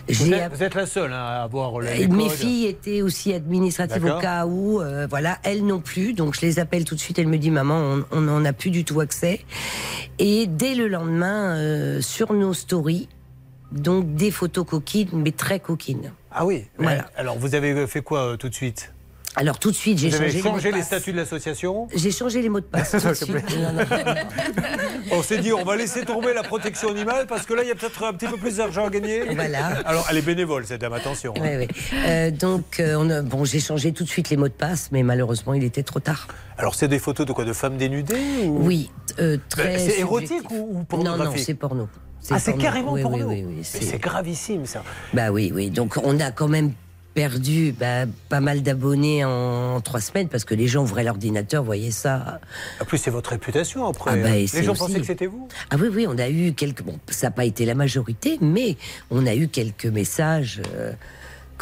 [0.08, 3.32] Vous êtes, vous êtes la seule hein, à avoir les et mes filles étaient aussi
[3.32, 6.14] administratives au cas où, euh, voilà, elles non plus.
[6.14, 7.18] Donc je les appelle tout de suite.
[7.18, 9.40] Elles me disent maman, on n'en a plus du tout accès.
[10.18, 13.08] Et dès le lendemain, euh, sur nos stories,
[13.70, 16.12] donc des photos coquines, mais très coquines.
[16.34, 16.66] Ah oui.
[16.78, 17.06] Voilà.
[17.16, 18.92] Alors vous avez fait quoi euh, tout de suite?
[19.34, 21.88] Alors tout de suite, j'ai changé, les statuts de l'association?
[21.94, 22.94] J'ai changé les mots de passe.
[23.02, 23.82] Non, non.
[25.10, 27.70] On s'est dit on va laisser tomber la protection animale parce que là il y
[27.70, 29.34] a peut-être un petit peu plus d'argent à gagner.
[29.34, 29.66] Voilà.
[29.86, 31.32] Alors elle est bénévole cette dame, attention.
[31.40, 31.66] hein.
[32.06, 34.90] Euh, donc, euh, on a- bon, j'ai changé tout de suite les mots de passe,
[34.92, 36.28] mais malheureusement, il était trop tard.
[36.58, 37.44] Alors c'est des photos de quoi?
[37.46, 38.58] De femmes dénudées ou...
[38.66, 39.78] Oui, euh, très.
[39.78, 41.88] C'est érotique ou, ou Non, pornographique non, c'est porno.
[42.30, 43.28] Ah, c'est carrément Oui, porno.
[43.28, 44.82] Oui, oui, oui, c'est- gravissime ça.
[45.12, 45.70] Bah oui, oui.
[45.70, 46.72] Donc, on a quand même
[47.14, 51.90] perdu bah, pas mal d'abonnés en trois semaines parce que les gens ouvraient l'ordinateur, voyaient
[51.90, 52.40] ça.
[52.80, 54.12] En plus c'est votre réputation après.
[54.14, 54.46] Ah bah, hein.
[54.54, 55.46] les gens aussi- pensaient que c'était vous.
[55.70, 56.82] Ah oui, oui, on a eu quelques.
[56.82, 58.76] Bon, ça n'a pas été la majorité, mais
[59.10, 60.62] on a eu quelques messages.
[60.74, 60.92] euh,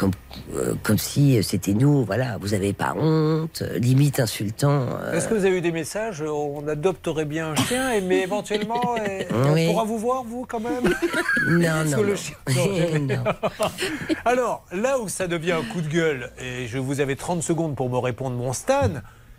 [0.01, 0.11] comme,
[0.55, 4.87] euh, comme si c'était nous, voilà, vous avez pas honte, euh, limite insultant.
[4.99, 8.23] euh, Est-ce que vous avez eu des messages On adopterait bien un chien, et- mais
[8.23, 9.67] éventuellement, et- Oui.
[9.67, 10.91] on pourra vous voir, vous, quand même
[11.47, 12.35] Non, non, le chien-.
[12.99, 13.23] Non.
[14.25, 17.75] Alors, là où ça devient un coup de gueule, et je vous avais 30 secondes
[17.75, 18.89] pour me répondre, mon Stan,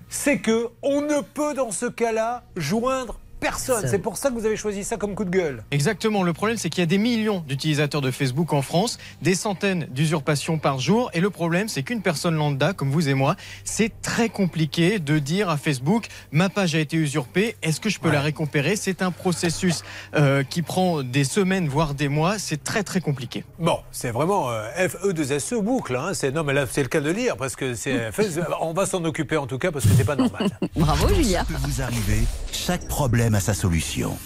[0.08, 3.86] c'est que on ne peut dans ce cas-là joindre personne.
[3.86, 5.64] C'est pour ça que vous avez choisi ça comme coup de gueule.
[5.70, 6.22] Exactement.
[6.22, 9.86] Le problème, c'est qu'il y a des millions d'utilisateurs de Facebook en France, des centaines
[9.90, 11.10] d'usurpations par jour.
[11.12, 15.18] Et le problème, c'est qu'une personne lambda, comme vous et moi, c'est très compliqué de
[15.18, 19.02] dire à Facebook ma page a été usurpée, est-ce que je peux la récupérer C'est
[19.02, 19.82] un processus
[20.14, 22.38] euh, qui prend des semaines, voire des mois.
[22.38, 23.44] C'est très, très compliqué.
[23.58, 25.96] Bon, c'est vraiment euh, FE2SE boucle.
[25.96, 26.14] Hein.
[26.14, 28.10] C'est, non, mais là, c'est le cas de lire parce que c'est.
[28.60, 30.48] On va s'en occuper en tout cas parce que c'est pas normal.
[30.76, 31.44] Bravo, Julia.
[31.44, 34.16] peut vous arriver, chaque problème a sa solution.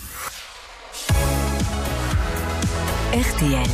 [3.13, 3.71] RTL.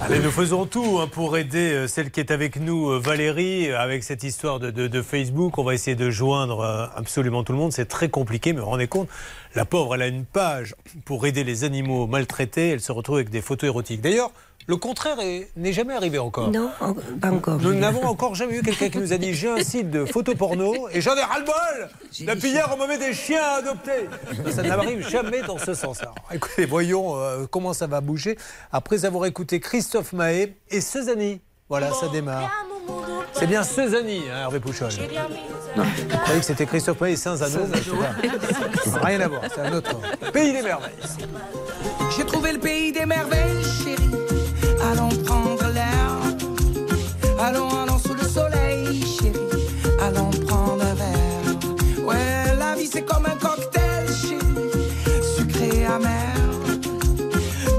[0.00, 3.72] Allez, nous faisons tout hein, pour aider euh, celle qui est avec nous, euh, Valérie,
[3.72, 5.58] avec cette histoire de, de- de Facebook.
[5.58, 7.72] On va essayer de joindre euh, absolument tout le monde.
[7.72, 9.08] C'est très compliqué, mais vous vous rendez compte,
[9.56, 10.76] la pauvre, elle a une page
[11.06, 12.70] pour aider les animaux maltraités.
[12.70, 14.00] Elle se retrouve avec des photos érotiques.
[14.00, 14.30] D'ailleurs,
[14.68, 16.50] le contraire est- n'est jamais arrivé encore.
[16.50, 17.58] Non, en- pas encore.
[17.60, 20.34] Nous n'avons encore jamais eu quelqu'un qui nous a dit j'ai un site de photos
[20.34, 21.88] porno et j'en ai ras-le-bol
[22.26, 24.08] Depuis hier, on me met des chiens à adopter
[24.50, 26.12] Ça n'arrive jamais dans ce sens-là.
[26.32, 28.36] Écoutez, voyons euh, comment ça va bouger.
[28.72, 31.40] Après avoir écouté Christophe Mahé et Sezani.
[31.68, 32.50] Voilà, ça démarre.
[33.32, 34.88] C'est bien Sezani, hein, Hervé Pouchol.
[35.76, 37.66] Non, je croyais que c'était Christophe Mahé et Saint-Zano.
[37.70, 37.80] mais
[38.84, 39.96] c'est pas- Rien à voir, c'est un autre.
[40.32, 40.92] Pays des merveilles.
[42.16, 44.10] J'ai trouvé le pays des merveilles, chérie.
[44.80, 46.16] Allons prendre l'air.
[47.38, 49.38] Allons, allons sous le soleil, chérie.
[50.00, 52.04] Allons prendre un verre.
[52.04, 54.70] Ouais, la vie c'est comme un cocktail, chérie.
[55.36, 56.34] Sucré amer.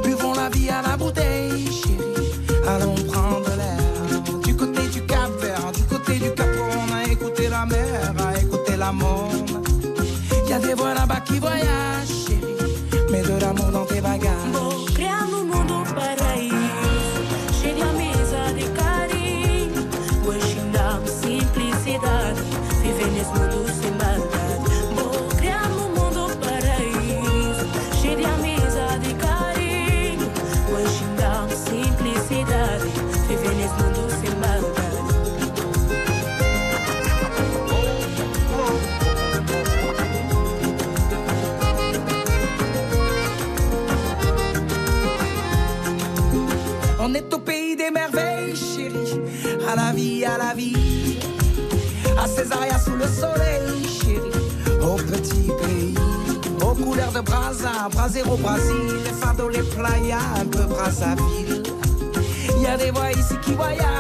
[0.04, 2.32] Buvons la vie à la bouteille, chérie.
[2.68, 4.22] Allons prendre l'air.
[4.44, 8.40] Du côté du Cap Vert, du côté du Cap, on a écouté la mer, a
[8.40, 9.50] écouté la monde.
[10.48, 13.12] Y a des voix là-bas qui voyagent, chérie.
[13.12, 14.77] Mets de l'amour dans tes bagages.
[52.38, 54.80] À Césaria sous le soleil, chérie.
[54.82, 55.96] Au petit pays.
[56.62, 58.94] Aux couleurs de Brasa, Brasero, Brasil.
[59.04, 61.64] Les fardeaux, les playas, un peu Brazzaville.
[62.56, 63.97] Il y a des voix ici qui voyagent,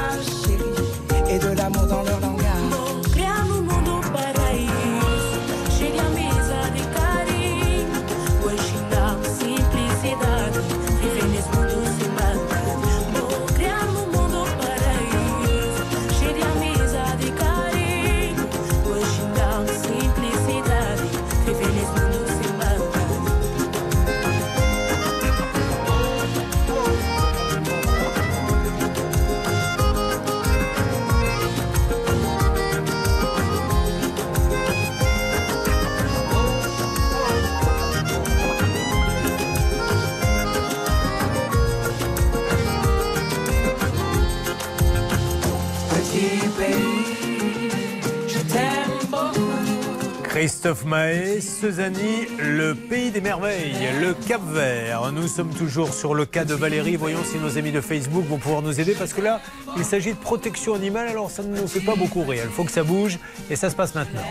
[50.37, 55.11] Christophe Mahé, Sezani, le pays des merveilles, le Cap Vert.
[55.11, 56.95] Nous sommes toujours sur le cas de Valérie.
[56.95, 59.41] Voyons si nos amis de Facebook vont pouvoir nous aider parce que là,
[59.77, 62.43] il s'agit de protection animale, alors ça ne nous fait pas beaucoup rire.
[62.45, 63.17] Il faut que ça bouge
[63.49, 64.21] et ça se passe maintenant.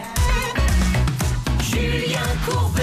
[1.61, 2.83] Julien Courbet.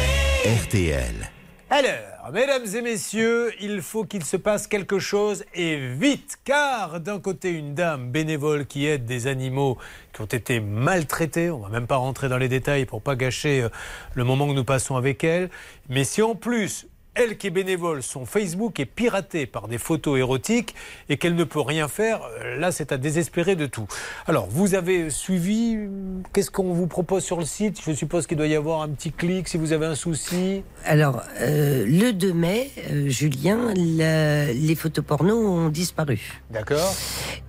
[0.65, 1.31] RTL.
[1.69, 7.19] Alors, mesdames et messieurs, il faut qu'il se passe quelque chose et vite, car d'un
[7.19, 9.77] côté, une dame bénévole qui aide des animaux
[10.13, 13.63] qui ont été maltraités, on va même pas rentrer dans les détails pour pas gâcher
[13.63, 13.69] euh,
[14.13, 15.49] le moment que nous passons avec elle,
[15.89, 20.17] mais si en plus, elle qui est bénévole, son Facebook est piraté par des photos
[20.17, 20.73] érotiques
[21.09, 23.85] et qu'elle ne peut rien faire, euh, là c'est à désespérer de tout.
[24.25, 25.87] Alors, vous avez suivi, euh,
[26.33, 27.79] qu'est-ce qu'on vous propose sur le site?
[27.85, 30.63] Je suppose qu'il doit y avoir un petit clic si vous avez un souci.
[30.85, 36.19] Alors, euh, le 2 mai, euh, Julien, la- les photos porno ont disparu.
[36.49, 36.93] D'accord.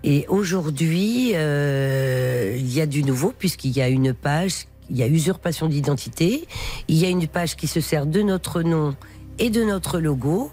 [0.03, 5.03] Et aujourd'hui, euh, il y a du nouveau puisqu'il y a une page, il y
[5.03, 6.47] a usurpation d'identité,
[6.89, 8.95] il y a une page qui se sert de notre nom
[9.39, 10.51] et de notre logo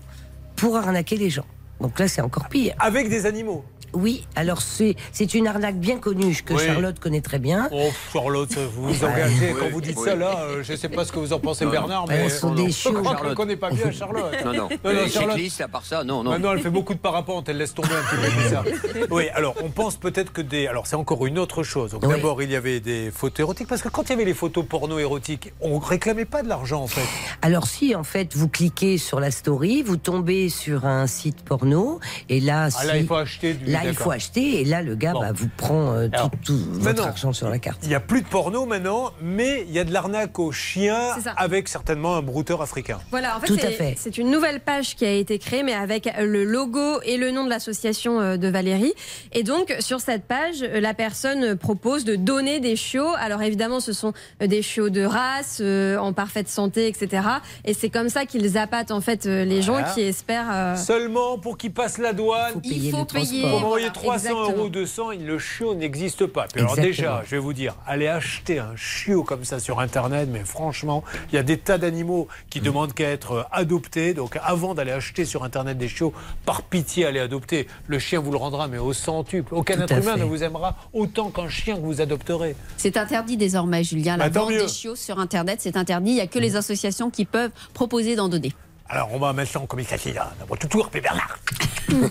[0.56, 1.45] pour arnaquer les gens.
[1.80, 2.76] Donc là, c'est encore pire.
[2.80, 6.63] Avec des animaux Oui, alors c'est c'est une arnaque bien connue que Oui.
[6.65, 7.68] Charlotte connaît très bien.
[7.72, 10.39] Oh, Charlotte, vous vous engagez quand vous dites ça là.
[10.41, 12.55] euh, je ne sais pas ce que vous en pensez, Bernard, mais Elles sont non,
[12.55, 12.69] des non.
[12.69, 14.34] je crois qu'on ne connaît pas bien Charlotte.
[14.45, 14.69] Non, non.
[14.84, 15.35] non, Les Charlotte.
[15.35, 16.31] cyclistes, à part ça, non, non.
[16.31, 19.05] Maintenant, elle fait beaucoup de parapente, elle laisse tomber un petit peu tout ça.
[19.11, 20.68] Oui, alors on pense peut-être que des.
[20.68, 21.91] Alors c'est encore une autre chose.
[21.91, 22.09] Donc Oui.
[22.15, 24.65] d'abord, il y avait des photos érotiques, parce que quand il y avait les photos
[24.68, 27.01] porno érotiques, on réclamait pas de l'argent en fait.
[27.41, 31.99] Alors si en fait vous cliquez sur la story, vous tombez sur un site porno
[32.30, 34.82] et là, Ah, là, si- il faut acheter du- Là il faut acheter et là
[34.82, 35.22] le gars Bon.
[35.22, 37.80] bah, vous prend euh, tout, Alors, tout votre argent sur la carte.
[37.84, 41.16] Il n'y a plus de porno maintenant, mais il y a de l'arnaque aux chiens
[41.38, 42.99] avec certainement un brouteur africain.
[43.12, 43.95] Voilà, en fait, Tout à c'est- fait.
[43.98, 47.44] c'est une nouvelle page qui a été créée, mais avec le logo et le nom
[47.44, 48.94] de l'association euh, de Valérie.
[49.34, 53.14] Et donc, sur cette page, euh, la personne propose de donner des chiots.
[53.20, 57.24] Alors, évidemment, ce sont des chiots de race, euh, en parfaite santé, etc.
[57.66, 59.86] Et c'est comme ça qu'ils appâtent, en fait, les Voilà.
[59.88, 60.49] gens qui espèrent.
[60.52, 63.41] euh, Seulement pour qu'il passe la douane, Faut payer Il faut le payer.
[63.80, 64.57] Voilà, 300 exactement.
[64.57, 66.48] euros, 200, il- le chiot n'existe pas.
[66.52, 70.30] Puis alors déjà, je vais vous dire, aller acheter un chiot comme ça sur Internet,
[70.31, 72.64] mais franchement, il y a des tas d'animaux qui Mm.
[72.64, 74.14] demandent qu'à être euh, adoptés.
[74.14, 76.14] Donc avant d'aller acheter sur Internet des chiots,
[76.45, 77.68] par pitié, allez adopter.
[77.88, 79.53] Le chien vous le rendra, mais au centuple.
[79.56, 80.19] Aucun Tout être humain fait.
[80.19, 82.56] ne vous aimera autant qu'un chien que vous adopterez.
[82.77, 84.18] C'est interdit désormais, Julien.
[84.18, 86.11] La Bah, vente des chiots sur Internet, c'est interdit.
[86.11, 88.53] Il n'y a que les associations qui peuvent proposer d'en donner.
[88.93, 90.11] Alors on va mettre ça en communication.
[90.49, 91.39] On va toujours appeler Bernard.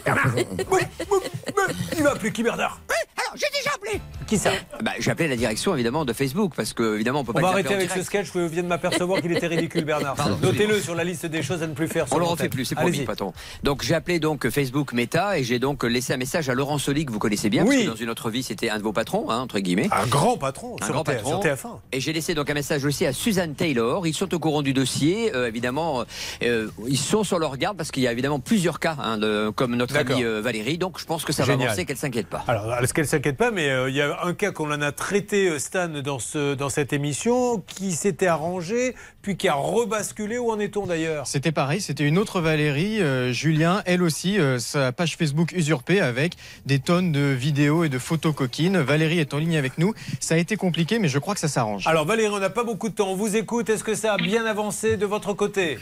[0.05, 0.81] Bernard Oui, oui,
[1.11, 1.75] oui.
[1.99, 2.81] Il va appeler qui Bernard?
[3.17, 4.51] Alors, j'ai déjà appelé Qui ça?
[4.83, 7.41] Bah, J'ai appelé la direction, évidemment, de Facebook, parce que, évidemment, on peut On pas
[7.43, 8.07] va les arrêter en avec ce direct.
[8.09, 10.15] sketch, je viens de m'apercevoir qu'il était ridicule Bernard.
[10.15, 12.07] Pardon, Notez-le sur la liste des choses à ne plus faire.
[12.09, 12.39] sur On le l'antenne.
[12.39, 13.05] refait plus, c'est promis, Allez-y.
[13.05, 13.33] patron.
[13.63, 17.05] Donc j'ai appelé donc Facebook Meta et j'ai donc laissé un message à Laurent Soli
[17.05, 17.77] que vous connaissez bien, Oui.
[17.77, 19.89] parce que dans une autre vie c'était un de vos patrons, hein, entre guillemets.
[19.93, 21.43] Un grand patron, Un sur, grand T- patron.
[21.43, 21.79] sur TF1.
[21.93, 24.07] Et j'ai laissé donc un message aussi à Suzanne Taylor.
[24.07, 26.05] Ils sont au courant du dossier, euh, évidemment.
[26.43, 29.51] euh, ils sont sur leur garde parce qu'il y a évidemment plusieurs cas, hein, de-
[29.55, 30.79] comme notre amie euh, Valérie.
[30.79, 31.69] Donc je pense que ça va Génial.
[31.69, 32.45] avancer, qu'elle s'inquiète pas.
[32.49, 33.51] Alors, est-ce qu'elle s'inquiète pas?
[33.51, 36.55] Mais euh, il y a un cas qu'on en a traité, euh, Stan, dans, ce,
[36.55, 40.39] dans cette émission, qui s'était arrangé, puis qui a rebasculé.
[40.39, 41.27] Où en est-on d'ailleurs?
[41.27, 46.01] C'était pareil, c'était une autre Valérie, euh, Julien, elle aussi, euh, sa page Facebook usurpée
[46.01, 46.35] avec
[46.67, 48.79] des tonnes de vidéos et de photos coquines.
[48.79, 49.93] Valérie est en ligne avec nous.
[50.21, 51.87] Ça a été compliqué, mais je crois que ça s'arrange.
[51.87, 53.09] Alors Valérie, on n'a pas beaucoup de temps.
[53.11, 53.69] On vous écoute.
[53.69, 55.79] Est-ce que ça a bien avancé de votre côté?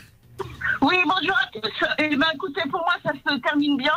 [0.80, 1.70] Oui, bonjour à tous.
[1.98, 3.92] Eh ben, écoutez, pour moi, ça se termine bien.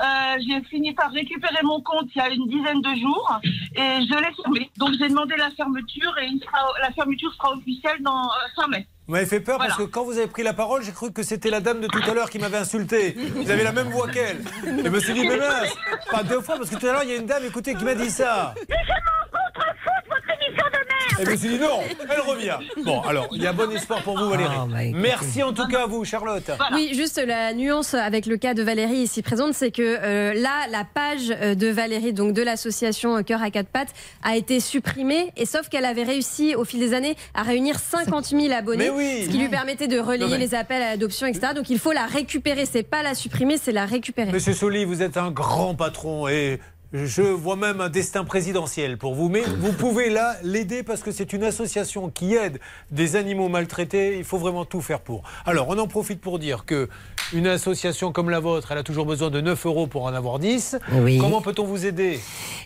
[0.00, 0.04] Euh,
[0.46, 3.40] j'ai fini par récupérer mon compte il y a une dizaine de jours
[3.74, 4.70] et je l'ai fermé.
[4.78, 8.68] Donc, j'ai demandé la fermeture et il sera- la fermeture sera officielle dans euh, fin
[8.68, 8.86] mai.
[9.08, 9.74] Vous m'avez fait peur Voilà.
[9.74, 11.88] parce que quand vous avez pris la parole, j'ai cru que c'était la dame de
[11.88, 13.16] tout à l'heure qui m'avait insulté.
[13.34, 14.38] Vous avez la même voix qu'elle.
[14.64, 15.74] Et je me suis dit, mais mince,
[16.12, 17.84] pas deux fois, parce que tout à l'heure, il y a une dame, écoutez, qui
[17.84, 18.54] m'a dit ça.
[18.68, 20.79] Mais je m'en contrefoute, votre émission de
[21.20, 22.56] Et je me suis dit, non, elle revient.
[22.84, 24.54] Bon, alors, il y a bon espoir pour vous, Valérie.
[24.62, 24.78] Oh, bah.
[24.94, 26.50] Merci en tout cas à vous, Charlotte.
[26.72, 30.66] Oui, juste la nuance avec le cas de Valérie ici présente, c'est que euh, là,
[30.70, 34.60] la page euh, de Valérie, donc de l'association euh, Cœur à quatre pattes, a été
[34.60, 35.30] supprimée.
[35.36, 38.90] Et sauf qu'elle avait réussi au fil des années à réunir 50 000 abonnés, Mais
[38.90, 39.24] oui.
[39.26, 41.48] ce qui lui permettait de relayer Non, mais- les appels à l'adoption, etc.
[41.54, 42.66] Donc il faut la récupérer.
[42.66, 44.32] C'est pas la supprimer, c'est la récupérer.
[44.32, 46.60] Monsieur Soli, vous êtes un grand patron et
[46.92, 49.28] je vois même un destin présidentiel pour vous.
[49.28, 52.58] Mais vous pouvez là l'aider parce que c'est une association qui aide
[52.90, 54.18] des animaux maltraités.
[54.18, 55.22] Il faut vraiment tout faire pour.
[55.46, 56.88] Alors, on en profite pour dire que
[57.32, 60.40] une association comme la vôtre, elle a toujours besoin de 9 euros pour en avoir
[60.40, 60.78] 10.
[60.94, 61.18] Oui.
[61.18, 62.18] Comment peut-on vous aider?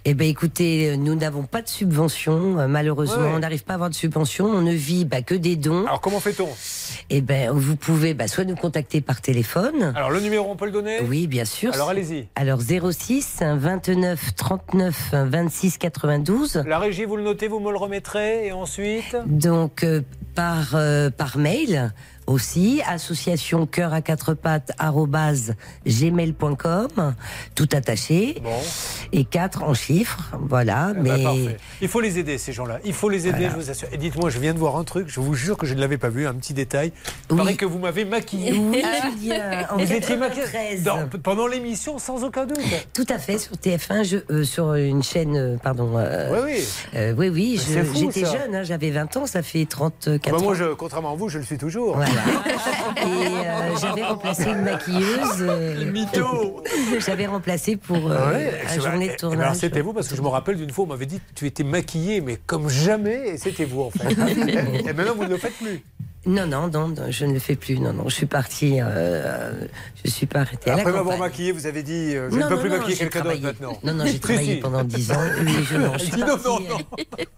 [0.07, 3.25] Eh bien, écoutez, nous n'avons pas de subvention, euh, malheureusement.
[3.25, 3.33] Ouais.
[3.35, 4.47] On n'arrive pas à avoir de subvention.
[4.47, 5.85] On ne vit bah, que des dons.
[5.87, 6.49] Alors, comment fait-on?
[7.11, 9.93] Eh bien, vous pouvez bah, soit nous contacter par téléphone.
[9.95, 11.01] Alors, le numéro, on peut le donner?
[11.03, 11.75] Oui, bien sûr.
[11.75, 12.27] Alors, allez-y.
[12.37, 16.62] Alors 06 29 39 26 92.
[16.66, 19.16] La régie, vous le notez, vous me le remettrez et ensuite?
[19.27, 20.03] Donc euh,
[20.35, 21.93] par euh, par mail
[22.27, 24.73] aussi association cœur à quatre pattes
[25.87, 27.15] gmail.com
[27.55, 28.51] tout attaché Bon.
[29.13, 31.57] et quatre en chiffres voilà Eh ben, mais.
[31.81, 32.79] Il faut les aider, ces gens-là.
[32.85, 33.51] Il faut les aider, Voilà.
[33.51, 33.89] je vous assure.
[33.93, 35.99] Et dites-moi, je viens de voir un truc, je vous jure que je ne l'avais
[35.99, 36.93] pas vu, un petit détail.
[37.31, 37.39] Il Oui.
[37.39, 38.53] paraît que vous m'avez maquillé.
[38.53, 38.83] Oui,
[39.21, 40.83] Julien, en Vous étiez maquillée 93.
[40.83, 42.59] dans- pendant l'émission, sans aucun doute.
[42.93, 46.65] tout à fait sur TF1 je, euh, sur une chaîne euh, pardon euh, Oui, oui.
[46.97, 50.53] euh, oui oui je- j'étais jeune hein, j'avais 20 ans ça fait 34 Bah, moi,
[50.53, 51.97] ans je, contrairement à vous, je le suis toujours.
[51.97, 52.11] Voilà.
[52.97, 55.41] Et euh, j'avais remplacé une maquilleuse.
[55.41, 56.62] euh, Mytho
[57.05, 59.57] J'avais remplacé pour euh, Ouais, la journée de eh ben, tournage.
[59.57, 61.65] C'était vous, parce que je me rappelle d'une fois, on m'avait dit que tu étais
[61.65, 64.12] maquillée, mais comme jamais, et c'était vous, en fait.
[64.89, 65.82] et maintenant, vous ne le faites plus.
[66.27, 67.79] Non, non, non, non, je ne le fais plus.
[67.79, 68.79] Non, non, je suis partie.
[68.81, 69.53] euh,
[70.05, 70.71] je suis pas arrêtée.
[70.71, 71.19] Après m'avoir campagne.
[71.21, 73.41] maquillé, vous avez dit euh, je Non, ne peux non, plus non, maquiller quelqu'un d'autre
[73.43, 73.79] maintenant.
[73.85, 75.21] Non, non, j'ai travaillé pendant 10 ans.
[75.41, 76.79] Oui, je, non, je suis non, non, non.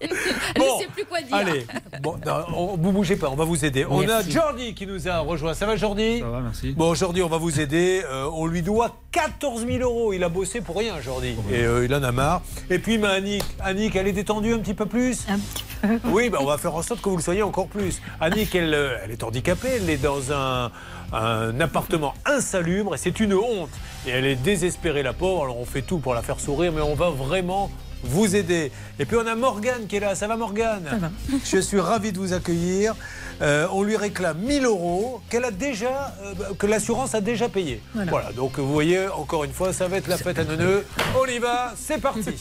[0.01, 1.35] Ne sait plus quoi dire.
[1.35, 1.67] Allez,
[2.01, 3.85] bon, non, on, vous bougez pas, on va vous aider.
[3.89, 4.23] On a.
[4.23, 5.55] Jordi qui nous a rejoint.
[5.55, 6.21] Ça va Jordi?
[6.21, 6.73] Ça va, merci.
[6.73, 8.03] Bon, aujourd'hui, on va vous aider.
[8.09, 10.13] Euh, on lui doit 14 000 euros.
[10.13, 11.35] Il a bossé pour rien, Jordi.
[11.51, 12.43] Et euh, il en a marre.
[12.71, 15.25] Et puis, ma Annick, Annick, elle est détendue un petit peu plus?
[15.29, 15.89] Un petit peu.
[16.11, 18.01] Oui, bah, on va faire en sorte que vous le soyez encore plus.
[18.21, 20.71] Annick, elle, euh, elle est handicapée, elle est dans un,
[21.13, 23.71] un appartement insalubre et c'est une honte.
[24.07, 25.45] Et elle est désespérée, la pauvre.
[25.45, 27.71] Alors on fait tout pour la faire sourire, mais on va vraiment
[28.05, 28.71] vous aider.
[28.99, 30.15] Et puis on a Morgane qui est là.
[30.15, 31.11] Ça va, Morgane
[31.45, 32.95] Je suis ravi de vous accueillir.
[33.43, 37.83] Euh, on lui réclame 1000 euros qu'elle a déjà, euh, que l'assurance a déjà payé.
[37.95, 38.11] Voilà.
[38.11, 38.33] Voilà.
[38.33, 40.87] Donc vous voyez, encore une fois, ça va être la fête à neuneux.
[41.21, 42.31] On y va, c'est parti.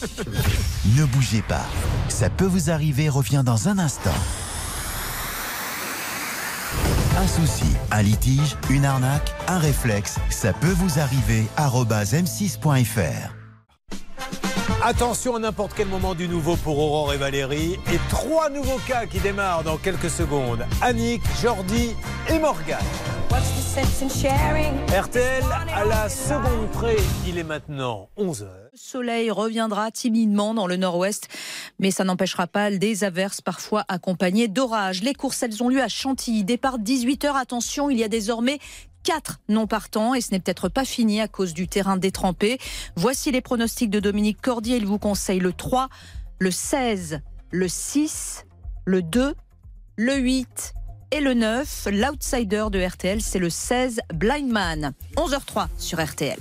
[0.96, 1.66] Ne bougez pas.
[2.08, 4.14] Ça peut vous arriver revient dans un instant.
[7.26, 11.44] Un souci, un litige, une arnaque, un réflexe, ça peut vous arriver.
[11.56, 13.32] arobase m6.fr.
[14.82, 17.78] Attention à n'importe quel moment du nouveau pour Aurore et Valérie.
[17.92, 20.66] Et trois nouveaux cas qui démarrent dans quelques secondes.
[20.82, 21.94] Annick, Jordi
[22.28, 22.78] et Morgane.
[24.88, 25.44] RTL
[25.74, 26.96] à la seconde près,
[27.26, 28.44] il est maintenant 11h.
[28.72, 31.28] Le soleil reviendra timidement dans le nord-ouest,
[31.78, 35.02] mais ça n'empêchera pas des averses parfois accompagnées d'orages.
[35.02, 36.44] Les courses, elles ont lieu à Chantilly.
[36.44, 37.34] Départ 18h.
[37.34, 38.58] Attention, il y a désormais
[39.06, 42.58] quatre non partants et ce n'est peut-être pas fini à cause du terrain détrempé.
[42.96, 44.78] Voici les pronostics de Dominique Cordier.
[44.78, 45.88] Il vous conseille le 3,
[46.40, 47.20] le 16,
[47.52, 48.46] le 6,
[48.84, 49.34] le 2,
[49.96, 50.74] le 8
[51.12, 51.88] et le 9.
[51.92, 54.92] L'outsider de RTL, c'est le 16 Blind Man.
[55.16, 56.40] 11h03 sur RTL.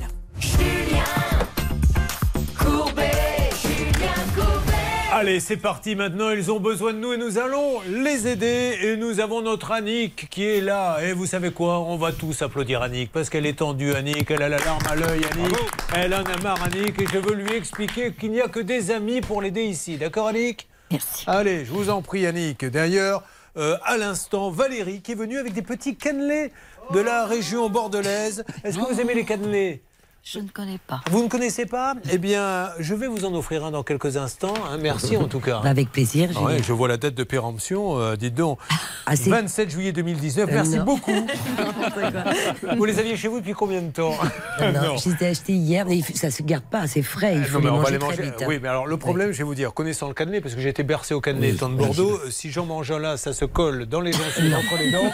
[5.17, 6.31] Allez, c'est parti maintenant.
[6.31, 8.77] Ils ont besoin de nous et nous allons les aider.
[8.81, 10.97] Et nous avons notre Annick qui est là.
[11.01, 11.79] Et vous savez quoi?
[11.79, 14.29] On va tous applaudir Annick parce qu'elle est tendue, Annick.
[14.29, 15.55] Elle a la larme à l'œil, Annick.
[15.95, 17.01] Elle en a marre, Annick.
[17.01, 19.95] Et je veux lui expliquer qu'il n'y a que des amis pour l'aider ici.
[19.95, 20.67] D'accord, Annick?
[20.91, 21.23] Merci.
[21.27, 22.65] Allez, je vous en prie, Annick.
[22.65, 23.23] D'ailleurs,
[23.55, 26.51] euh, à l'instant, Valérie qui est venue avec des petits cannelés
[26.93, 28.43] de la région bordelaise.
[28.65, 29.81] Est-ce que vous aimez les cannelés?
[30.27, 31.02] Je ne connais pas.
[31.11, 34.56] vous ne connaissez pas Eh bien, je vais vous en offrir un dans quelques instants.
[34.68, 34.80] hein.
[34.81, 35.61] Merci en tout cas.
[35.64, 36.31] Avec plaisir.
[36.35, 38.57] Ah ouais, je vois la date de péremption, euh, dites donc.
[39.06, 40.84] Ah, c'est- 27 juillet 2019, Euh, merci non.
[40.85, 41.11] beaucoup.
[42.76, 44.15] vous les aviez chez vous depuis combien de temps
[44.60, 47.43] Non, non, je les ai achetés hier, mais ça se garde pas, c'est frais, il
[47.45, 48.23] faut Non, mais les on va manger les très manger.
[48.23, 48.34] vite.
[48.41, 48.45] hein.
[48.49, 50.69] Oui, mais alors le problème, je vais vous dire, connaissant le cannelé, parce que j'ai
[50.69, 53.85] été bercé au cannelé étant de Bordeaux, si j'en mange un là, ça se colle
[53.85, 55.11] dans les gencives, entre les dents.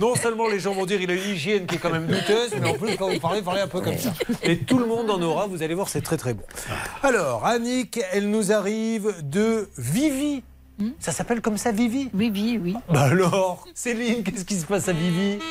[0.00, 2.50] Non seulement les gens vont dire il a une hygiène qui est quand même douteuse,
[2.60, 4.12] mais en plus quand vous parlez, vous parlez un peu comme ça.
[4.42, 6.42] Et tout le monde en aura, vous allez voir, c'est très très bon.
[7.02, 10.42] Alors, Annick, elle nous arrive de Vivi.
[10.98, 12.08] Ça s'appelle comme ça, Vivi?
[12.14, 12.74] Vivi, oui.
[12.88, 15.38] Bah alors, Céline, qu'est-ce qui se passe à Vivi?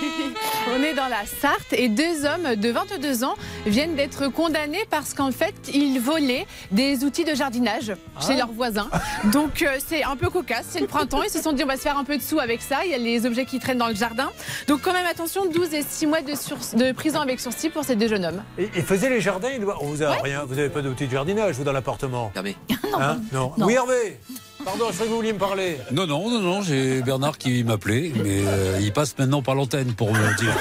[0.77, 3.35] On est dans la Sarthe et deux hommes de 22 ans
[3.65, 8.37] viennent d'être condamnés parce qu'en fait, ils volaient des outils de jardinage chez Ah.
[8.37, 8.89] leurs voisins.
[9.31, 11.23] Donc euh, c'est un peu cocasse, c'est le printemps.
[11.23, 12.85] Ils se sont dit on va se faire un peu de sous avec ça.
[12.85, 14.29] Il y a les objets qui traînent dans le jardin.
[14.67, 17.83] Donc quand même attention, 12 et 6 mois de, sur- de prison avec sursis pour
[17.83, 18.43] ces deux jeunes hommes.
[18.57, 21.07] Et, et faisait les jardins, il doit- on vous a rien, vous n'avez pas d'outil
[21.07, 22.55] de jardinage, vous, dans l'appartement Hervé.
[22.99, 23.19] Hein?
[23.31, 23.53] non.
[23.57, 23.65] Non.
[23.65, 24.19] Oui, Hervé?
[24.63, 25.77] Pardon, je croyais que vous vouliez me parler.
[25.91, 29.93] Non, non, non, non, j'ai Bernard qui m'appelait, mais euh, il passe maintenant par l'antenne
[29.93, 30.53] pour me dire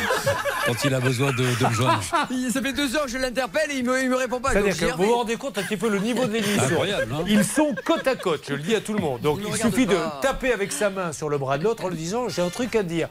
[0.66, 2.00] quand il a besoin de, de me joindre.
[2.02, 4.52] Ça fait deux heures que je l'interpelle et il me, il me répond pas.
[4.52, 6.62] C'est-à-dire que vous vous rendez compte un petit peu le niveau de l'émission.
[6.62, 9.20] Incroyable, hein Ils sont côte à côte, je le dis à tout le monde.
[9.20, 11.96] Donc Il suffit de taper avec sa main sur le bras de l'autre en lui
[11.96, 13.08] disant j'ai un truc à dire.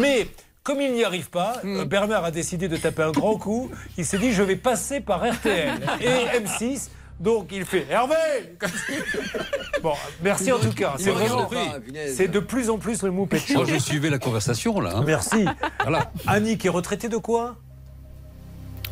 [0.00, 0.28] Mais
[0.62, 1.80] comme il n'y arrive pas, Hmm.
[1.80, 3.70] euh, Bernard a décidé de taper un grand coup.
[3.98, 6.88] Il s'est dit je vais passer par RTL et M6.
[7.22, 8.16] Donc il fait Hervé
[9.82, 9.92] Bon,
[10.22, 10.94] merci en tout cas.
[10.98, 11.48] C'est vraiment.
[11.48, 14.92] de plus en plus le moupet de Moi, je suivais la conversation, là.
[14.96, 15.04] hein.
[15.06, 15.44] Merci.
[15.82, 16.10] Voilà.
[16.26, 17.56] Annick est retraitée de quoi?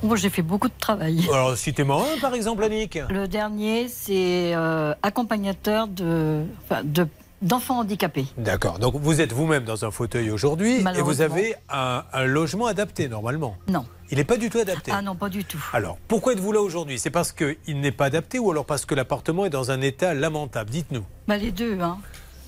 [0.03, 1.27] Moi, j'ai fait beaucoup de travail.
[1.31, 2.99] Alors, citez-moi un, par exemple, Annick.
[3.11, 7.07] Le dernier, c'est euh, accompagnateur de, enfin, de-
[7.43, 8.25] d'enfants handicapés.
[8.39, 8.79] D'accord.
[8.79, 11.25] Donc, vous êtes vous-même dans un fauteuil aujourd'hui et vous Malheureusement.
[11.27, 13.57] avez un, un logement adapté, normalement.
[13.69, 13.85] Non.
[14.11, 14.91] Il n'est pas du tout adapté.
[14.95, 15.63] Ah non, pas du tout.
[15.73, 16.99] Alors, pourquoi êtes-vous là aujourd'hui?
[16.99, 20.15] C'est parce qu'il n'est pas adapté ou alors parce que l'appartement est dans un état
[20.15, 20.71] lamentable?
[20.71, 21.05] Dites-nous.
[21.29, 21.99] Bah, les deux, hein.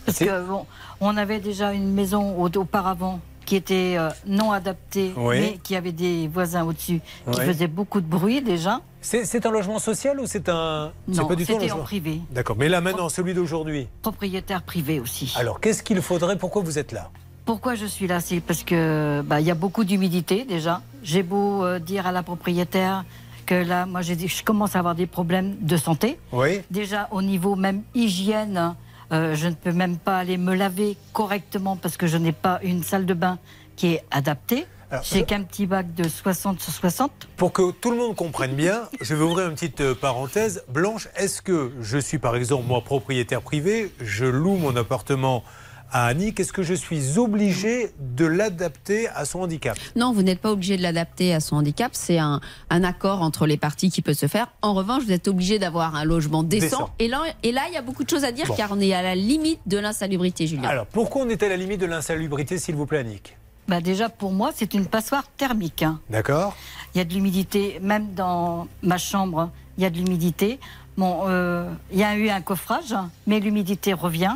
[0.05, 0.67] Parce que bon,
[1.01, 5.41] on avait déjà une maison au- auparavant qui était euh, non adaptée, Oui.
[5.41, 7.45] mais qui avait des voisins au-dessus qui Oui.
[7.47, 8.81] faisaient beaucoup de bruit déjà.
[9.01, 10.93] C'est un logement social ou c'est un.
[11.09, 11.83] Non, pas du tout un c'était en logement?
[11.85, 12.21] privé.
[12.31, 12.57] D'accord.
[12.57, 13.89] Mais là, maintenant, celui d'aujourd'hui?
[14.01, 15.33] Propriétaire privé aussi.
[15.37, 16.37] Alors, qu'est-ce qu'il faudrait?
[16.39, 17.11] Pourquoi vous êtes là?
[17.44, 20.81] Pourquoi je suis là C'est parce que bah, il y a beaucoup d'humidité déjà.
[21.02, 23.05] J'ai beau euh, dire à la propriétaire
[23.47, 26.19] que là, moi, dit- je commence à avoir des problèmes de santé.
[26.32, 26.60] Oui.
[26.70, 28.77] Déjà au niveau même hygiène,
[29.12, 32.60] euh, je ne peux même pas aller me laver correctement parce que je n'ai pas
[32.62, 33.39] une salle de bain
[33.77, 34.66] qui est adaptée.
[35.02, 37.10] J'ai qu'un petit bac de 60 sur 60.
[37.39, 40.62] Pour que tout le monde comprenne bien, je vais ouvrir une petite euh, parenthèse.
[40.69, 45.44] Blanche, est-ce que je suis par exemple moi propriétaire privé, je loue mon appartement
[45.93, 49.78] à Annick, est-ce que je suis obligé de l'adapter à son handicap?
[49.94, 51.90] Non, vous n'êtes pas obligé de l'adapter à son handicap.
[51.94, 52.40] C'est un,
[52.70, 54.48] un accord entre les parties qui peut se faire.
[54.62, 56.64] En revanche, vous êtes obligé d'avoir un logement décent.
[56.66, 56.90] Décent.
[56.98, 58.55] Et, là, et là, il y a beaucoup de choses à dire Bon.
[58.55, 60.69] car on est à la limite de l'insalubrité, Julien.
[60.69, 63.36] Alors, pourquoi on est à la limite de l'insalubrité, s'il vous plaît, Annick?
[63.69, 65.82] Bah déjà, pour moi, c'est une passoire thermique.
[65.82, 66.01] hein.
[66.10, 66.56] D'accord
[66.94, 70.59] Il y a de l'humidité, même dans ma chambre, il y a de l'humidité.
[70.97, 72.94] Bon, euh, il y a eu un coffrage,
[73.27, 74.35] mais l'humidité revient.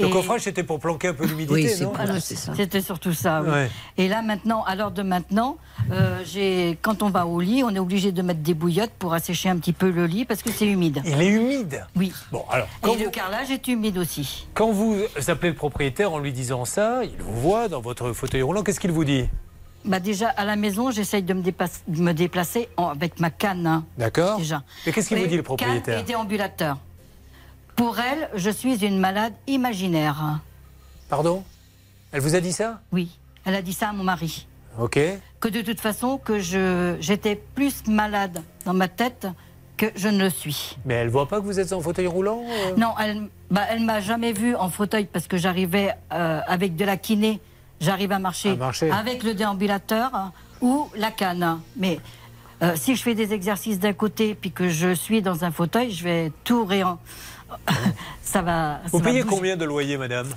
[0.00, 3.42] Le coffrage, c'était pour planquer un peu l'humidité, non Ah non, C'était surtout ça.
[3.42, 3.50] oui.
[3.50, 3.70] Ouais.
[3.98, 5.58] Et là maintenant, à l'heure de maintenant,
[5.90, 9.48] euh, quand on va au lit, on est obligé de mettre des bouillottes pour assécher
[9.50, 11.02] un petit peu le lit parce que c'est humide.
[11.04, 12.12] Il est humide Oui.
[12.30, 14.46] Bon, alors, quand Et le carrelage est humide aussi.
[14.54, 14.96] Quand vous
[15.28, 18.80] appelez le propriétaire en lui disant ça, il vous voit dans votre fauteuil roulant, qu'est-ce
[18.80, 19.28] qu'il vous dit
[19.84, 23.30] Bah déjà à la maison, j'essaye de me, déplacer- de me déplacer en- avec ma
[23.30, 23.66] canne.
[23.66, 24.62] hein, D'accord Déjà.
[24.86, 26.78] Et qu'est-ce qu'il vous Mais dit, le Canne propriétaire et déambulateur.
[27.82, 30.38] Pour elle, je suis une malade imaginaire.
[31.08, 31.42] Pardon?
[32.12, 32.80] Elle vous a dit ça?
[32.92, 34.46] Oui, elle a dit ça à mon mari.
[34.78, 35.00] Ok.
[35.40, 39.26] Que de toute façon, que je j'étais plus malade dans ma tête
[39.76, 40.78] que je ne le suis.
[40.84, 42.76] Mais elle voit pas que vous êtes en fauteuil roulant euh?
[42.76, 46.84] Non, elle, bah, elle m'a jamais vu en fauteuil parce que j'arrivais euh, avec de
[46.84, 47.40] la kiné,
[47.80, 48.92] j'arrive à marcher, À marcher.
[48.92, 51.58] avec le déambulateur hein, ou la canne.
[51.76, 51.98] Mais
[52.62, 55.90] euh, si je fais des exercices d'un côté puis que je suis dans un fauteuil,
[55.90, 57.00] je vais tout réen.
[58.22, 58.80] ça va.
[58.84, 59.34] ça Vous va payez bouger.
[59.36, 60.28] combien de loyer, madame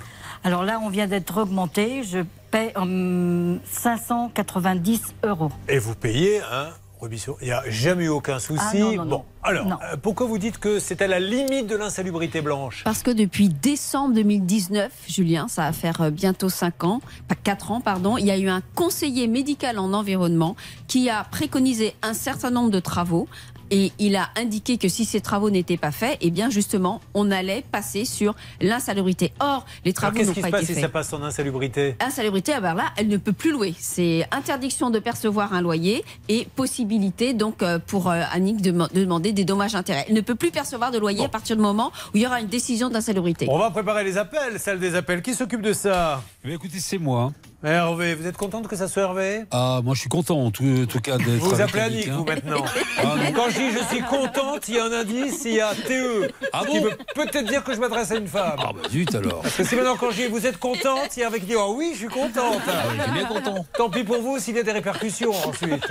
[0.44, 2.02] Alors là, on vient d'être augmenté.
[2.04, 2.18] Je
[2.50, 5.50] paie hum, 590 euros.
[5.68, 6.68] Et vous payez un
[6.98, 7.36] Robisson.
[7.42, 8.58] Il n'y a jamais eu aucun souci.
[8.72, 9.24] Ah non, non, bon, non.
[9.42, 9.76] alors, Non.
[9.92, 12.82] euh, pourquoi vous dites que c'est à la limite de l'insalubrité blanche?
[12.84, 17.70] Parce que depuis décembre 2019, Julien, ça va faire euh, bientôt 5 ans, pas 4
[17.72, 20.56] ans, pardon, il y a eu un conseiller médical en environnement
[20.88, 23.28] qui a préconisé un certain nombre de travaux.
[23.70, 27.30] Et il a indiqué que si ces travaux n'étaient pas faits, eh bien justement, on
[27.30, 29.32] allait passer sur l'insalubrité.
[29.40, 31.96] Or, les travaux Qu'est-ce n'ont qui se pas passe été si ça passe en insalubrité?
[32.00, 33.74] Insalubrité, ah ben là, elle ne peut plus louer.
[33.78, 39.00] C'est interdiction de percevoir un loyer et possibilité donc euh, pour euh, Annick de, de
[39.00, 40.04] demander des dommages intérêts.
[40.08, 42.40] Elle ne peut plus percevoir de loyer à partir du moment où il y aura
[42.40, 43.46] une décision d'insalubrité.
[43.50, 45.22] On va préparer les appels, celle des appels.
[45.22, 46.22] Qui s'occupe de ça?
[46.44, 47.32] Eh bien, écoutez, c'est moi.
[47.64, 49.44] Hervé, vous êtes contente que ça soit Hervé?
[49.50, 51.28] Ah, moi, je suis content, en tout, en tout cas, d'être.
[51.38, 52.14] Vous vous avec appelez Annick, hein.
[52.18, 52.64] vous maintenant.
[52.98, 53.32] Ah, non.
[53.34, 56.30] Quand je dis je suis contente, il y a un indice, il y a TE.
[56.52, 56.84] Ah qui bon?
[56.84, 58.56] veut peut-être dire que je m'adresse à une femme.
[58.58, 59.40] Ah, bah, zut alors.
[59.40, 61.40] Parce que si maintenant quand je dis vous êtes contente, il y a un qui
[61.40, 62.60] dit ah oui, je suis contente.
[62.96, 63.66] je suis bien content.
[63.76, 65.88] Tant pis pour vous s'il y a des répercussions ensuite.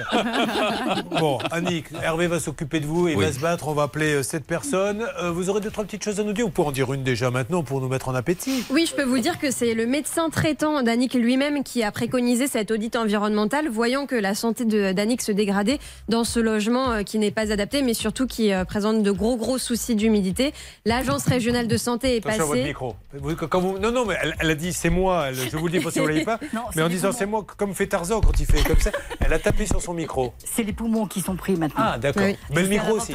[1.19, 3.25] bon, Annick, Hervé va s'occuper de vous et il Oui.
[3.25, 3.67] va se battre.
[3.67, 5.05] On va appeler euh, cette personne.
[5.21, 6.45] Euh, vous aurez deux, trois petites choses à nous dire.
[6.45, 8.63] Vous pouvez en dire une déjà maintenant pour nous mettre en appétit.
[8.69, 12.47] Oui, je peux vous dire que c'est le médecin traitant d'Annick lui-même qui a préconisé
[12.47, 15.79] cet audit environnemental, voyant que la santé de- d'Annick se dégradait
[16.09, 19.37] dans ce logement euh, qui n'est pas adapté, mais surtout qui euh, présente de gros
[19.37, 20.53] gros soucis d'humidité.
[20.85, 22.67] L'agence régionale de santé est Attention à votre passée.
[22.67, 22.95] micro.
[23.13, 25.25] Vous- quand vous- non, non, mais elle, elle a dit c'est moi.
[25.29, 26.39] elle- je vous le dis pas si vous ne voyez pas.
[26.53, 29.33] Non, mais en disant c'est moi, comme fait Tarzan quand il fait comme ça, elle
[29.33, 30.33] a tapé sur son micro.
[30.43, 31.83] C'est les poumons qui sont pris maintenant.
[31.85, 32.23] Ah, d'accord.
[32.23, 32.35] Oui.
[32.53, 33.13] Mais le micro aussi.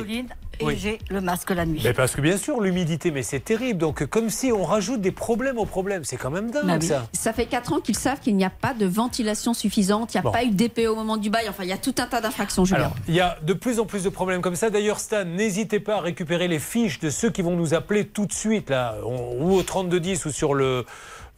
[0.60, 0.76] Et Oui.
[0.78, 1.80] j'ai le masque la nuit.
[1.82, 3.78] Mais parce que bien sûr, l'humidité, mais c'est terrible.
[3.78, 6.04] Donc, comme si on rajoute des problèmes aux problèmes.
[6.04, 6.86] C'est quand même dingue, Bah oui.
[6.86, 7.06] ça.
[7.12, 10.20] Ça fait 4 ans qu'ils savent qu'il n'y a pas de ventilation suffisante, il n'y
[10.20, 10.32] a Bon.
[10.32, 12.64] pas eu d'épée au moment du bail, enfin il y a tout un tas d'infractions,
[12.64, 12.80] Julien.
[12.80, 14.68] Alors, il y a de plus en plus de problèmes comme ça.
[14.70, 18.26] D'ailleurs, Stan, n'hésitez pas à récupérer les fiches de ceux qui vont nous appeler tout
[18.26, 20.84] de suite, là, on- ou au 3210 ou sur le.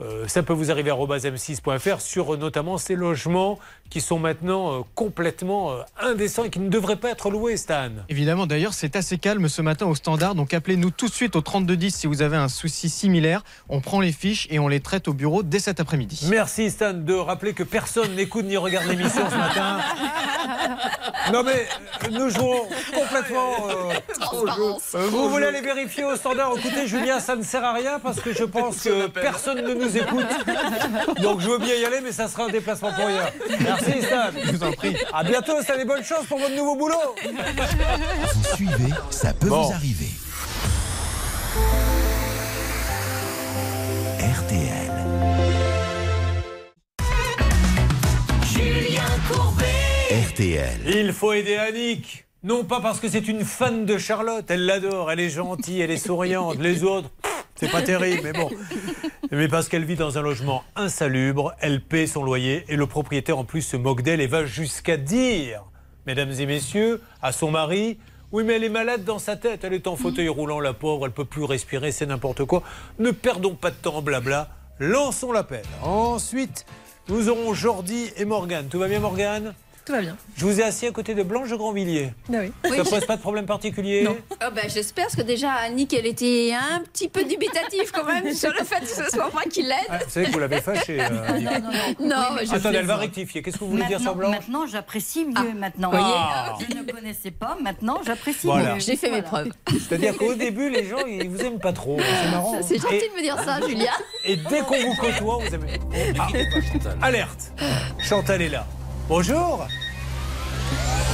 [0.01, 3.59] euh, ça peut vous arriver à m6.fr sur euh, notamment ces logements
[3.93, 7.91] qui sont maintenant euh, complètement euh, indécents et qui ne devraient pas être loués, Stan.
[8.09, 10.35] Évidemment, d'ailleurs, c'est assez calme ce matin au standard.
[10.35, 13.45] Donc appelez-nous tout de suite au 3210 si vous avez un souci similaire.
[13.69, 16.27] On prend les fiches et on les traite au bureau dès cet après-midi.
[16.31, 19.81] Merci Stan de rappeler que personne n'écoute ni regarde l'émission ce matin.
[21.33, 21.67] Non mais
[22.05, 22.63] euh, nous jouons
[22.95, 23.69] complètement.
[23.69, 23.93] euh.
[24.95, 26.53] Euh, vous voulez aller vérifier au standard?
[26.57, 29.97] Écoutez Julien, ça ne sert à rien parce que je pense que personne ne nous
[29.97, 30.27] écoute.
[31.21, 33.25] Donc je veux bien y aller, mais ça sera un déplacement pour rien.
[33.61, 34.31] Merci Stan.
[34.45, 34.97] Je vous en prie.
[35.13, 37.15] À bientôt, Stan et bonne chance pour votre nouveau boulot.
[37.23, 39.63] Vous suivez, ça peut Bon.
[39.63, 40.09] vous arriver.
[44.19, 44.93] RTL.
[48.53, 49.65] Julien Courbet.
[50.31, 50.81] RTL.
[50.87, 52.27] Il faut aider Annick.
[52.45, 55.93] Non pas parce que c'est une fan de Charlotte, elle l'adore, elle est gentille, elle
[55.93, 56.59] est souriante.
[56.59, 57.09] Les autres,
[57.55, 58.51] c'est pas terrible, mais bon.
[59.31, 63.39] Mais parce qu'elle vit dans un logement insalubre, elle paie son loyer et le propriétaire
[63.39, 65.63] en plus se moque d'elle et va jusqu'à dire,
[66.05, 67.99] mesdames et messieurs, à son mari,
[68.33, 71.07] oui mais elle est malade dans sa tête, elle est en fauteuil roulant, la pauvre,
[71.07, 72.65] elle peut plus respirer, c'est n'importe quoi.
[72.99, 74.49] Ne perdons pas de temps, blabla,
[74.81, 75.63] lançons l'appel.
[75.85, 76.67] Ensuite,
[77.09, 78.67] nous aurons Jordi et Morgane.
[78.67, 79.55] Tout va bien Morgane?
[79.85, 80.17] Tout va bien.
[80.37, 82.13] Je vous ai assis à côté de Blanche Grandvilliers.
[82.29, 82.77] Bah oui.
[82.77, 84.15] Ça pose pas de problème particulier Oh,
[84.55, 88.51] bah, J'espère parce que déjà Annick elle était un petit peu dubitative quand même sur
[88.53, 89.75] le fait que ce soit moi qui l'aide.
[89.89, 91.01] Ah, Vous savez que vous l'avez fâchée.
[91.01, 91.09] euh.
[91.41, 92.07] Non, non, non.
[92.09, 93.43] Non, Oui, mais je Attendez, elle va rectifier.
[93.43, 95.53] Qu'est-ce que vous voulez dire sur Maintenant, Blanche maintenant j'apprécie mieux.
[95.59, 95.91] maintenant.
[95.91, 96.57] voyez Ah.
[96.61, 97.57] Je ne connaissais pas.
[97.61, 98.75] Maintenant, j'apprécie Voilà.
[98.75, 98.81] mieux.
[98.81, 99.51] J'ai fait mes preuves.
[99.69, 101.99] C'est-à-dire qu'au début, les gens, ils vous aiment pas trop.
[101.99, 102.61] C'est marrant.
[102.63, 103.91] C'est gentil Et- de me dire ça, Julien.
[104.25, 105.81] Et dès qu'on vous côtoie, vous aimez.
[106.21, 106.29] Ah,
[107.07, 107.53] alerte
[107.99, 108.65] Chantal est là.
[109.15, 109.69] Bonjour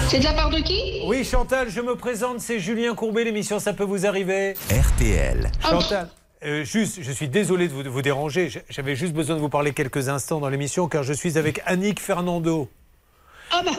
[0.08, 1.00] C'est de la part de qui?
[1.04, 4.54] Oui, Chantal, je me présente, c'est Julien Courbet, l'émission Ça peut vous arriver.
[4.70, 5.50] RTL.
[5.60, 6.08] Chantal.
[6.44, 8.50] euh, juste, je suis désolé de vous, de vous déranger.
[8.70, 11.98] J'avais juste besoin de vous parler quelques instants dans l'émission car je suis avec Annick
[11.98, 12.68] Fernando.
[13.50, 13.70] Ah bah,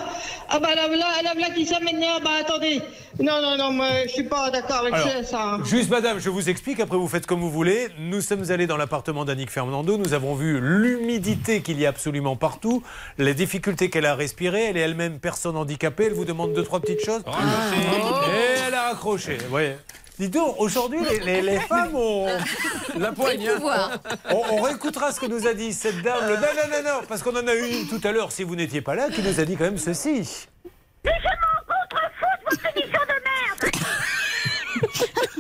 [0.50, 2.82] ah bah la voilà, la voilà qui s'amène là, bah attendez.
[3.20, 5.44] Non, non, non, moi je suis pas d'accord avec Alors, ça, ça.
[5.44, 5.64] hein.
[5.64, 7.88] Juste, madame, je vous explique, après vous faites comme vous voulez.
[8.00, 12.36] Nous sommes allés dans l'appartement d'Annick Fernando, nous avons vu l'humidité qu'il y a absolument
[12.36, 12.82] partout,
[13.20, 16.64] les difficultés qu'elle a à respirer, elle est elle-même personne handicapée, elle vous demande deux,
[16.64, 17.22] trois petites choses.
[17.28, 19.74] Et elle a raccroché, vous voyez.
[20.20, 22.28] Dis donc, aujourd'hui, les, les- les femmes ont
[22.98, 23.50] la poigne.
[23.56, 24.00] pouvoir.
[24.30, 26.28] On, on réécoutera ce que nous a dit cette dame.
[26.28, 26.36] Le...
[26.36, 28.56] Non, non, non, non, parce qu'on en a eu une tout à l'heure, si vous
[28.58, 30.48] n'étiez pas là, qui nous a dit quand même ceci.
[31.06, 33.14] Mais je m'en contrefoute votre émission de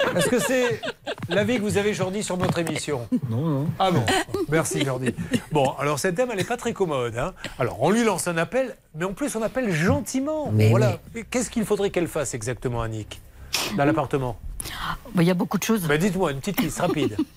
[0.07, 0.80] merde Est-ce que c'est
[1.27, 3.68] l'avis que vous avez, Jordi, sur notre émission Non, non.
[3.80, 4.06] Ah bon
[4.47, 5.14] Merci, Jordi.
[5.51, 7.18] Bon, alors cette dame, elle n'est pas très commode.
[7.18, 7.34] hein.
[7.60, 10.49] Alors, on lui lance un appel, mais en plus, on appelle gentiment.
[10.53, 10.99] Mais voilà.
[11.30, 13.19] Qu'est-ce qu'il faudrait qu'elle fasse exactement, Annick
[13.76, 14.39] Dans l'appartement?
[15.15, 15.81] Il y a beaucoup de choses.
[15.88, 17.15] bah, Dites-moi, une petite liste rapide.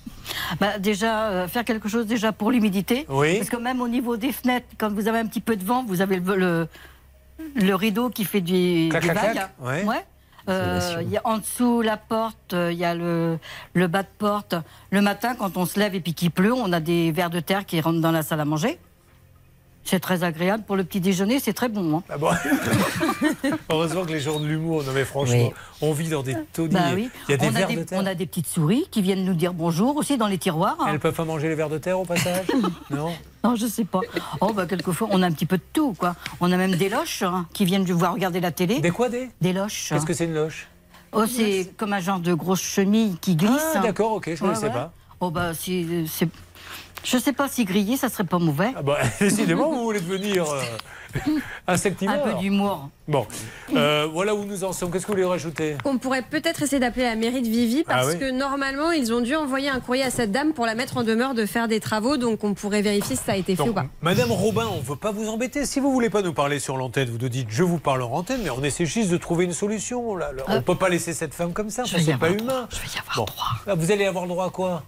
[0.61, 3.07] Bah, déjà, euh, faire quelque chose déjà pour l'humidité.
[3.09, 3.39] Oui.
[3.39, 5.85] Parce que même au niveau des fenêtres, quand vous avez un petit peu de vent,
[5.85, 6.69] vous avez le, le,
[7.57, 9.32] le rideau qui fait du, Clac, du clac, vague.
[9.35, 9.51] clac.
[9.61, 10.05] Ouais.
[10.49, 13.39] Euh, y a en dessous la porte, euh, il y a le,
[13.74, 14.55] le bas de porte.
[14.90, 17.40] Le matin, quand on se lève et puis qu'il pleut, on a des vers de
[17.40, 18.78] terre qui rentrent dans la salle à manger.
[19.84, 21.98] C'est très agréable pour le petit déjeuner, c'est très bon.
[21.98, 22.02] hein.
[22.09, 22.30] Ah bon
[23.70, 26.74] Heureusement que les gens de l'humour, non mais franchement, on vit dans des taudis.
[26.74, 27.10] Bah oui.
[27.28, 28.00] Il y a des on, vers a des, de terre.
[28.02, 30.76] on a des petites souris qui viennent nous dire bonjour aussi dans les tiroirs.
[30.80, 30.86] hein.
[30.90, 32.46] Elles peuvent pas manger les vers de terre au passage
[32.90, 33.12] Non
[33.44, 34.00] Non, je sais pas.
[34.40, 36.14] Oh, bah, quelquefois, on a un petit peu de tout, quoi.
[36.40, 38.78] On a même des loches hein, qui viennent de voir regarder la télé.
[38.80, 39.88] Des quoi, des Des loches.
[39.90, 40.68] Qu'est-ce que c'est une loche
[41.14, 43.50] Oh, c'est comme un genre de grosse chenille qui glisse.
[43.74, 43.82] Ah, hein.
[43.82, 44.92] d'accord, ok, je connaissais pas.
[45.20, 45.84] Oh, bah, c'est.
[47.05, 48.73] Je sais pas si grillé, ça serait pas mauvais.
[48.77, 50.61] Ah bah, décidément, vous voulez devenir euh,
[51.66, 52.15] insectivore.
[52.15, 52.89] Un peu d'humour.
[53.09, 53.27] Bon,
[53.74, 54.91] euh, voilà où nous en sommes.
[54.91, 55.77] Qu'est-ce que vous voulez rajouter?
[55.85, 58.19] On pourrait peut-être essayer d'appeler la mairie de Vivi parce Ah oui.
[58.19, 61.03] que normalement ils ont dû envoyer un courrier à cette dame pour la mettre en
[61.03, 63.73] demeure de faire des travaux donc on pourrait vérifier si ça a été fait ou
[63.74, 63.87] pas.
[64.01, 65.66] Madame Robin, on ne veut pas vous embêter.
[65.66, 68.12] Si vous voulez pas nous parler sur l'antenne, vous nous dites je vous parle en
[68.12, 70.15] antenne, mais on essaie juste de trouver une solution.
[70.16, 70.31] Là.
[70.49, 72.69] On ne peut pas laisser cette femme comme ça, Euh, c'est pas humain.
[72.70, 73.24] Je vais y avoir Bon.
[73.24, 73.47] droit.
[73.66, 74.85] Ah, Vous allez avoir le droit à quoi?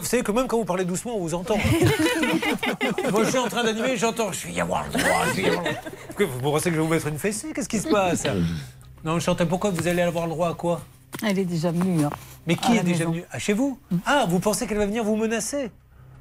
[0.00, 1.56] Vous savez que même quand vous parlez doucement, on vous entend.
[3.10, 5.02] Moi, je suis en train d'animer, j'entends, je vais y avoir le droit.
[5.34, 5.70] Je avoir le
[6.18, 6.28] droit.
[6.42, 8.24] Vous pensez que je vais vous mettre une fessée Qu'est-ce qui se passe
[9.04, 10.80] Non, Chantal, pourquoi vous allez avoir le droit à quoi
[11.26, 12.04] Elle est déjà venue.
[12.04, 12.10] hein.
[12.46, 13.10] Mais qui est déjà maison.
[13.12, 13.78] venu Ah, Chez vous?
[14.06, 15.70] Ah, vous pensez qu'elle va venir vous menacer?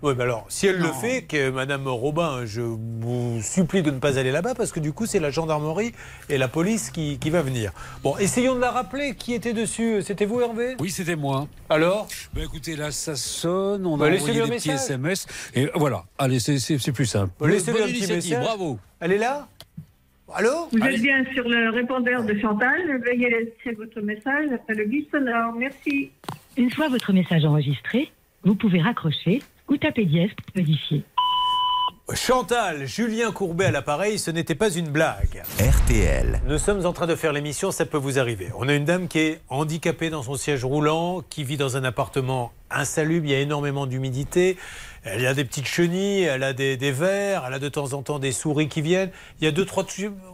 [0.04, 4.00] Oui, mais alors, si elle le fait, que Madame Robin, je vous supplie de ne
[4.00, 5.94] pas aller là-bas parce que du coup, c'est la gendarmerie
[6.30, 7.72] et la police qui, qui va venir.
[8.04, 9.16] Bon, essayons de la rappeler.
[9.16, 10.76] Qui était dessus C'était vous, Hervé?
[10.80, 11.48] Oui, c'était moi.
[11.70, 12.08] Alors?
[12.34, 14.70] Bah, Écoutez, là, ça sonne, on Bah, a envoyé un des petits.
[14.72, 15.26] SMS.
[15.56, 17.32] Et voilà, allez, c'est- plus simple.
[17.40, 18.40] Bah, Laissez-lui Bonne un petit message.
[18.44, 18.80] bravo.
[19.00, 19.48] Elle est là?
[20.36, 20.68] Allô?
[20.72, 20.96] Vous Allez.
[20.96, 22.82] êtes bien sur le répondeur de Chantal.
[23.06, 25.54] Veuillez laisser votre message après le bip sonore.
[25.58, 26.12] Merci.
[26.58, 28.12] Une fois votre message enregistré,
[28.44, 31.04] vous pouvez raccrocher ou taper dièse pour modifier.
[32.14, 35.42] Chantal, Julien Courbet à l'appareil, ce n'était pas une blague.
[35.58, 36.42] RTL.
[36.46, 38.50] Nous sommes en train de faire l'émission, ça peut vous arriver.
[38.58, 41.84] On a une dame qui est handicapée dans son siège roulant, qui vit dans un
[41.86, 44.58] appartement insalubre, il y a énormément d'humidité,
[45.06, 48.02] elle a des petites chenilles, elle a des, des vers, elle a de temps en
[48.04, 49.12] temps des souris qui viennent.
[49.40, 49.86] Il y a deux, trois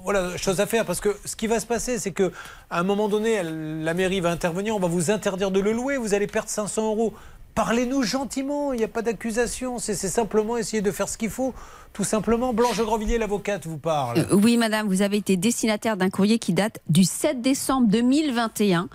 [0.03, 2.31] voilà, choses à faire parce que ce qui va se passer, c'est que
[2.71, 5.71] à un moment donné, elle- la mairie va intervenir, on va vous interdire de le
[5.71, 7.13] louer, vous allez perdre 500 euros.
[7.59, 11.53] Parlez-nous gentiment, il n'y a pas d'accusation, c'est simplement essayer de faire ce qu'il faut,
[11.93, 12.53] tout simplement.
[12.53, 14.19] Blanche Grandvilliers, l'avocate, vous parle.
[14.19, 18.87] Euh, Oui, madame, vous avez été destinataire d'un courrier qui date du 7 décembre 2021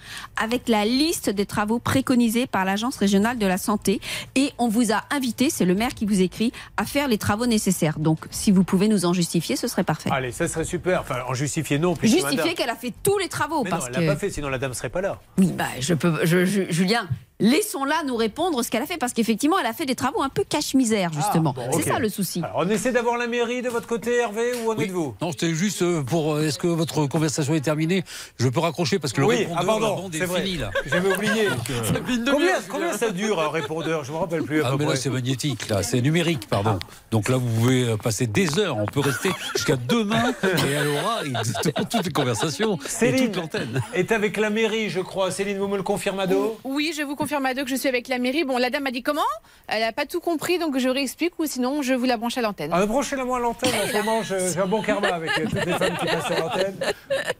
[0.42, 4.00] avec la liste des travaux préconisés par l'Agence régionale de la santé.
[4.36, 7.46] Et on vous a invité, c'est le maire qui vous écrit, à faire les travaux
[7.46, 7.98] nécessaires.
[7.98, 10.10] Donc, si vous pouvez nous en justifier, ce serait parfait.
[10.12, 11.00] Allez, ça serait super.
[11.00, 11.94] Enfin, en justifier, non.
[11.96, 13.64] puisque Justifier qu'elle a fait tous les travaux.
[13.64, 14.00] Mais parce non, elle que...
[14.06, 15.18] l'a pas fait, sinon la dame serait pas là.
[15.38, 17.06] Oui, bah, je peux, je- je- Julien,
[17.40, 20.28] Laissons-la nous répondre ce qu'elle a fait, parce qu'effectivement, elle a fait des travaux un
[20.28, 21.52] peu cache-misère, justement.
[21.58, 22.38] Ah, bon, C'est ça le souci.
[22.44, 25.14] Alors, on essaie d'avoir la mairie de votre côté, Hervé, ou en êtes-vous?
[25.22, 26.34] Non, c'était juste euh, pour.
[26.34, 28.04] euh, Est-ce que votre conversation est terminée?
[28.38, 30.42] Je peux raccrocher parce que le Oui, répondeur, ah pardon, la bande c'est est vrai.
[30.42, 30.70] finie là.
[30.86, 31.48] J'avais oublié.
[32.30, 34.04] Combien, combien ça dure un répondeur?
[34.04, 34.62] Je me rappelle plus.
[34.62, 36.78] à Ah, peu mais là, c'est magnétique, là, c'est numérique, pardon.
[37.10, 38.76] Donc là, vous pouvez euh, passer des heures.
[38.76, 43.36] On peut rester jusqu'à demain et elle aura exactement toutes les conversations et Céline toute
[43.36, 43.82] l'antenne.
[43.94, 45.30] est avec la mairie, je crois.
[45.30, 46.58] Céline, vous me le confirmez à dos?
[46.64, 48.44] Oui, je vous confirme à deux que je suis avec la mairie.
[48.44, 49.22] Bon, la dame m'a dit comment?
[49.68, 52.42] Elle n'a pas tout compris, donc je réexplique ou sinon je vous la branche à
[52.42, 52.72] l'antenne.
[52.76, 53.70] Ah, branchez-la moi à l'antenne.
[53.84, 56.26] En ce moment, je- j'ai un bon karma avec euh, toutes les femmes qui passent
[56.26, 56.74] sur l'antenne.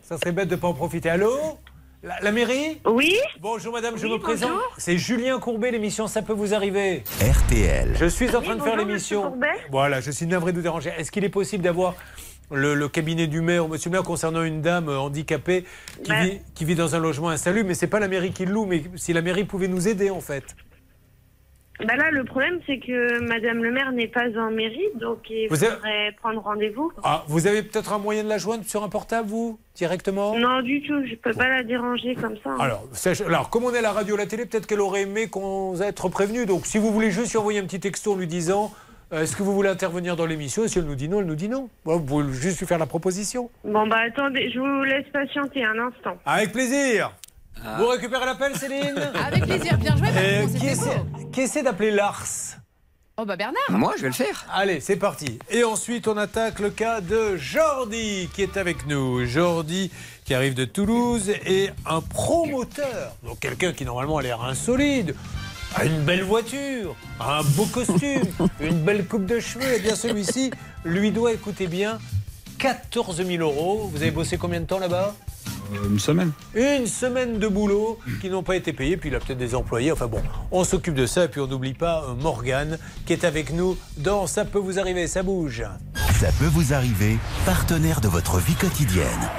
[0.03, 1.11] Ça serait bête de ne pas en profiter.
[1.11, 1.33] Allô?
[2.05, 2.81] La, la mairie?
[2.87, 4.51] Oui Bonjour madame, je Oui, me présente.
[4.51, 4.75] bonjour.
[4.79, 7.03] C'est Julien Courbet, l'émission Ça peut vous arriver.
[7.21, 7.97] RTL.
[7.99, 9.35] Je suis en Oui, train de faire l'émission.
[9.73, 10.93] Voilà, je suis navré de vous déranger.
[10.99, 11.95] Est-ce qu'il est possible d'avoir
[12.53, 15.65] le, le cabinet du maire ou monsieur le maire concernant une dame euh, handicapée
[16.05, 16.23] qui, Ben.
[16.25, 18.67] vit, qui vit dans un logement insalubre, mais c'est pas la mairie qui le loue,
[18.67, 20.45] mais si la mairie pouvait nous aider en fait?
[21.81, 25.49] Bah là, le problème, c'est que Madame le maire n'est pas en mairie, donc il
[25.51, 26.93] Vous avez- prendre rendez-vous.
[27.03, 30.39] Ah, vous avez peut-être un moyen de la joindre sur un portable, vous, directement?
[30.39, 32.51] Non, du tout, je peux pas la déranger comme ça.
[32.51, 32.59] hein.
[32.61, 32.85] Alors,
[33.27, 36.09] alors, comme on est à la radio la télé, peut-être qu'elle aurait aimé qu'on être
[36.09, 36.47] prévenu.
[36.47, 38.73] Donc, si vous voulez juste lui envoyer un petit texto en lui disant
[39.13, 40.67] euh, Est-ce que vous voulez intervenir dans l'émission?
[40.69, 41.69] Si elle nous dit non, elle nous dit non.
[41.85, 43.51] Vous pouvez juste lui faire la proposition.
[43.65, 46.17] Bon, bah attendez, je vous laisse patienter un instant.
[46.25, 47.13] Avec plaisir.
[47.79, 50.09] Vous récupérez l'appel, Céline Avec plaisir, bien joué.
[50.17, 51.03] Euh, qui, essaie,
[51.33, 52.25] qui essaie d'appeler Lars
[53.17, 53.71] Oh bah Bernard.
[53.71, 54.45] Moi, je vais le faire.
[54.53, 55.39] Allez, c'est parti.
[55.49, 59.25] Et ensuite, on attaque le cas de Jordi qui est avec nous.
[59.25, 59.93] Jordi
[60.25, 63.15] qui arrive de Toulouse et un promoteur.
[63.23, 65.15] Donc quelqu'un qui normalement a l'air insolide.
[65.77, 68.23] A une belle voiture, a un beau costume,
[68.61, 69.75] une belle coupe de cheveux.
[69.75, 70.51] Et bien celui-ci
[70.85, 72.01] lui doit, écoutez bien,
[72.59, 73.89] 14 000 euros.
[73.93, 75.15] Vous avez bossé combien de temps là-bas?
[75.73, 76.33] Une semaine.
[76.55, 79.93] une semaine de boulot qui n'ont pas été payés, puis il a peut-être des employés.
[79.93, 83.25] Enfin bon, on s'occupe de ça et puis on n'oublie pas euh, Morgane qui est
[83.25, 85.65] avec nous dans Ça peut vous arriver, ça bouge.
[86.21, 89.31] Ça peut vous arriver, partenaire de votre vie quotidienne.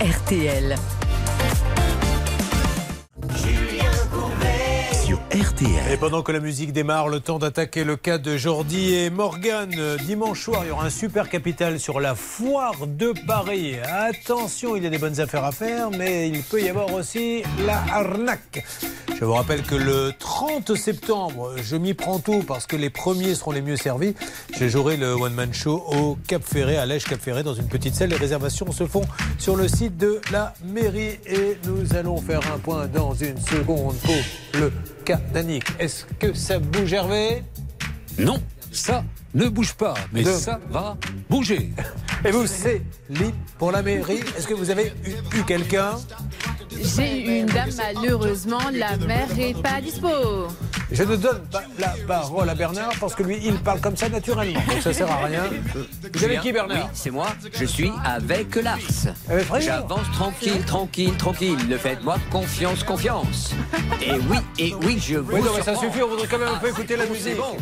[0.00, 0.76] RTL.
[5.90, 9.72] Et pendant que la musique démarre, le temps d'attaquer le cas de Jordi et Morgane.
[9.78, 13.76] Euh, Dimanche soir, il y aura un super capital sur la foire de Paris.
[13.84, 17.44] Attention, il y a des bonnes affaires à faire, mais il peut y avoir aussi
[17.64, 18.64] la arnaque.
[19.16, 23.36] Je vous rappelle que le 30 septembre, je m'y prends tout parce que les premiers
[23.36, 24.14] seront les mieux servis.
[24.58, 27.68] Je jouerai le One Man Show au Cap Ferré, à l'Èche Cap Ferré, dans une
[27.68, 28.10] petite salle.
[28.10, 29.04] Les réservations se font
[29.38, 33.96] sur le site de la mairie et nous allons faire un point dans une seconde
[33.98, 34.72] pour le
[35.08, 35.64] cas d'Annick.
[35.78, 37.42] Est-ce que ça bouge Hervé?
[38.18, 39.04] Non, ça
[39.34, 40.98] ne bouge pas, mais De- ça va
[41.30, 41.72] bouger.
[42.26, 44.20] Et vous, c'est libre pour la mairie.
[44.36, 45.92] Est-ce que vous avez eu, eu quelqu'un?
[46.82, 50.08] J'ai eu une dame, malheureusement, la mère est pas dispo.
[50.90, 54.08] Je ne donne pas la parole à Bernard parce que lui, il parle comme ça
[54.08, 54.60] naturellement.
[54.68, 55.42] Donc ça sert à rien.
[56.14, 57.28] Vous avez qui Bernard Oui, c'est moi.
[57.52, 58.78] Je suis avec Lars.
[59.60, 61.58] J'avance tranquille, tranquille, tranquille.
[61.68, 63.54] Le faites-moi confiance, confiance.
[64.00, 66.54] Et oui, et oui, je vous Oui, non, mais ça suffit, on voudrait quand même
[66.54, 67.36] un peu écouter la musique.
[67.36, 67.56] bon.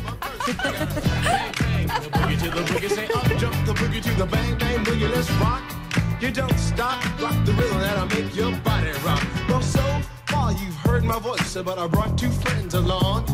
[6.19, 9.23] You don't stop, rock the rhythm that'll make your body rock.
[9.51, 9.83] Well, so
[10.25, 13.27] far you've heard my voice, but I brought two friends along.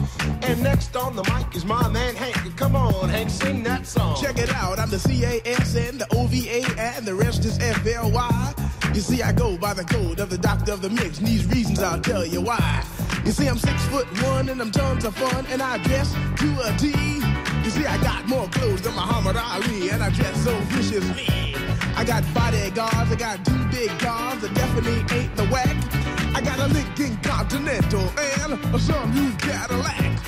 [0.42, 2.56] And next on the mic is my man Hank.
[2.56, 4.16] Come on, Hank, sing that song.
[4.20, 8.54] Check it out, I'm the CAS and the OVA and the rest is FLY.
[8.94, 11.46] You see, I go by the code of the doctor of the mix, and these
[11.46, 12.84] reasons I'll tell you why.
[13.24, 16.56] You see, I'm six foot one and I'm tons of fun, and I dress to
[16.64, 16.88] a T.
[17.62, 21.61] You see, I got more clothes than Muhammad Ali, and I dress so viciously.
[22.02, 25.76] I got bodyguards, I got two big cars that definitely ain't the whack.
[26.34, 30.18] I got a Lincoln Continental and a some new Cadillac.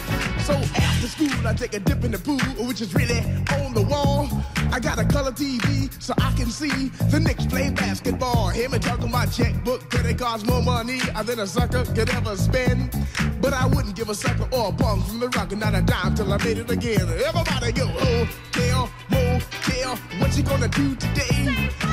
[0.42, 3.18] So after school, I take a dip in the pool, which is really
[3.59, 4.28] on the wall.
[4.70, 8.51] I got a color TV so I can see the Knicks play basketball.
[8.51, 12.36] Hear me talking my checkbook, cause it costs more money than a sucker could ever
[12.36, 12.94] spend.
[13.40, 16.14] But I wouldn't give a sucker or a bum from the rock, not a dime
[16.14, 17.01] till I made it again.
[17.01, 21.41] Everybody go, oh, hotel, motel, what you gonna do today?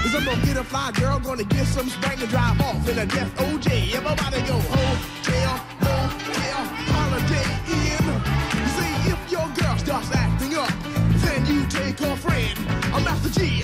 [0.06, 2.98] Is I'm gonna get a fly girl, gonna get some spring and drive off in
[2.98, 3.93] a death OJ.
[3.93, 5.53] Everybody go, hotel,
[5.85, 6.61] motel,
[6.95, 7.48] holiday
[7.80, 8.06] in.
[8.76, 10.73] See if your girl starts acting up,
[11.23, 12.57] then you take her friend.
[12.93, 13.64] I'm Master G,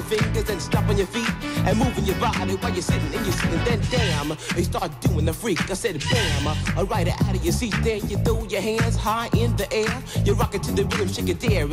[0.03, 1.29] fingers and stomping your feet
[1.65, 3.63] and moving your body while you're sitting and you're sitting.
[3.65, 5.69] Then damn, you start doing the freak.
[5.69, 6.47] I said bam,
[6.77, 7.73] I ride it out of your seat.
[7.81, 10.03] Then you throw your hands high in the air.
[10.25, 11.67] You rock it to the rhythm, shake it air.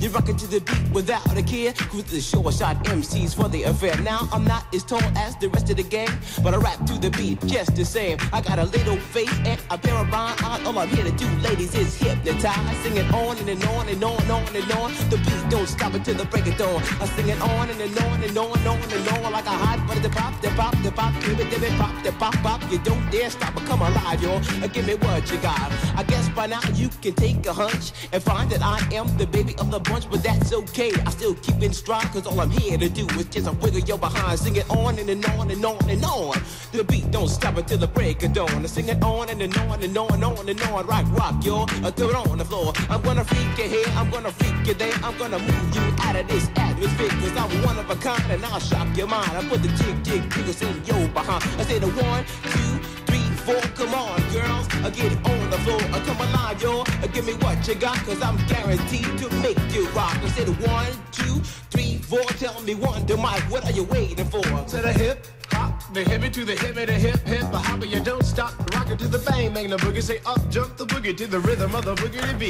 [0.00, 1.72] You rock it to the beat without a care.
[1.72, 3.96] Cruise the show, I shot MCs for the affair.
[4.02, 6.10] Now I'm not as tall as the rest of the gang,
[6.42, 8.18] but I rap to the beat just the same.
[8.32, 10.66] I got a little face and a pair of rhyme eyes.
[10.66, 12.76] All I'm here to do, ladies, is hypnotize.
[12.78, 14.90] Sing it on and, and on and on and on and on.
[15.10, 16.82] The beat don't stop until the break of dawn.
[17.00, 19.50] I sing it on and, and on and on and on and on like a
[19.50, 20.00] hot butter.
[20.00, 22.60] The pop, the pop, the pop, give it, give it, pop, the pop, pop.
[22.70, 24.42] You don't dare stop or come alive, y'all.
[24.62, 25.70] Uh, Give me what you got.
[25.96, 29.26] I guess by now you can take a hunch and find that I am the
[29.26, 30.92] baby of the bunch, but that's okay.
[31.06, 33.80] I still keep in stride, cause all I'm here to do is just a wiggle
[33.80, 34.38] your behind.
[34.38, 36.36] Sing it on and, and on and on and on.
[36.72, 38.50] The beat don't stop until the break of dawn.
[38.64, 40.86] I sing it on and, and on and on and on and on.
[40.86, 41.68] Rock, rock, y'all.
[41.84, 42.72] Uh, throw it on the floor.
[42.90, 44.92] I'm gonna freak you here, I'm gonna freak you there.
[45.02, 48.42] I'm gonna move you out of this atmosphere, cause I'm one of a kind and
[48.46, 49.30] I'll shock your mind.
[49.36, 51.44] I put the jig, jig, jiggles in your behind.
[51.60, 52.72] I say the one, two,
[53.04, 53.60] three, four.
[53.76, 55.80] Come on, girls, I get it on the floor.
[55.92, 56.80] I come alive, yo.
[56.80, 60.16] Uh, Give me what you got, cause I'm guaranteed to make you rock.
[60.24, 61.38] I said one, two,
[61.68, 62.24] three, four.
[62.40, 64.40] Tell me one, to Mike, what are you waiting for?
[64.40, 65.26] To the hip,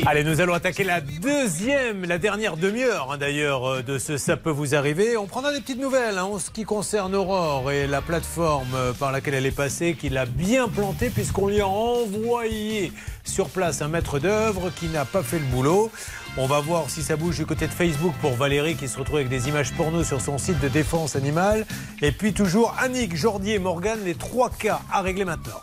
[0.06, 4.36] Allez, nous allons attaquer la deuxième, la dernière demi-heure hein, d'ailleurs euh, de ce Ça
[4.36, 5.16] peut vous arriver.
[5.16, 8.92] On prendra des petites nouvelles hein, en ce qui concerne Aurore et la plateforme euh,
[8.92, 12.92] par laquelle elle est passée, qui l'a bien plantée puisqu'on lui a envoyé
[13.24, 15.90] sur place un maître d'œuvre qui n'a pas fait le boulot.
[16.36, 19.16] On va voir si ça bouge du côté de Facebook pour Valérie qui se retrouve
[19.16, 21.64] avec des images porno sur son site de défense animale.
[22.02, 25.60] Et puis toujours Annick, Jordi et Morgane, les trois cas à régler maintenant.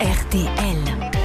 [0.00, 1.15] RTL.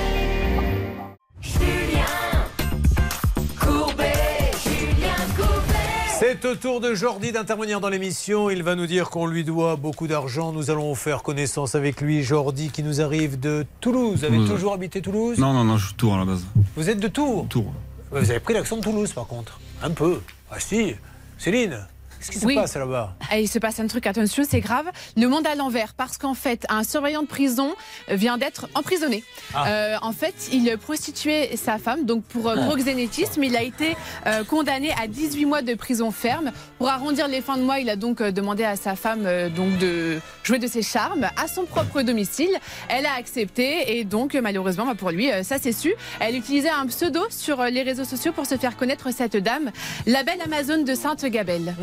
[6.31, 8.49] C'est au tour de Jordi d'intervenir dans l'émission.
[8.49, 10.53] Il va nous dire qu'on lui doit beaucoup d'argent.
[10.53, 12.23] Nous allons faire connaissance avec lui.
[12.23, 14.19] Jordi qui nous arrive de Toulouse.
[14.19, 14.49] Vous avez Toulouse.
[14.49, 15.37] toujours habité Toulouse?
[15.37, 16.45] Non, non, non, je suis Tours à la base.
[16.77, 17.47] Vous êtes de Tours?
[17.49, 17.73] Tours.
[18.11, 19.59] Vous avez pris l'accent de Toulouse par contre.
[19.83, 20.21] Un peu.
[20.49, 20.95] Ah si.
[21.37, 21.85] Céline,
[22.21, 22.55] qu'est-ce qui se Oui.
[22.55, 23.15] passe là-bas?
[23.33, 24.85] Et il se passe un truc, attention, c'est grave.
[25.17, 27.73] Le monde à l'envers, parce qu'en fait, un surveillant de prison
[28.09, 29.23] vient d'être emprisonné.
[29.53, 29.67] Ah.
[29.67, 32.65] Euh, en fait, il prostituait sa femme, donc pour euh, Ah.
[32.67, 33.43] proxénétisme.
[33.43, 33.95] Il a été
[34.27, 36.51] euh, condamné à 18 mois de prison ferme.
[36.77, 39.49] Pour arrondir les fins de mois, il a donc euh, demandé à sa femme euh,
[39.49, 42.49] donc de jouer de ses charmes à son propre domicile.
[42.89, 45.93] Elle a accepté et donc euh, malheureusement bah, pour lui, euh, ça s'est su.
[46.19, 49.71] Elle utilisait un pseudo sur les réseaux sociaux pour se faire connaître cette dame,
[50.05, 51.75] la belle Amazone de Sainte-Gabelle.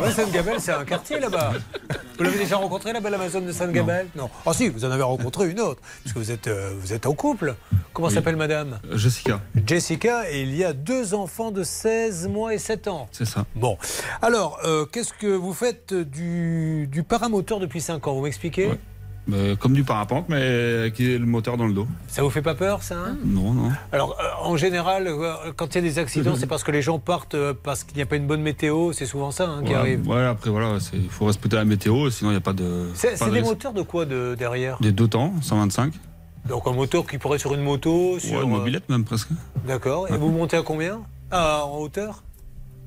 [0.00, 1.52] Ouais, Sainte-Gabelle, c'est un quartier là-bas.
[2.16, 4.30] Vous l'avez déjà rencontré, la belle Amazone de Sainte-Gabelle Non.
[4.46, 7.14] Ah si, vous en avez rencontré une autre, puisque vous êtes, euh, vous êtes en
[7.14, 7.54] couple.
[7.92, 8.14] Comment Oui.
[8.14, 12.58] s'appelle madame Euh, Jessica, Jessica, et il y a deux enfants de 16 mois et
[12.58, 13.08] 7 ans.
[13.12, 13.44] c'est ça.
[13.56, 13.76] Bon,
[14.22, 18.14] alors, euh, qu'est-ce que vous faites du, du paramoteur depuis 5 ans?
[18.14, 18.70] Vous m'expliquez?
[19.26, 20.42] Mais comme du parapente, mais
[20.80, 21.86] avec le moteur dans le dos.
[22.08, 23.70] Ça vous fait pas peur, ça hein Non, non.
[23.90, 26.82] Alors, euh, en général, euh, quand il y a des accidents, c'est parce que les
[26.82, 28.92] gens partent euh, parce qu'il n'y a pas une bonne météo.
[28.92, 30.06] C'est souvent ça hein, qui arrive.
[30.06, 32.88] ouais, après, voilà, il faut respecter la météo, sinon il n'y a pas de.
[32.94, 33.46] C'est des risque.
[33.46, 35.94] moteurs de quoi de, derrière Des deux temps, 125.
[36.48, 38.36] Donc un moteur qui pourrait sur une moto, sur.
[38.36, 39.28] Ouais, une mobilette même presque.
[39.66, 40.10] D'accord.
[40.12, 41.00] Et vous montez à combien?
[41.30, 42.22] Ah, En hauteur?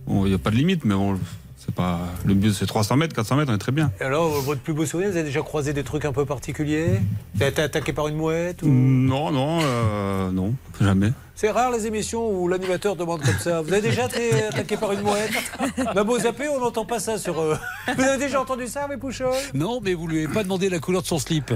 [0.07, 1.17] Il n'y a pas de limite, mais bon,
[1.67, 1.99] c'est pas.
[2.25, 3.91] Le mieux, c'est 300 mètres, 400 mètres, on est très bien.
[4.01, 6.99] Et alors, votre plus beau souvenir, vous avez déjà croisé des trucs un peu particuliers?
[7.35, 8.67] Vous avez été attaqué par une mouette ou...
[8.67, 11.11] Non, non, euh, non, jamais.
[11.35, 13.61] C'est rare les émissions où l'animateur demande comme ça.
[13.61, 15.29] Vous avez déjà été attaqué par une mouette?
[15.77, 17.39] On a beau zapper, on n'entend pas ça sur.
[17.39, 17.55] euh,
[17.95, 20.79] Vous avez déjà entendu ça, mes pouchons Non, mais vous lui avez pas demandé la
[20.79, 21.53] couleur de son slip.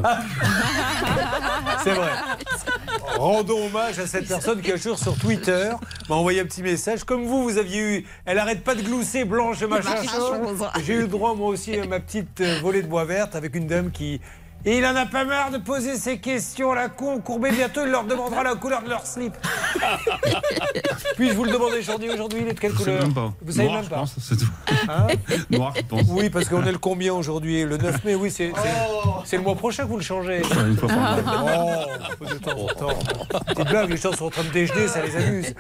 [1.84, 2.12] C'est vrai.
[3.18, 5.72] Rendons hommage à cette personne qui, un jour, sur Twitter,
[6.10, 7.04] m'a envoyé un petit message.
[7.04, 8.06] Comme vous, vous aviez eu.
[8.26, 9.96] Elle arrête pas de glousser, blanche et machin.
[10.84, 13.56] J'ai eu le droit, moi aussi, à ma petite euh, volée de bois verte avec
[13.56, 14.22] une dame qui.
[14.64, 17.20] Et il en a pas marre de poser ces questions, la con.
[17.20, 19.34] Courbet, bientôt, il leur demandera la couleur de leur slip.
[21.16, 23.34] Puis-je vous le demander aujourd'hui Aujourd'hui, il est de quelle Je sais couleur même pas.
[23.42, 24.50] Vous savez Noir, même je pas pense, c'est tout.
[24.88, 25.08] Hein
[25.50, 26.02] Noir, je pense.
[26.10, 28.70] Oui, parce qu'on est le combien aujourd'hui Le 9 mai, oui, c'est c'est-
[29.26, 30.42] c'est le mois prochain que vous le changez.
[30.68, 31.86] Une fois par mois.
[32.20, 33.00] Oh, de temps en temps.
[33.48, 35.54] Petite blague, les gens sont en train de déjeuner, ça les amuse.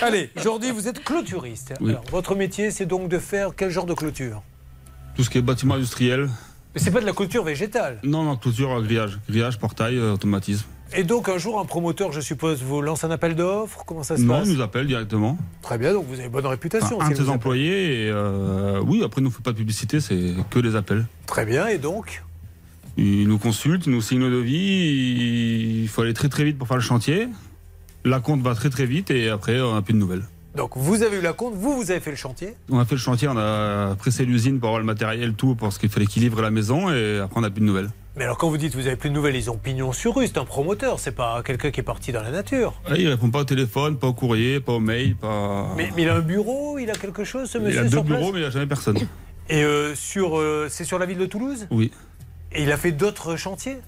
[0.00, 1.74] Allez, aujourd'hui, vous êtes clôturiste.
[1.80, 1.90] Oui.
[1.90, 4.42] Alors, votre métier, c'est donc de faire quel genre de clôture?
[5.16, 6.28] Tout ce qui est bâtiment industriel.
[6.74, 8.00] Mais c'est pas de la clôture végétale.
[8.02, 9.18] Non, non, clôture, euh, grillage.
[9.28, 10.66] Grillage, portail, euh, automatisme.
[10.96, 13.84] Et donc un jour, un promoteur, je suppose, vous lance un appel d'offres?
[13.86, 14.48] Comment ça se Non, passe?
[14.48, 15.38] il nous appelle directement.
[15.62, 17.00] Très bien, donc vous avez bonne réputation.
[17.00, 18.06] un si de ses employés.
[18.06, 21.06] Et, euh, oui, après, il nous fait pas de publicité, c'est que des appels.
[21.26, 22.22] Très bien, et donc?
[22.96, 25.82] Il nous consulte, il nous signe le devis.
[25.82, 27.28] Il faut aller très très vite pour faire le chantier.
[28.04, 30.24] La compte va très très vite et après, on n'a plus de nouvelles.
[30.54, 32.54] Donc vous avez eu la compte, vous, vous avez fait le chantier.
[32.70, 35.78] On a fait le chantier, on a pressé l'usine pour avoir le matériel, tout, parce
[35.78, 37.90] qu'il fallait qu'il livre la maison et après, on n'a plus de nouvelles.
[38.16, 40.28] Mais alors quand vous dites vous avez plus de nouvelles, ils ont pignon sur rue,
[40.28, 42.74] c'est un promoteur, c'est pas quelqu'un qui est parti dans la nature.
[42.88, 45.72] Ouais, il répond pas au téléphone, pas au courrier, pas au mail, pas.
[45.76, 48.02] Mais, mais il a un bureau, il a quelque chose, ce il monsieur a deux
[48.02, 48.98] bureaux, mais il n'y a jamais personne.
[49.48, 51.90] Et euh, sur, euh, c'est sur la ville de Toulouse Oui.
[52.52, 53.78] Et il a fait d'autres chantiers?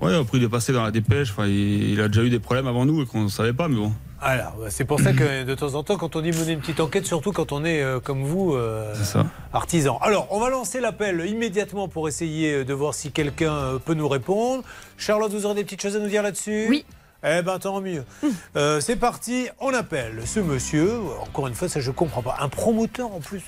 [0.00, 1.32] Ouais, après, il est passé dans la dépêche.
[1.32, 3.66] Enfin, il, il a déjà eu des problèmes avant nous et qu'on ne savait pas,
[3.66, 3.92] mais bon.
[4.28, 6.58] Alors, bah, c'est pour ça que de temps en temps, quand on dit mener une
[6.60, 8.92] petite enquête, surtout quand on est euh, comme vous, euh,
[9.52, 9.98] artisan.
[10.02, 14.08] Alors, on va lancer l'appel immédiatement pour essayer de voir si quelqu'un euh, peut nous
[14.08, 14.64] répondre.
[14.98, 16.66] Charlotte, vous aurez des petites choses à nous dire là-dessus?
[16.68, 16.84] Oui.
[17.24, 18.04] Eh ben, tant mieux.
[18.56, 20.90] Euh, c'est parti, on appelle ce monsieur.
[21.22, 22.36] Encore une fois, ça je comprends pas.
[22.40, 23.42] Un promoteur en plus.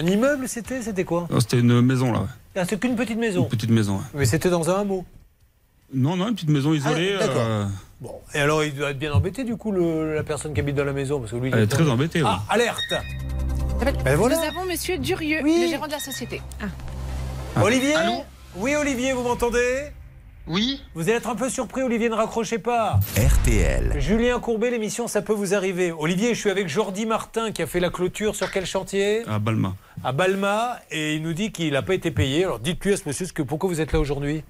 [0.00, 1.28] Un, un immeuble, c'était C'était quoi?
[1.30, 2.18] Non, C'était une maison, là.
[2.20, 2.26] ouais.
[2.56, 3.44] Ah, C'est qu'une petite maison.
[3.44, 4.02] Une petite maison, ouais.
[4.14, 5.04] Mais c'était dans un hameau.
[5.94, 7.14] Non, non, une petite maison isolée.
[7.20, 7.42] Ah, d'accord.
[7.46, 7.64] euh,
[8.00, 10.74] Bon, et alors il doit être bien embêté du coup le- la personne qui habite
[10.74, 11.48] dans la maison parce que lui.
[11.48, 12.28] il Elle est très embêtée, oui.
[12.30, 12.92] Ah, alerte
[14.04, 14.36] Ben voilà.
[14.36, 16.42] Nous avons Monsieur Durieux, le gérant de la société.
[17.62, 17.94] Olivier
[18.56, 19.84] Oui, Olivier, vous m'entendez
[20.46, 20.82] Oui.
[20.94, 22.98] Vous allez être un peu surpris, Olivier, ne raccrochez pas.
[23.16, 23.94] RTL.
[23.98, 25.92] Julien Courbet, l'émission Ça peut vous arriver.
[25.92, 29.38] Olivier, je suis avec Jordi Martin qui a fait la clôture sur quel chantier À
[29.38, 29.74] Balma.
[30.02, 32.44] À Balma, et il nous dit qu'il n'a pas été payé.
[32.44, 34.42] Alors dites-lui à ce monsieur ce que, pourquoi vous êtes là aujourd'hui?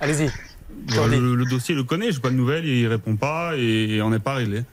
[0.00, 0.30] Allez-y.
[0.96, 4.10] Bon, le, le dossier, le connaît, je pas de nouvelles, il répond pas et on
[4.10, 4.64] n'est pas réglé.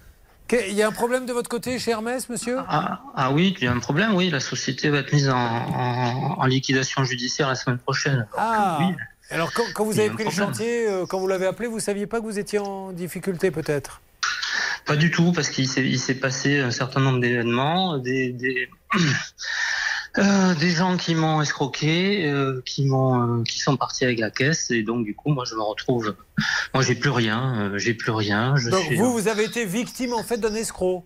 [0.52, 2.58] Il y a un problème de votre côté chez Hermès, monsieur?
[2.68, 4.32] Ah, ah oui, il y a un problème, oui.
[4.32, 8.26] La société va être mise en, en- en liquidation judiciaire la semaine prochaine.
[8.36, 8.96] Ah Oui.
[9.30, 12.08] Alors quand, quand vous avez pris le chantier, euh, quand vous l'avez appelé, vous saviez
[12.08, 14.02] pas que vous étiez en difficulté peut-être?
[14.88, 18.68] Pas du tout, parce qu'il s'est, passé un certain nombre d'événements, des, des,
[20.18, 24.32] euh, des gens qui m'ont escroqué, euh, qui m'ont, euh, qui sont partis avec la
[24.32, 26.16] caisse, et donc du coup, moi, je me retrouve,
[26.74, 28.56] moi, j'ai plus rien, euh, j'ai plus rien.
[28.58, 31.06] Je Donc suis- vous, vous avez été victime en fait d'un escroc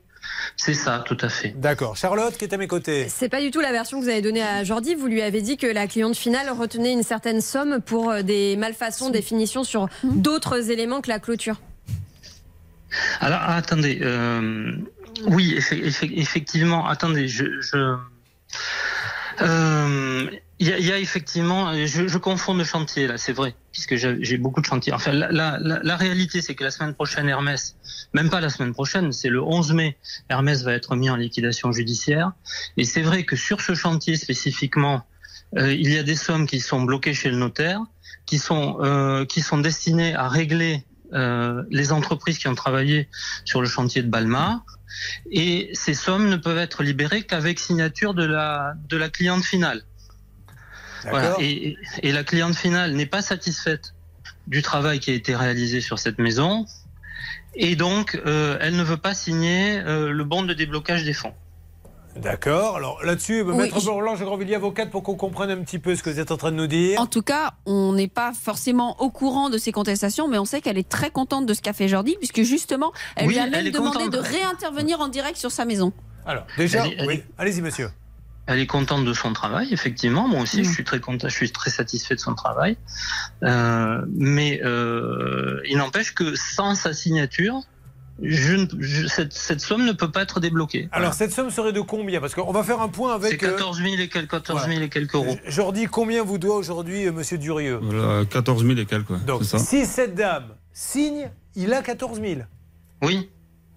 [0.56, 1.50] C'est ça, tout à fait.
[1.58, 1.98] D'accord.
[1.98, 3.08] Charlotte qui est à mes côtés.
[3.10, 4.96] C'est pas du tout la version que vous avez donnée à Jordi.
[4.96, 9.10] Vous lui avez dit que la cliente finale retenait une certaine somme pour des malfaçons,
[9.10, 11.60] des finitions sur d'autres éléments que la clôture.
[13.20, 14.00] Alors, attendez.
[14.02, 14.72] euh,
[15.28, 16.88] oui, effe- effe- effectivement.
[16.88, 17.60] Attendez, je.
[17.62, 17.98] je-
[19.42, 23.96] euh, Il y, y a effectivement, je, je confonds de chantier là, c'est vrai, puisque
[23.96, 24.94] j'ai beaucoup de chantiers.
[24.94, 27.76] Enfin, la, la- la- la réalité, c'est que la semaine prochaine, Hermès,
[28.14, 29.98] même pas la semaine prochaine, c'est le 11 mai,
[30.30, 32.32] Hermès va être mis en liquidation judiciaire.
[32.78, 35.06] Et c'est vrai que sur ce chantier spécifiquement,
[35.58, 37.82] euh, il y a des sommes qui sont bloquées chez le notaire,
[38.26, 43.10] qui sont euh, qui sont destinées à régler euh, les entreprises qui ont travaillé
[43.46, 44.64] sur le chantier de Balma.
[45.32, 49.84] Et ces sommes ne peuvent être libérées qu'avec signature de la de la cliente finale.
[51.10, 51.36] Voilà.
[51.40, 53.94] Et, et la cliente finale n'est pas satisfaite
[54.48, 56.66] du travail qui a été réalisé sur cette maison.
[57.56, 61.34] Et donc, euh, elle ne veut pas signer euh, le bon de déblocage des fonds.
[62.16, 62.78] D'accord.
[62.78, 66.04] Alors là-dessus, Oui, Maître je- Blanche Grandvilliers, avocate, pour qu'on comprenne un petit peu ce
[66.04, 67.00] que vous êtes en train de nous dire.
[67.02, 70.62] En tout cas, on n'est pas forcément au courant de ces contestations, mais on sait
[70.62, 73.48] qu'elle est très contente de ce qu'a fait Jordi, puisque justement, elle Oui, lui a
[73.48, 74.14] même demandé contente.
[74.14, 75.92] de réintervenir en direct sur sa maison.
[76.26, 77.24] Alors, déjà, oui.
[77.38, 77.90] Allez-y, monsieur.
[78.46, 80.28] Elle est contente de son travail, effectivement.
[80.28, 82.76] Moi aussi, je suis très content, je suis très satisfait de son travail.
[83.42, 87.62] Euh, mais euh, il n'empêche que sans sa signature,
[88.22, 90.88] je ne- je- cette, cette somme ne peut pas être débloquée.
[90.92, 92.22] Alors, cette somme serait de combien?
[92.22, 93.32] Parce qu'on va faire un point avec.
[93.32, 95.32] C'est 14 000 et quelques, 14 000 et quelques euros.
[95.32, 99.18] Euh, Jordi, combien vous doit aujourd'hui euh, monsieur Durieux Voilà, 14 000 et quelques, ouais,
[99.26, 99.58] Donc, ça.
[99.60, 102.42] si cette dame signe, il a 14 000.
[103.02, 103.30] Oui.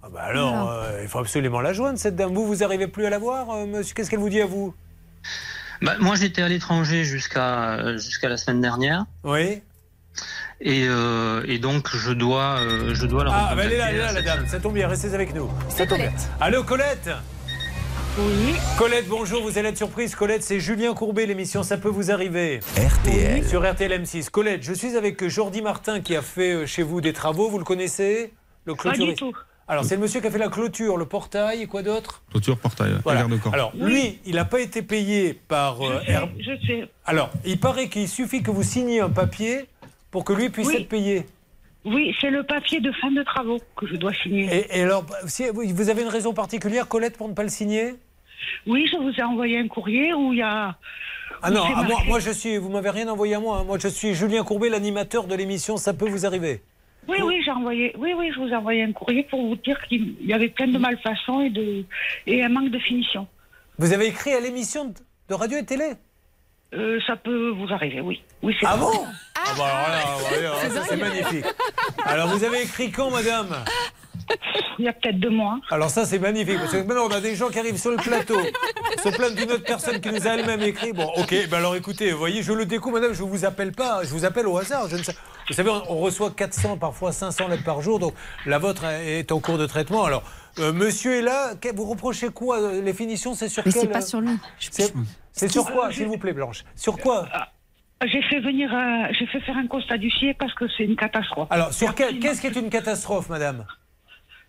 [0.02, 2.32] Ah bah alors, euh, il faut absolument la joindre, cette dame.
[2.32, 3.92] Vous, vous arrivez plus à la voir, euh, monsieur?
[3.94, 4.72] Qu'est-ce qu'elle vous dit à vous?
[5.82, 9.04] Bah, moi, j'étais à l'étranger jusqu'à euh, jusqu'à la semaine dernière.
[9.24, 9.62] Oui.
[10.60, 13.86] Et, euh, et donc, je dois, euh, je dois la Ah, bah elle est là,
[13.90, 14.46] elle est là, la dame.
[14.46, 15.50] Ça tombe bien, restez avec nous.
[15.68, 16.12] Ça tombe bien.
[16.40, 17.10] Allô, Colette
[18.18, 18.54] Oui.
[18.78, 20.14] Colette, bonjour, vous allez être surprise.
[20.14, 22.60] Colette, c'est Julien Courbet, l'émission Ça peut vous arriver.
[22.78, 23.46] RTL.
[23.46, 24.30] Sur RTL M6.
[24.30, 27.50] Colette, je suis avec Jordi Martin qui a fait euh, chez vous des travaux.
[27.50, 28.32] Vous le connaissez
[28.64, 29.32] le Pas du clôturiste tout.
[29.68, 32.56] Alors, c'est le monsieur qui a fait la clôture, le portail et quoi d'autre Clôture,
[32.56, 33.24] portail, Voilà.
[33.24, 33.52] de corps.
[33.52, 36.88] Alors, lui, il n'a pas été payé par euh, Je sais, Herm- je sais.
[37.04, 39.66] Alors, il paraît qu'il suffit que vous signiez un papier
[40.16, 40.76] pour que lui puisse Oui.
[40.76, 41.26] être payé.
[41.84, 44.48] Oui, c'est le papier de fin de travaux que je dois signer.
[44.50, 47.96] Et, et alors, si, vous avez une raison particulière, Colette, pour ne pas le signer?
[48.66, 50.74] Oui, je vous ai envoyé un courrier où il y a
[51.42, 52.56] Ah non, ah, moi, je suis.
[52.56, 53.58] Vous m'avez rien envoyé à moi.
[53.58, 53.64] hein.
[53.64, 55.76] Moi je suis Julien Courbet, l'animateur de l'émission.
[55.76, 56.62] Ça peut vous arriver.
[57.08, 57.94] Oui, oui, j'ai envoyé.
[57.98, 60.68] Oui, oui, je vous ai envoyé un courrier pour vous dire qu'il y avait plein
[60.68, 61.84] de malfaçons et de
[62.26, 63.28] et un manque de finition.
[63.78, 64.94] Vous avez écrit à l'émission
[65.28, 65.92] de radio et télé?
[66.74, 68.22] Euh, ça peut vous arriver, oui.
[68.42, 68.90] Oui, c'est Ah bon
[69.36, 71.08] Ah bah alors là, C'est ça, c'est dingue.
[71.08, 71.44] magnifique.
[72.04, 73.64] Alors vous avez écrit quand, madame
[74.78, 75.58] Il y a peut-être deux mois.
[75.70, 77.96] Alors ça c'est magnifique parce que maintenant on a des gens qui arrivent sur le
[77.96, 78.38] plateau,
[79.02, 80.92] se plaignent d'une autre personne qui nous a elle-même écrit.
[80.92, 84.02] Bon, ok, ben alors écoutez, vous voyez, je le découvre, madame, je vous appelle pas,
[84.02, 84.88] je vous appelle au hasard.
[84.88, 85.14] Je ne sais...
[85.48, 88.14] Vous savez, on, reçoit 400, parfois 500 lettres par jour, donc
[88.46, 90.04] la vôtre est en cours de traitement.
[90.04, 90.24] Alors,
[90.58, 92.72] euh, monsieur est là, vous reprochez quoi?
[92.72, 94.36] Les finitions, c'est sur Mais quel c'est pas sur lui.
[94.58, 94.92] C'est
[95.36, 97.28] c'est sur quoi, s'il vous plaît, Blanche Sur quoi
[98.04, 101.48] J'ai fait venir, euh, j'ai fait faire un constat d'huissier parce que c'est une catastrophe.
[101.50, 103.64] Alors, sur quel- qu'est-ce qui est une catastrophe, madame?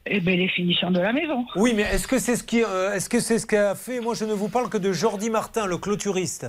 [0.06, 1.46] Eh bien, les finitions de la maison.
[1.58, 4.16] Oui, mais est-ce que c'est ce qui, euh, est-ce que c'est ce qu'a fait Moi,
[4.16, 6.48] je ne vous parle que de Jordi Martin, le clôturiste?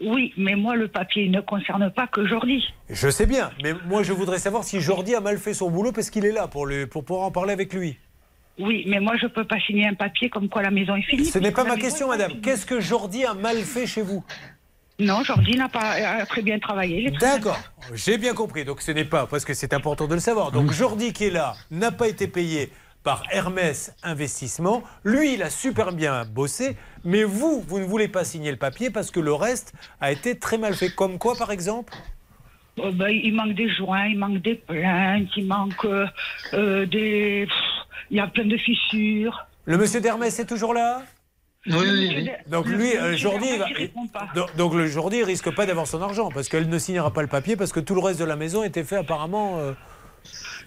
[0.00, 2.64] Oui, mais moi, le papier ne concerne pas que Jordi.
[2.90, 5.92] Je sais bien, mais moi, je voudrais savoir si Jordi a mal fait son boulot
[5.92, 7.98] parce qu'il est là pour, le, pour pouvoir en parler avec lui.
[8.58, 11.24] Oui, mais moi, je peux pas signer un papier comme quoi la maison est finie.
[11.24, 12.40] Ce n'est pas ma question, madame.
[12.40, 14.24] Qu'est-ce que Jordi a mal fait chez vous?
[15.00, 17.10] Non, Jordi n'a pas a très bien travaillé.
[17.18, 17.58] D'accord,
[17.94, 18.64] j'ai bien compris.
[18.64, 20.52] Donc ce n'est pas, parce que c'est important de le savoir.
[20.52, 22.70] Donc Jordi qui est là n'a pas été payé
[23.02, 24.84] par Hermès Investissement.
[25.02, 28.90] Lui, il a super bien bossé, mais vous, vous ne voulez pas signer le papier
[28.90, 30.90] parce que le reste a été très mal fait.
[30.94, 31.92] Comme quoi, par exemple?
[32.76, 36.06] Oh, ben, il manque des joints, il manque des plaintes, il manque euh,
[36.54, 37.46] euh, des.
[37.46, 37.83] pff,
[38.14, 39.44] Il y a plein de fissures.
[39.64, 41.02] Le monsieur d'Hermès est toujours là?
[41.66, 42.30] Oui, oui, oui.
[42.46, 43.48] Donc Le lui, euh, Jordi,
[44.36, 47.22] donc, donc le Jordi il risque pas d'avoir son argent parce qu'elle ne signera pas
[47.22, 49.72] le papier parce que tout le reste de la maison était fait apparemment euh,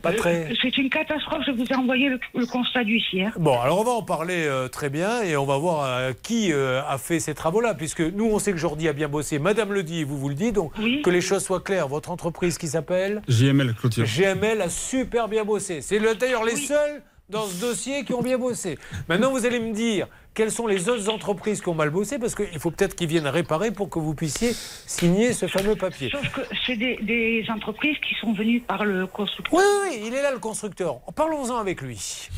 [0.01, 0.51] pas très.
[0.51, 1.43] Euh, C'est une catastrophe.
[1.47, 3.27] Je vous ai envoyé le, le constat d'huissier.
[3.37, 6.51] Bon, alors on va en parler euh, très bien et on va voir euh, qui
[6.51, 9.39] euh, a fait ces travaux-là, puisque nous on sait que Jordi a bien bossé.
[9.39, 11.87] Madame le dit, vous vous le dites, donc que les choses soient claires.
[11.87, 14.03] Votre entreprise qui s'appelle JML Clôture.
[14.05, 15.79] GML a super bien bossé.
[15.81, 18.77] C'est le- d'ailleurs les seuls dans ce dossier qui ont bien bossé.
[19.09, 22.35] Maintenant, vous allez me dire quelles sont les autres entreprises qui ont mal bossé, parce
[22.35, 26.09] qu'il faut peut-être qu'ils viennent réparer pour que vous puissiez signer ce fameux papier.
[26.09, 29.59] Sauf que c'est des, des entreprises qui sont venues par le constructeur.
[29.59, 30.99] Oui, oui, oui, il est là le constructeur.
[31.15, 32.29] Parlons-en avec lui.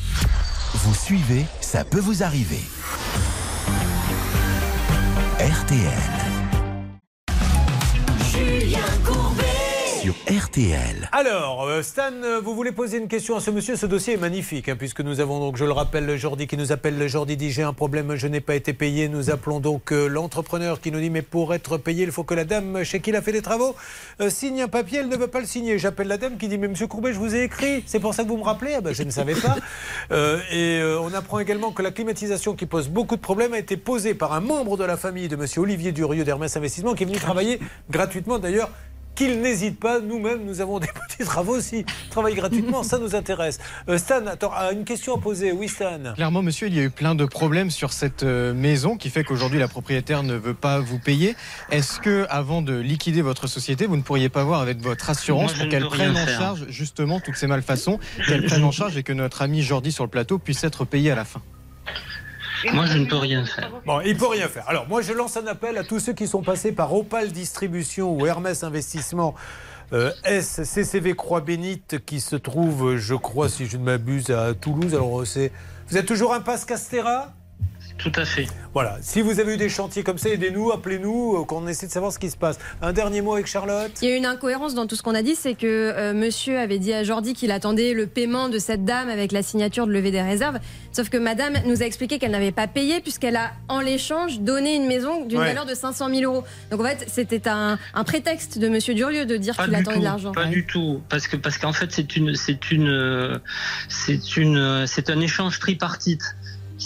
[0.74, 2.60] Vous suivez, ça peut vous arriver.
[5.38, 5.92] RTL.
[8.32, 9.29] Julien Courbet.
[10.00, 11.10] Sur RTL.
[11.12, 13.76] Alors, euh, Stan, euh, vous voulez poser une question à ce monsieur?
[13.76, 16.56] Ce dossier est magnifique, hein, puisque nous avons donc, je le rappelle, le Jordi qui
[16.56, 16.96] nous appelle.
[16.96, 19.10] Le Jordi dit J'ai un problème, je n'ai pas été payé.
[19.10, 22.32] Nous appelons donc euh, l'entrepreneur qui nous dit Mais pour être payé, il faut que
[22.32, 23.76] la dame chez qui il a fait des travaux
[24.22, 25.00] euh, signe un papier.
[25.00, 25.78] Elle ne veut pas le signer.
[25.78, 27.82] J'appelle la dame qui dit Mais monsieur Courbet, je vous ai écrit.
[27.84, 28.76] C'est pour ça que vous me rappelez?
[28.78, 29.56] Ah ben, Je ne savais pas.
[30.12, 33.76] Euh, et on apprend également que la climatisation qui pose beaucoup de problèmes a été
[33.76, 37.06] posée par un membre de la famille de monsieur Olivier Durieux d'Hermès Investissement qui est
[37.06, 37.60] venu travailler
[37.90, 38.70] gratuitement d'ailleurs
[39.14, 40.00] qu'il n'hésite pas.
[40.00, 41.84] Nous-mêmes, nous avons des petits travaux aussi.
[42.10, 43.58] Travailler gratuitement, ça nous intéresse.
[43.88, 45.52] Euh, Stan, attends, ah, une question à poser.
[45.52, 46.14] Oui, Stan.
[46.14, 49.24] Clairement, monsieur, il y a eu plein de problèmes sur cette euh, maison qui fait
[49.24, 51.36] qu'aujourd'hui la propriétaire ne veut pas vous payer.
[51.70, 55.54] Est-ce que, avant de liquider votre société, vous ne pourriez pas voir avec votre assurance
[55.54, 56.38] Moi, pour qu'elle prenne en faire.
[56.38, 60.04] charge justement toutes ces malfaçons, qu'elle prenne en charge et que notre ami Jordi sur
[60.04, 61.42] le plateau puisse être payé à la fin?
[62.72, 63.70] Moi, je ne peux rien faire.
[63.86, 64.68] Bon, il peut rien faire.
[64.68, 68.12] Alors, moi, je lance un appel à tous ceux qui sont passés par Opal Distribution
[68.14, 69.34] ou Hermès Investissement.
[69.92, 74.94] euh, SCCV Croix Bénite qui se trouve, je crois, si je ne m'abuse, à Toulouse.
[74.94, 75.50] Alors, c'est.
[75.88, 77.32] Vous êtes toujours impasse Castera
[78.02, 78.46] Tout à fait.
[78.72, 78.98] Voilà.
[79.02, 82.12] Si vous avez eu des chantiers comme ça, aidez-nous, appelez-nous, euh, qu'on essaie de savoir
[82.12, 82.58] ce qui se passe.
[82.80, 83.90] Un dernier mot avec Charlotte?
[84.00, 86.58] Il y a une incohérence dans tout ce qu'on a dit, c'est que euh, monsieur
[86.58, 89.92] avait dit à Jordi qu'il attendait le paiement de cette dame avec la signature de
[89.92, 90.58] levée des réserves.
[90.92, 94.74] Sauf que madame nous a expliqué qu'elle n'avait pas payé puisqu'elle a, en l'échange, donné
[94.76, 95.46] une maison d'une Ouais.
[95.46, 96.44] valeur de 500 000 euros.
[96.70, 99.98] Donc en fait, c'était un, un prétexte de monsieur Durieux de dire qu'il attendait tout,
[100.00, 100.32] de l'argent.
[100.32, 103.38] Pas du tout, parce que parce qu'en fait c'est une c'est une euh,
[103.88, 106.36] c'est une c'est un échange tripartite.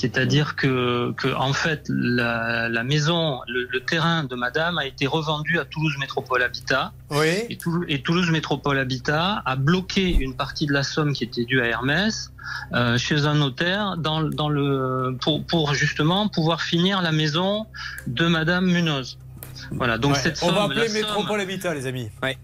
[0.04, 5.06] C'est-à-dire que, que en fait la, la maison, le, le terrain de Madame a été
[5.06, 6.92] revendu à Toulouse Métropole Habitat.
[7.10, 7.26] Oui.
[7.48, 11.46] Et, Toulouse, et Toulouse Métropole Habitat a bloqué une partie de la somme qui était
[11.46, 12.32] due à Hermès
[12.74, 17.66] euh, chez un notaire dans, dans le pour, pour justement pouvoir finir la maison
[18.06, 19.16] de Madame Munoz.
[19.70, 19.96] Voilà.
[19.96, 20.18] Donc Ouais.
[20.18, 22.10] cette On somme, va appeler somme- Métropole Habitat, les amis.
[22.22, 22.36] la,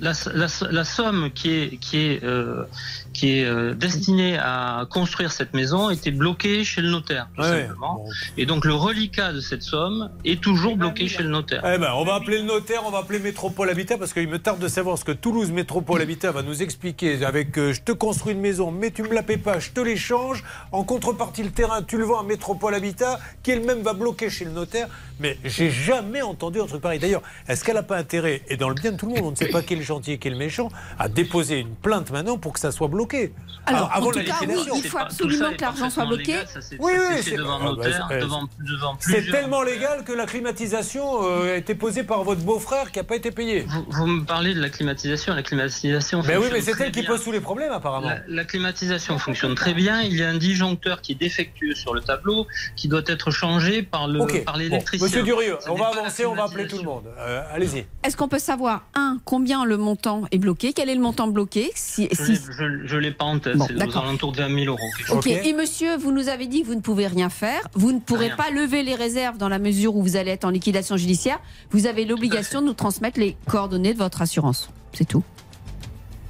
[0.00, 2.64] la, la, la somme qui est, qui est, euh,
[3.12, 7.62] qui est euh, destinée à construire cette maison était bloquée chez le notaire, tout Ouais,
[7.62, 8.04] simplement.
[8.36, 11.62] Et donc le reliquat de cette somme est toujours bloqué chez le notaire.
[11.64, 14.38] Eh ben, on va appeler le notaire, on va appeler Métropole Habitat parce qu'il me
[14.38, 17.92] tarde de savoir ce que Toulouse Métropole Habitat va nous expliquer avec euh, je te
[17.92, 20.44] construis une maison, mais tu me la paies pas, je te l'échange.
[20.72, 24.44] En contrepartie, le terrain, tu le vends à Métropole Habitat qui elle-même va bloquer chez
[24.44, 24.88] le notaire.
[25.20, 27.00] Mais j'ai jamais entendu un truc pareil.
[27.00, 29.30] D'ailleurs, est-ce qu'elle n'a pas intérêt, et dans le bien de tout le monde, on
[29.32, 30.68] ne sait pas qui est le gentil, qui est le méchant,
[30.98, 33.32] à déposer une plainte maintenant pour que ça soit bloqué
[33.66, 36.34] Alors, avant en tout la cas, oui, il faut absolument que l'argent soit bloqué.
[36.78, 39.34] Oui, oui, c'est c'est devant notaire, devant, devant C'est plusieurs.
[39.40, 43.16] tellement légal que la climatisation euh, a été posée par votre beau-frère qui n'a pas
[43.16, 43.66] été payé.
[43.68, 45.34] Vous, vous me parlez de la climatisation.
[45.34, 46.20] La climatisation.
[46.20, 47.10] Ben oui, fonctionne mais c'est très elle qui bien.
[47.10, 48.08] pose tous les problèmes apparemment.
[48.08, 50.02] La, la climatisation fonctionne très bien.
[50.02, 53.82] Il y a un disjoncteur qui est défectueux sur le tableau, qui doit être changé
[53.82, 55.06] par le Ok, par bon, l'électricien.
[55.06, 57.04] Monsieur Durieux, on va pas avancer, on va appeler tout le monde.
[57.18, 57.86] Euh, Allez-y.
[58.02, 60.72] Est-ce qu'on peut savoir, un, combien le montant est bloqué?
[60.72, 61.70] Quel est le montant bloqué?
[61.76, 63.56] Si, Je si- l'ai- Je, je l'ai pas en tête.
[63.56, 64.78] Bon, c'est aux alentours de 20 000 euros.
[65.10, 68.00] Ok, et monsieur, vous nous avez dit que vous ne pouvez rien faire, vous ne
[68.00, 68.36] pourrez Rien.
[68.36, 71.38] pas lever les réserves dans la mesure où vous allez être en liquidation judiciaire.
[71.70, 74.70] Vous avez l'obligation de nous transmettre les coordonnées de votre assurance.
[74.92, 75.22] C'est tout.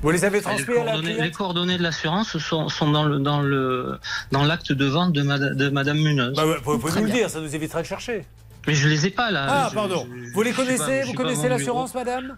[0.03, 2.91] Vous les avez Les transmis à la coordonnées, cliente les coordonnées de l'assurance sont, sont
[2.91, 3.99] dans le dans le
[4.33, 6.35] dans l'acte de vente de, Mada- de Madame Munoz.
[6.37, 8.25] Bah Vous pouvez nous le dire, ça nous évitera de chercher.
[8.67, 9.47] Mais je les ai pas là.
[9.49, 10.07] Ah, Je- pardon.
[10.27, 12.37] je- Vous les connaissez pas- Vous connaissez l'assurance, madame?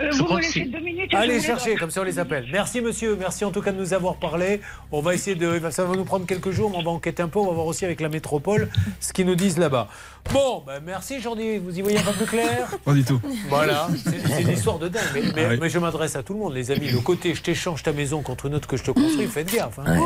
[0.00, 2.46] Euh, vous me laissez deux minutes Allez chercher, comme ça on les appelle.
[2.52, 4.60] Merci monsieur, merci en tout cas de nous avoir parlé.
[4.90, 5.60] On va essayer de.
[5.70, 7.38] Ça va nous prendre quelques jours, mais on va enquêter un peu.
[7.38, 8.68] On va voir aussi avec la métropole
[9.00, 9.88] ce qu'ils nous disent là-bas.
[10.32, 12.68] Bon, ben merci Jordi, vous y voyez un peu plus clair?
[12.84, 13.20] Pas du tout.
[13.48, 15.02] Voilà, c'est une histoire de dingue.
[15.14, 15.58] Mais, mais- Ah oui.
[15.60, 16.88] mais je m'adresse à tout le monde, les amis.
[16.90, 19.78] Le côté je t'échange ta maison contre une autre que je te construis, faites gaffe.
[19.84, 19.96] hein.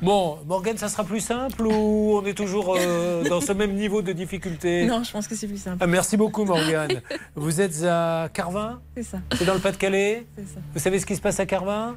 [0.00, 4.00] Bon, Morgane, ça sera plus simple ou on est toujours euh, dans ce même niveau
[4.02, 4.84] de difficulté?
[4.86, 5.78] Non, je pense que c'est plus simple.
[5.80, 7.00] Ah, Merci beaucoup Morgane.
[7.34, 8.80] Vous êtes à Carvin?
[9.02, 9.18] C'est ça.
[9.36, 10.26] C'est dans le Pas-de-Calais.
[10.72, 11.96] Vous savez ce qui se passe à Carvin?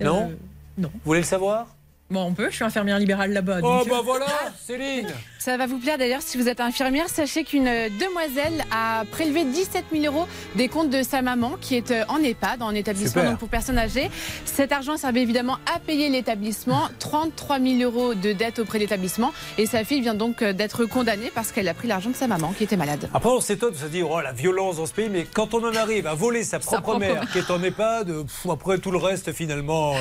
[0.00, 0.30] Non?
[0.30, 0.34] Euh,
[0.78, 0.90] Non.
[0.94, 1.66] Vous voulez le savoir?
[2.10, 3.58] Bon, on peut, je suis infirmière libérale là-bas.
[3.62, 4.26] Oh donc, bah voilà,
[4.66, 5.06] Céline
[5.38, 7.08] Ça va vous plaire d'ailleurs si vous êtes infirmière.
[7.08, 10.26] Sachez qu'une euh, demoiselle a prélevé 17 000 euros
[10.56, 13.78] des comptes de sa maman qui est euh, en EHPAD, en établissement donc pour personnes
[13.78, 14.10] âgées.
[14.44, 16.88] Cet argent servait évidemment à payer l'établissement.
[16.98, 19.32] 33 000 euros de dette auprès de l'établissement.
[19.56, 22.26] Et sa fille vient donc euh, d'être condamnée parce qu'elle a pris l'argent de sa
[22.26, 23.08] maman qui était malade.
[23.14, 25.64] Après, on s'étonne de se dire, oh la violence dans ce pays, mais quand on
[25.64, 27.30] en arrive à voler sa propre, propre mère mère.
[27.30, 29.94] qui est en EHPAD, pff, après tout le reste, finalement,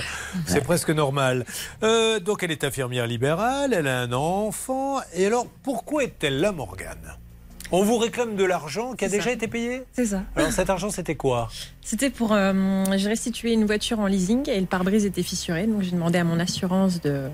[0.48, 1.46] c'est presque normal.
[1.84, 4.98] Euh, donc, elle est infirmière libérale, elle a un enfant.
[5.14, 7.16] Et alors, pourquoi est-elle là, Morgane?
[7.72, 9.32] On vous réclame de l'argent qui a déjà ça.
[9.32, 9.84] été payé?
[9.94, 10.24] C'est ça.
[10.36, 11.50] Alors, cet argent, c'était quoi?
[11.82, 12.34] C'était pour.
[12.34, 16.18] euh, j'ai restitué une voiture en leasing et le pare-brise était fissuré, donc j'ai demandé
[16.18, 17.30] à mon assurance de.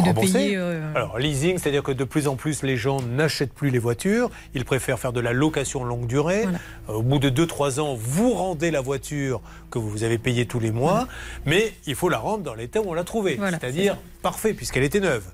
[0.00, 0.56] De rembourser payer.
[0.56, 4.30] euh, Alors, leasing, c'est-à-dire que de plus en plus, les gens n'achètent plus les voitures.
[4.54, 6.44] Ils préfèrent faire de la location longue durée.
[6.88, 9.40] Euh, Au bout de 2-3 ans, vous rendez la voiture
[9.70, 11.06] que vous avez payée tous les mois.
[11.46, 13.34] Mais il faut la rendre dans l'état où on l'a trouvée.
[13.36, 15.24] Voilà, c'est-à-dire parfait, puisqu'elle était neuve.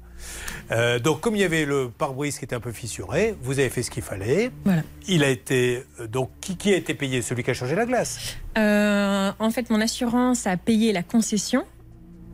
[0.71, 3.71] Euh, donc, comme il y avait le pare-brise qui était un peu fissuré, vous avez
[3.71, 4.51] fait ce qu'il fallait.
[4.65, 4.83] Voilà.
[5.07, 5.85] Il a été.
[6.11, 7.23] donc, qui, qui a été payé?
[7.23, 8.37] Celui qui a changé la glace?
[8.59, 11.65] euh, en fait, mon assurance a payé la concession.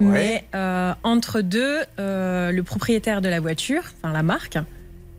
[0.00, 4.58] Mais euh, entre deux, euh, le propriétaire de la voiture, enfin la marque,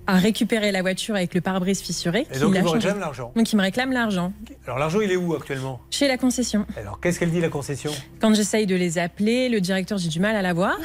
[0.08, 2.28] a récupéré la voiture avec le pare-brise fissuré.
[2.30, 2.88] Et qui donc, l'a il vous changé.
[2.90, 3.32] réclame l'argent?
[3.36, 4.34] Donc, il me réclame l'argent.
[4.66, 5.82] Alors, l'argent, il est où actuellement?
[5.90, 6.68] Chez la concession.
[6.78, 7.92] Alors, qu'est-ce qu'elle dit, la concession?
[8.20, 10.78] Quand j'essaye de les appeler, le directeur, j'ai du mal à l'avoir.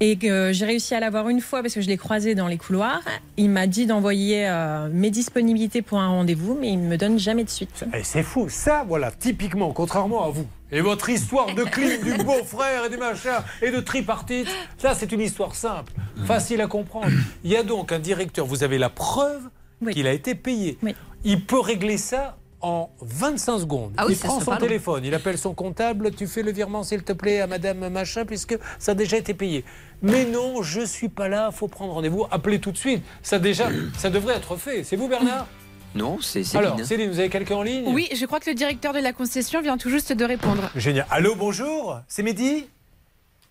[0.00, 2.56] Et que j'ai réussi à l'avoir une fois parce que je l'ai croisé dans les
[2.56, 3.02] couloirs.
[3.36, 7.18] Il m'a dit d'envoyer euh, mes disponibilités pour un rendez-vous, mais il ne me donne
[7.18, 7.84] jamais de suite.
[7.94, 8.48] Eh, c'est fou.
[8.48, 10.46] Ça, voilà, typiquement, contrairement à vous.
[10.72, 14.48] Et votre histoire de clim du beau-frère et des machins et de tripartite,
[14.78, 15.92] ça, c'est une histoire simple,
[16.24, 17.10] facile à comprendre.
[17.44, 19.50] Il y a donc un directeur, vous avez la preuve
[19.92, 20.78] qu'il a été payé.
[21.24, 23.92] Il peut régler ça en 25 secondes.
[23.96, 27.02] Ah oui, il prend son téléphone, il appelle son comptable, tu fais le virement s'il
[27.02, 29.64] te plaît à madame machin puisque ça a déjà été payé.
[30.02, 33.02] Mais non, je suis pas là, faut prendre rendez-vous, appelez tout de suite.
[33.22, 34.84] Ça déjà, ça devrait être fait.
[34.84, 35.46] C'est vous Bernard?
[35.94, 36.66] Non, c'est Céline.
[36.66, 37.84] Alors, Céline, vous avez quelqu'un en ligne?
[37.88, 40.70] Oui, je crois que le directeur de la concession vient tout juste de répondre.
[40.76, 41.06] Génial.
[41.10, 42.66] Allô, bonjour, c'est Mehdi?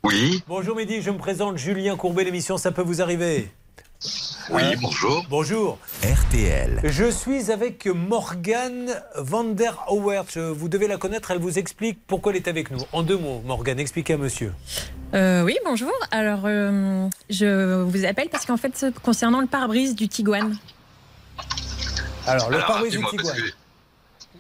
[0.04, 0.42] Oui.
[0.48, 3.52] Bonjour Mehdi, je me présente Julien Courbet, l'émission Ça peut vous arriver?
[4.50, 5.26] Oui, bonjour.
[5.30, 5.78] Bonjour.
[6.04, 6.80] RTL.
[6.86, 9.78] Je suis avec Morgane van der.
[9.90, 12.80] Vous devez la connaître, elle vous explique pourquoi elle est avec nous.
[12.94, 14.54] En deux mots, Morgane, expliquez à monsieur.
[15.14, 15.92] Euh, oui, bonjour.
[16.12, 20.56] Alors, euh, je vous appelle parce qu'en fait, concernant le pare-brise du Tiguan.
[22.26, 23.36] Alors, le pare-brise du Tiguan.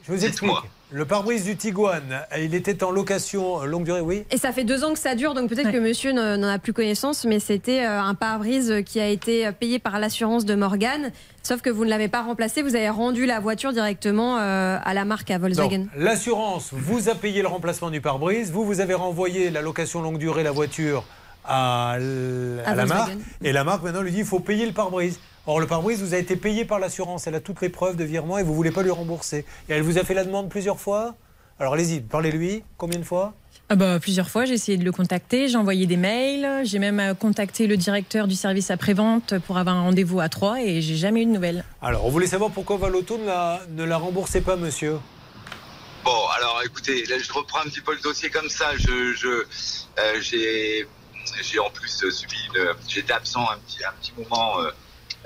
[0.08, 0.52] Je vous explique.
[0.92, 2.02] Le pare-brise du Tiguan,
[2.40, 4.24] il était en location longue durée, oui?
[4.32, 6.58] Et ça fait deux ans que ça dure, donc peut-être que monsieur ne- n'en a
[6.58, 11.12] plus connaissance, mais c'était euh, un pare-brise qui a été payé par l'assurance de Morgan.
[11.44, 14.94] Sauf que vous ne l'avez pas remplacé, vous avez rendu la voiture directement euh, à
[14.96, 15.86] la marque, à Volkswagen.
[15.96, 18.52] L'assurance vous a payé le remplacement du pare-brise.
[18.52, 21.04] Vous, vous avez renvoyé la location longue durée, la voiture,
[21.46, 23.12] à, l- À à la marque.
[23.44, 25.20] Et la marque, maintenant, lui dit il faut payer le pare-brise.
[25.48, 27.26] Or, le pare-brise vous a été payé par l'assurance.
[27.28, 29.46] Elle a toutes les preuves de virement et vous ne voulez pas lui rembourser.
[29.68, 31.16] Et elle vous a fait la demande plusieurs fois?
[31.60, 32.64] Alors, allez-y, parlez-lui.
[32.78, 33.34] Combien de fois?
[33.72, 37.00] Ah bah, plusieurs fois, j'ai essayé de le contacter, j'ai envoyé des mails, j'ai même
[37.00, 40.96] euh, contacté le directeur du service après-vente pour avoir un rendez-vous à 3 et j'ai
[40.96, 41.64] jamais eu de nouvelles.
[41.82, 44.98] Alors, on voulait savoir pourquoi Valoto ne la, ne la remboursait pas, monsieur?
[46.04, 48.68] Bon, alors écoutez, là je reprends un petit peu le dossier comme ça.
[48.78, 50.22] Je, je, euh,
[51.42, 52.74] j'ai, en plus euh, subi une.
[52.88, 54.60] J'étais absent un petit, un petit moment.
[54.62, 54.72] Euh,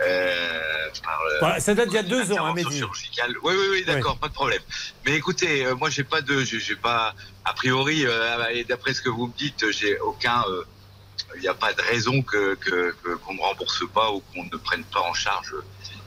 [0.02, 0.60] euh,
[1.04, 2.78] par, euh, Voilà, ça date d'il y a deux ans, hein, Mehdi.
[2.78, 3.36] chirurgicale.
[3.44, 4.62] Oui, oui, oui, d'accord, pas de problème.
[5.06, 7.14] Mais écoutez, euh, moi j'ai pas de, j'ai pas,
[7.46, 10.64] a priori, euh, et d'après ce que vous me dites, j'ai aucun, euh,
[11.36, 12.56] il n'y a pas de raison que
[13.24, 15.54] qu'on ne rembourse pas ou qu'on ne prenne pas en charge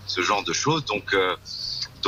[0.07, 0.85] ce genre de choses.
[0.85, 1.37] Donc, euh,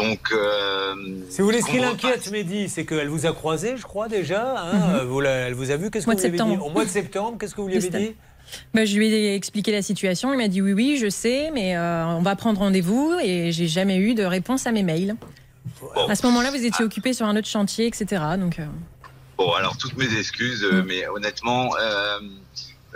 [0.01, 0.21] donc.
[0.33, 0.95] euh,
[1.29, 4.55] Si vous voulez, ce qui l'inquiète, Mehdi, c'est qu'elle vous a croisé, je crois, déjà.
[4.59, 5.91] hein, vous la- elle vous a vu.
[5.91, 6.67] Qu'est-ce que Mois vous de lui avez dit septembre.
[6.67, 8.15] Au mois de septembre, qu'est-ce que vous lui avez dit
[8.75, 11.77] Bah, je lui ai expliqué la situation, il m'a dit oui, oui, je sais, mais
[11.77, 15.17] euh, on va prendre rendez-vous et j'ai jamais eu de réponse à mes mails.
[16.09, 18.23] À ce moment-là, vous étiez occupé sur un autre chantier, etc.
[18.39, 18.65] Donc, euh,
[19.37, 22.19] Bon, alors toutes mes excuses, euh, mais honnêtement, euh,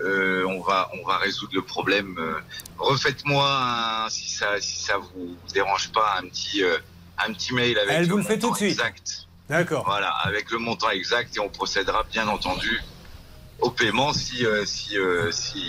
[0.02, 2.16] euh, on va on va résoudre le problème.
[2.18, 2.32] Euh,
[2.78, 6.78] Refaites-moi si ça si ça vous dérange pas un petit euh,
[7.18, 8.78] un petit mail avec Elle le vous le fait tout montant de suite.
[8.78, 9.26] exact.
[9.48, 9.84] D'accord.
[9.84, 12.80] Voilà, avec le montant exact et on procédera bien entendu
[13.60, 15.62] au paiement si euh, si euh, si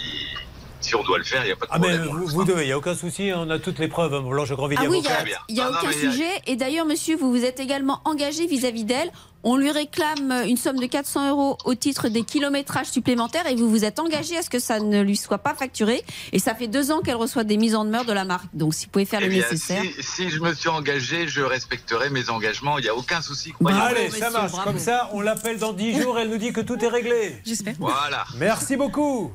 [0.83, 2.07] si on doit le faire, il n'y a pas de Ah, mais problème.
[2.25, 4.11] vous, vous devez, il n'y a aucun souci, on a toutes les preuves.
[4.27, 5.23] Blanche Grandvilliers, Ah oui, il a-
[5.53, 6.29] n'y a, Non, non, aucun mais sujet.
[6.47, 9.11] Et d'ailleurs, monsieur, vous vous êtes également engagé vis-à-vis d'elle.
[9.45, 13.69] On lui réclame une somme de 400 euros au titre des kilométrages supplémentaires et vous
[13.69, 16.01] vous êtes engagé à ce que ça ne lui soit pas facturé.
[16.31, 18.45] Et ça fait deux ans qu'elle reçoit des mises en demeure de la marque.
[18.53, 19.83] Donc, si vous pouvez faire Eh le bien, nécessaire.
[19.83, 22.77] si, si je me suis engagé, je respecterai mes engagements.
[22.79, 23.51] Il n'y a aucun souci.
[23.65, 24.53] Allez, ça marche.
[24.63, 27.35] Comme ça, on l'appelle dans 10 jours, elle nous dit que tout est réglé.
[27.45, 27.73] J'espère.
[27.79, 28.23] Voilà.
[28.37, 29.33] Merci beaucoup.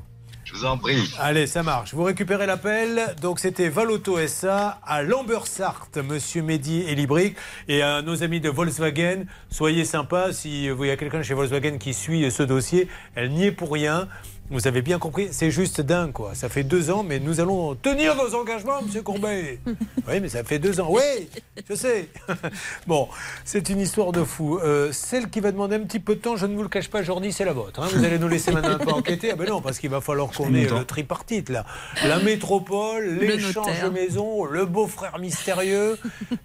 [0.49, 1.13] Je vous en prie.
[1.19, 1.93] Allez, ça marche.
[1.93, 3.15] Vous récupérez l'appel.
[3.21, 7.37] Donc, c'était Valoto SA à Lambersart, monsieur Mehdi et Libric.
[7.69, 10.33] Et à nos amis de Volkswagen, soyez sympas.
[10.33, 13.53] Si vous il y a quelqu'un chez Volkswagen qui suit ce dossier, elle n'y est
[13.53, 14.09] pour rien.
[14.51, 16.35] Vous avez bien compris, c'est juste dingue, quoi.
[16.35, 19.59] Ça fait deux ans, mais nous allons tenir nos engagements, monsieur Courbet.
[20.11, 20.89] Oui, mais ça fait deux ans.
[20.91, 21.29] Oui,
[21.69, 22.09] je sais.
[22.87, 23.09] Bon,
[23.45, 24.59] c'est une histoire de fou.
[24.59, 26.89] Euh, celle qui va demander un petit peu de temps, je ne vous le cache
[26.89, 27.83] pas, Jordi, c'est la vôtre.
[27.83, 27.89] hein.
[27.93, 29.33] Vous allez nous laisser maintenant un peu enquêter.
[29.33, 31.67] Ah ben non, parce qu'il va falloir qu'on ait le tripartite, là.
[32.07, 33.93] La métropole, l'échange notaire.
[33.93, 35.99] maison, le beau-frère mystérieux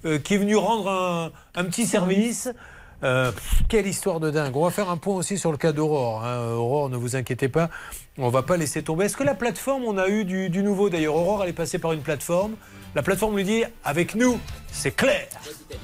[0.05, 2.49] euh, qui est venu rendre un, un petit service.
[3.03, 3.31] Euh,
[3.67, 4.55] quelle histoire de dingue.
[4.55, 6.23] On va faire un point aussi sur le cas d'Aurore.
[6.23, 6.53] hein.
[6.53, 7.69] Aurore, ne vous inquiétez pas,
[8.17, 9.05] on va pas laisser tomber.
[9.05, 11.15] Est-ce que la plateforme, on a eu du, du nouveau d'ailleurs?
[11.15, 12.53] Aurore, elle est passée par une plateforme.
[12.95, 14.39] La plateforme lui dit, avec nous,
[14.71, 15.27] c'est clair.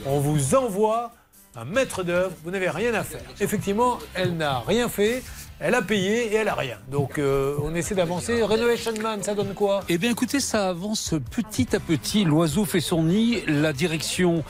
[0.06, 1.12] On vous envoie
[1.56, 3.22] un maître d'œuvre, vous n'avez rien à faire.
[3.42, 5.24] Effectivement, elle n'a rien fait,
[5.60, 6.78] elle a payé et elle a rien.
[6.90, 8.42] Donc euh, on essaie d'avancer.
[8.44, 9.84] Renovation Man, ça donne quoi?
[9.90, 12.24] Eh bien, écoutez, ça avance petit à petit.
[12.24, 13.44] L'oiseau fait son nid.
[13.48, 14.44] La direction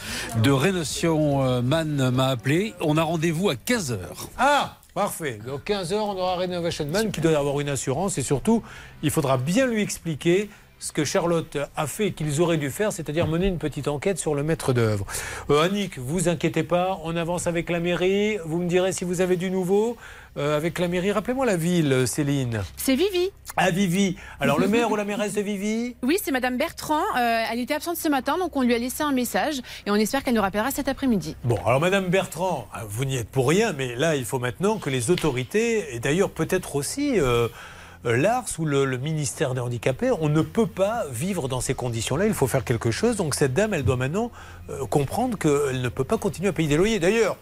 [0.43, 2.73] de Rénovation euh, Man m'a appelé.
[2.81, 3.97] On a rendez-vous à 15h.
[4.37, 5.39] Ah Parfait.
[5.45, 8.63] Donc 15h, on aura Renovation Man qui doit avoir une assurance et surtout,
[9.03, 10.49] il faudra bien lui expliquer
[10.79, 14.17] ce que Charlotte a fait et qu'ils auraient dû faire, c'est-à-dire mener une petite enquête
[14.17, 15.05] sur le maître d'œuvre.
[15.49, 18.37] Euh, Annick, vous inquiétez pas, on avance avec la mairie.
[18.45, 19.97] Vous me direz si vous avez du nouveau
[20.37, 21.11] euh, avec la mairie.
[21.11, 22.61] Rappelez-moi la ville, Céline.
[22.77, 23.29] C'est Vivi.
[23.57, 24.15] À Vivi.
[24.39, 27.01] Alors le maire ou la mairesse de Vivi Oui, c'est Madame Bertrand.
[27.17, 29.95] Euh, elle était absente ce matin, donc on lui a laissé un message et on
[29.95, 31.35] espère qu'elle nous rappellera cet après-midi.
[31.43, 34.77] Bon, alors Madame Bertrand, ah, vous n'y êtes pour rien, mais là, il faut maintenant
[34.77, 37.47] que les autorités, et d'ailleurs peut-être aussi euh,
[38.05, 41.73] euh, l'ARS ou le, le ministère des handicapés, on ne peut pas vivre dans ces
[41.73, 43.17] conditions-là, il faut faire quelque chose.
[43.17, 44.31] Donc cette dame, elle doit maintenant
[44.69, 46.99] euh, comprendre qu'elle ne peut pas continuer à payer des loyers.
[46.99, 47.35] D'ailleurs,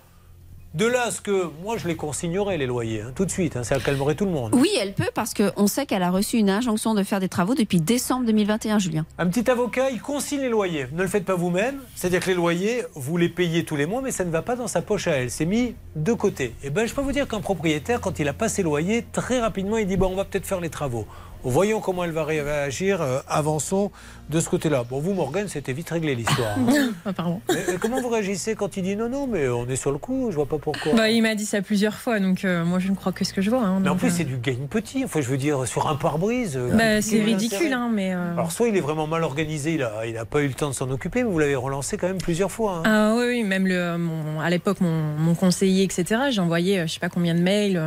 [0.78, 3.58] de là à ce que moi, je les consignerais, les loyers, hein, tout de suite,
[3.58, 4.54] hein, ça calmerait tout le monde.
[4.54, 7.56] Oui, elle peut parce qu'on sait qu'elle a reçu une injonction de faire des travaux
[7.56, 9.06] depuis décembre 2021, Julien.
[9.18, 10.86] Un petit avocat, il consigne les loyers.
[10.94, 11.80] Ne le faites pas vous-même.
[11.96, 14.56] C'est-à-dire que les loyers, vous les payez tous les mois, mais ça ne va pas
[14.56, 15.32] dans sa poche à elle.
[15.32, 16.54] C'est mis de côté.
[16.62, 19.40] Et ben, je peux vous dire qu'un propriétaire, quand il a pas ses loyers, très
[19.40, 21.08] rapidement, il dit bon, on va peut-être faire les travaux.
[21.50, 23.02] Voyons comment elle va réagir.
[23.02, 23.92] Euh, avançons
[24.30, 24.84] de ce côté-là.
[24.90, 26.58] Bon, vous, Morgane, c'était vite réglé l'histoire.
[27.06, 27.40] Ah, pardon.
[27.50, 29.98] Mais, mais comment vous réagissez quand il dit non, non, mais on est sur le
[29.98, 30.94] coup, je vois pas pourquoi.
[30.94, 33.32] Bah, il m'a dit ça plusieurs fois, donc euh, moi je ne crois que ce
[33.34, 33.62] que je vois.
[33.64, 35.06] hein, mais en plus, euh, c'est du gain petit.
[35.06, 36.58] Enfin, je veux dire, sur un pare-brise.
[36.74, 38.12] bah, c'est est ridicule, hein, mais.
[38.12, 40.70] Alors, soit il est vraiment mal organisé, il a, il a pas eu le temps
[40.70, 42.78] de s'en occuper, mais vous l'avez relancé quand même plusieurs fois.
[42.78, 42.84] hein.
[42.86, 46.94] Ah oui, oui, même le, mon- à l'époque, mon, mon conseiller, etc., j'ai envoyé je
[46.94, 47.82] sais pas combien de mails.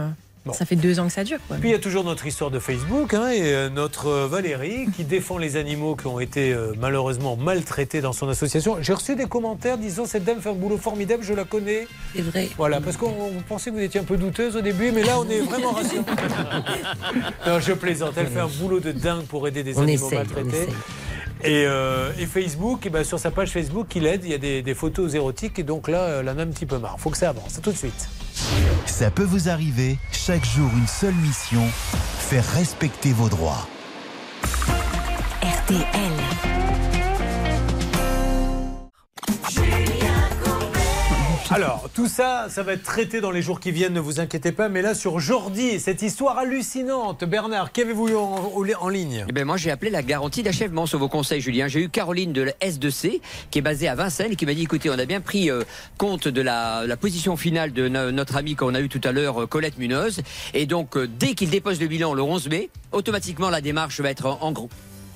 [0.52, 1.38] Ça fait deux ans que ça dure.
[1.46, 1.58] Quoi.
[1.58, 4.86] Puis il y a toujours notre histoire de Facebook hein, et euh, notre euh, Valérie
[4.96, 8.78] qui défend les animaux qui ont été euh, malheureusement maltraités dans son association.
[8.80, 11.86] J'ai reçu des commentaires disant cette dame fait un boulot formidable, je la connais.
[12.14, 12.48] C'est vrai.
[12.56, 15.18] Voilà, parce qu'on on pensait que vous étiez un peu douteuse au début, mais là
[15.20, 16.00] on est vraiment rassurés.
[17.46, 20.68] non, je plaisante, elle fait un boulot de dingue pour aider des On animaux maltraités.
[21.42, 24.38] Et, euh, et Facebook, eh ben, sur sa page Facebook, il aide, il y a
[24.38, 26.96] des, des photos érotiques, et donc là, elle en a un petit peu marre.
[26.98, 27.58] faut que ça avance.
[27.58, 28.08] À tout de suite.
[28.86, 31.62] Ça peut vous arriver, chaque jour une seule mission,
[32.18, 33.66] faire respecter vos droits.
[35.42, 35.86] RTL.
[41.52, 44.52] Alors, tout ça, ça va être traité dans les jours qui viennent, ne vous inquiétez
[44.52, 44.68] pas.
[44.68, 47.24] Mais là, sur Jordi, cette histoire hallucinante.
[47.24, 49.24] Bernard, qu'avez-vous eu en, ligne?
[49.28, 51.66] Eh ben moi, j'ai appelé la garantie d'achèvement sur vos conseils, Julien.
[51.66, 53.20] J'ai eu Caroline de la S2C,
[53.50, 55.64] qui est basée à Vincennes, qui m'a dit écoutez, on a bien pris euh,
[55.98, 59.42] compte de la, position finale de no- notre amie qu'on a eu tout à l'heure,
[59.42, 60.20] euh, Colette Munoz.
[60.54, 64.10] Et donc, euh, dès qu'il dépose le bilan le 11 mai, automatiquement, la démarche va
[64.10, 64.70] être en, en gros.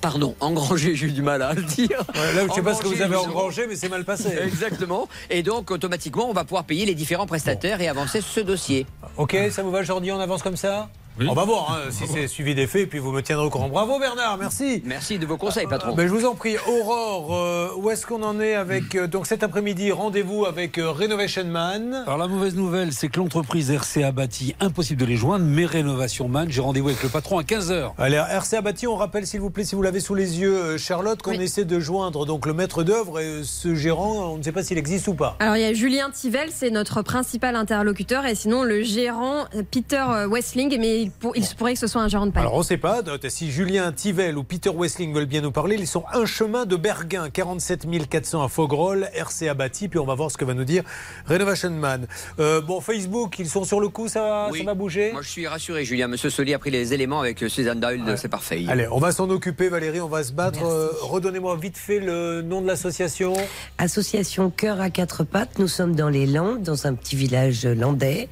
[0.05, 2.03] Pardon, engrangée, j'ai eu du mal à le dire.
[2.13, 4.37] Ouais, là, je ne sais pas ce que vous avez engrangé, mais c'est mal passé.
[4.39, 5.09] Exactement.
[5.31, 8.85] Et donc, automatiquement, on va pouvoir payer les différents prestataires et avancer ce dossier.
[9.17, 10.89] Ok, ça vous va, Jordi On avance comme ça?
[11.19, 13.69] On va voir hein, si c'est suivi des faits, puis vous me tiendrez au courant.
[13.69, 14.81] Bravo, Bernard, merci.
[14.85, 15.95] Merci de vos conseils, patron.
[15.95, 19.25] Ben, je vous en prie, Aurore, euh, où est-ce qu'on en est avec euh, donc
[19.25, 22.03] cet après-midi rendez-vous avec euh, Renovation Man.
[22.05, 26.27] Alors la mauvaise nouvelle, c'est que l'entreprise RCA Bâti, impossible de les joindre, mais Rénovation
[26.27, 27.93] Man, j'ai rendez-vous avec le patron à 15h.
[27.97, 30.77] Allez, RCA Bâti, on rappelle s'il vous plaît, si vous l'avez sous les yeux, euh,
[30.77, 34.43] Charlotte, qu'on essaie de joindre donc le maître d'œuvre et euh, ce gérant, on ne
[34.43, 35.35] sait pas s'il existe ou pas.
[35.39, 39.63] Alors il y a Julien Tivel, c'est notre principal interlocuteur, et sinon le gérant euh,
[39.69, 42.31] Peter euh, Westling, mais il, pour- il se pourrait que ce soit un gérant de
[42.31, 42.41] paille.
[42.43, 45.75] Alors on ne sait pas, si Julien Tivel ou Peter Wessling veulent bien nous parler,
[45.79, 50.15] ils sont un chemin de Berguin, 47 400 à Fogrolles, RCA Bâti, puis on va
[50.15, 50.83] voir ce que va nous dire
[51.27, 52.07] Renovation Man.
[52.39, 54.59] Euh, bon, Facebook, ils sont sur le coup, ça, va- Oui.
[54.59, 55.11] ça va bouger?
[55.11, 56.07] Moi, je suis rassuré, Julien.
[56.07, 58.63] Monsieur Soli a pris les éléments avec euh, Suzanne Doyle, c'est parfait.
[58.67, 60.63] Allez, on va s'en occuper Valérie, on va se battre.
[60.65, 63.33] Euh, Redonnez-moi vite fait le nom de l'association.
[63.77, 65.59] Association Cœur à quatre pattes.
[65.59, 68.29] Nous sommes dans les Landes, dans un petit village landais.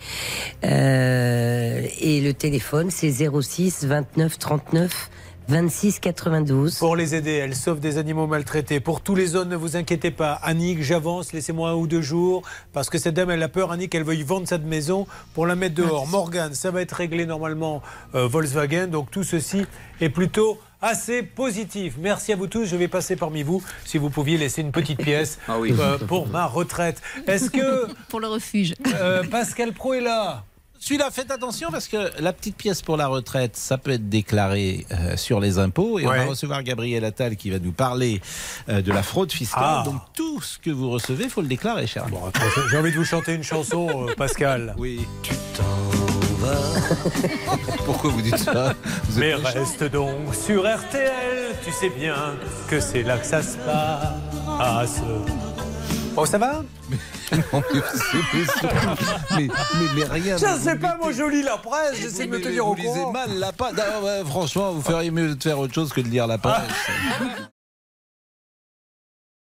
[0.63, 5.09] Euh, et le téléphone, c'est 06 29 39
[5.49, 6.77] 26 92.
[6.79, 8.79] Pour les aider, elle sauve des animaux maltraités.
[8.79, 10.31] Pour tous les zones, ne vous inquiétez pas.
[10.41, 12.43] Annick, j'avance, laissez-moi un ou deux jours.
[12.71, 15.45] Parce que cette dame, elle a peur, Annick, elle veut y vendre cette maison pour
[15.45, 16.07] la mettre dehors.
[16.07, 17.81] Morgane, ça va être réglé normalement
[18.15, 18.87] euh, Volkswagen.
[18.87, 19.65] Donc tout ceci
[19.99, 21.95] est plutôt assez positif.
[21.99, 22.63] Merci à vous tous.
[22.65, 23.61] Je vais passer parmi vous.
[23.83, 25.75] Si vous pouviez laisser une petite pièce Ah oui.
[25.77, 27.01] euh, pour ma retraite.
[27.27, 28.75] Est-ce que Pour le refuge.
[28.95, 30.45] euh, Pascal Pro est là
[30.83, 34.85] Celui-là, faites attention parce que la petite pièce pour la retraite, ça peut être déclaré
[34.91, 35.97] euh, sur les impôts.
[35.97, 38.19] Et on va recevoir Gabriel Attal qui va nous parler
[38.67, 39.63] euh, de la fraude fiscale.
[39.63, 39.83] Ah.
[39.85, 42.03] Donc tout ce que vous recevez, il faut le déclarer, cher.
[42.03, 42.17] ami.
[42.69, 44.75] J'ai envie de vous chanter une chanson, euh, Pascal.
[44.83, 45.07] Oui.
[45.21, 46.57] Tu t'en vas.
[47.85, 48.73] Pourquoi vous dites ça?
[49.05, 52.35] Vous Mais reste donc sur RTL, tu sais bien
[52.67, 54.99] que c'est là que ça se passe.
[56.15, 56.53] Oh, ça va
[57.31, 59.47] Non, mais c'est- mais c'est-
[59.95, 60.35] mais, rien.
[60.37, 62.75] Vous sais pas, moi je lis la presse, j'essaie de vous- me tenir vous au
[62.75, 62.93] courant.
[62.95, 63.73] lisez mal la page.
[63.79, 66.61] Ah ouais, franchement, vous feriez mieux de faire autre chose que de lire la presse.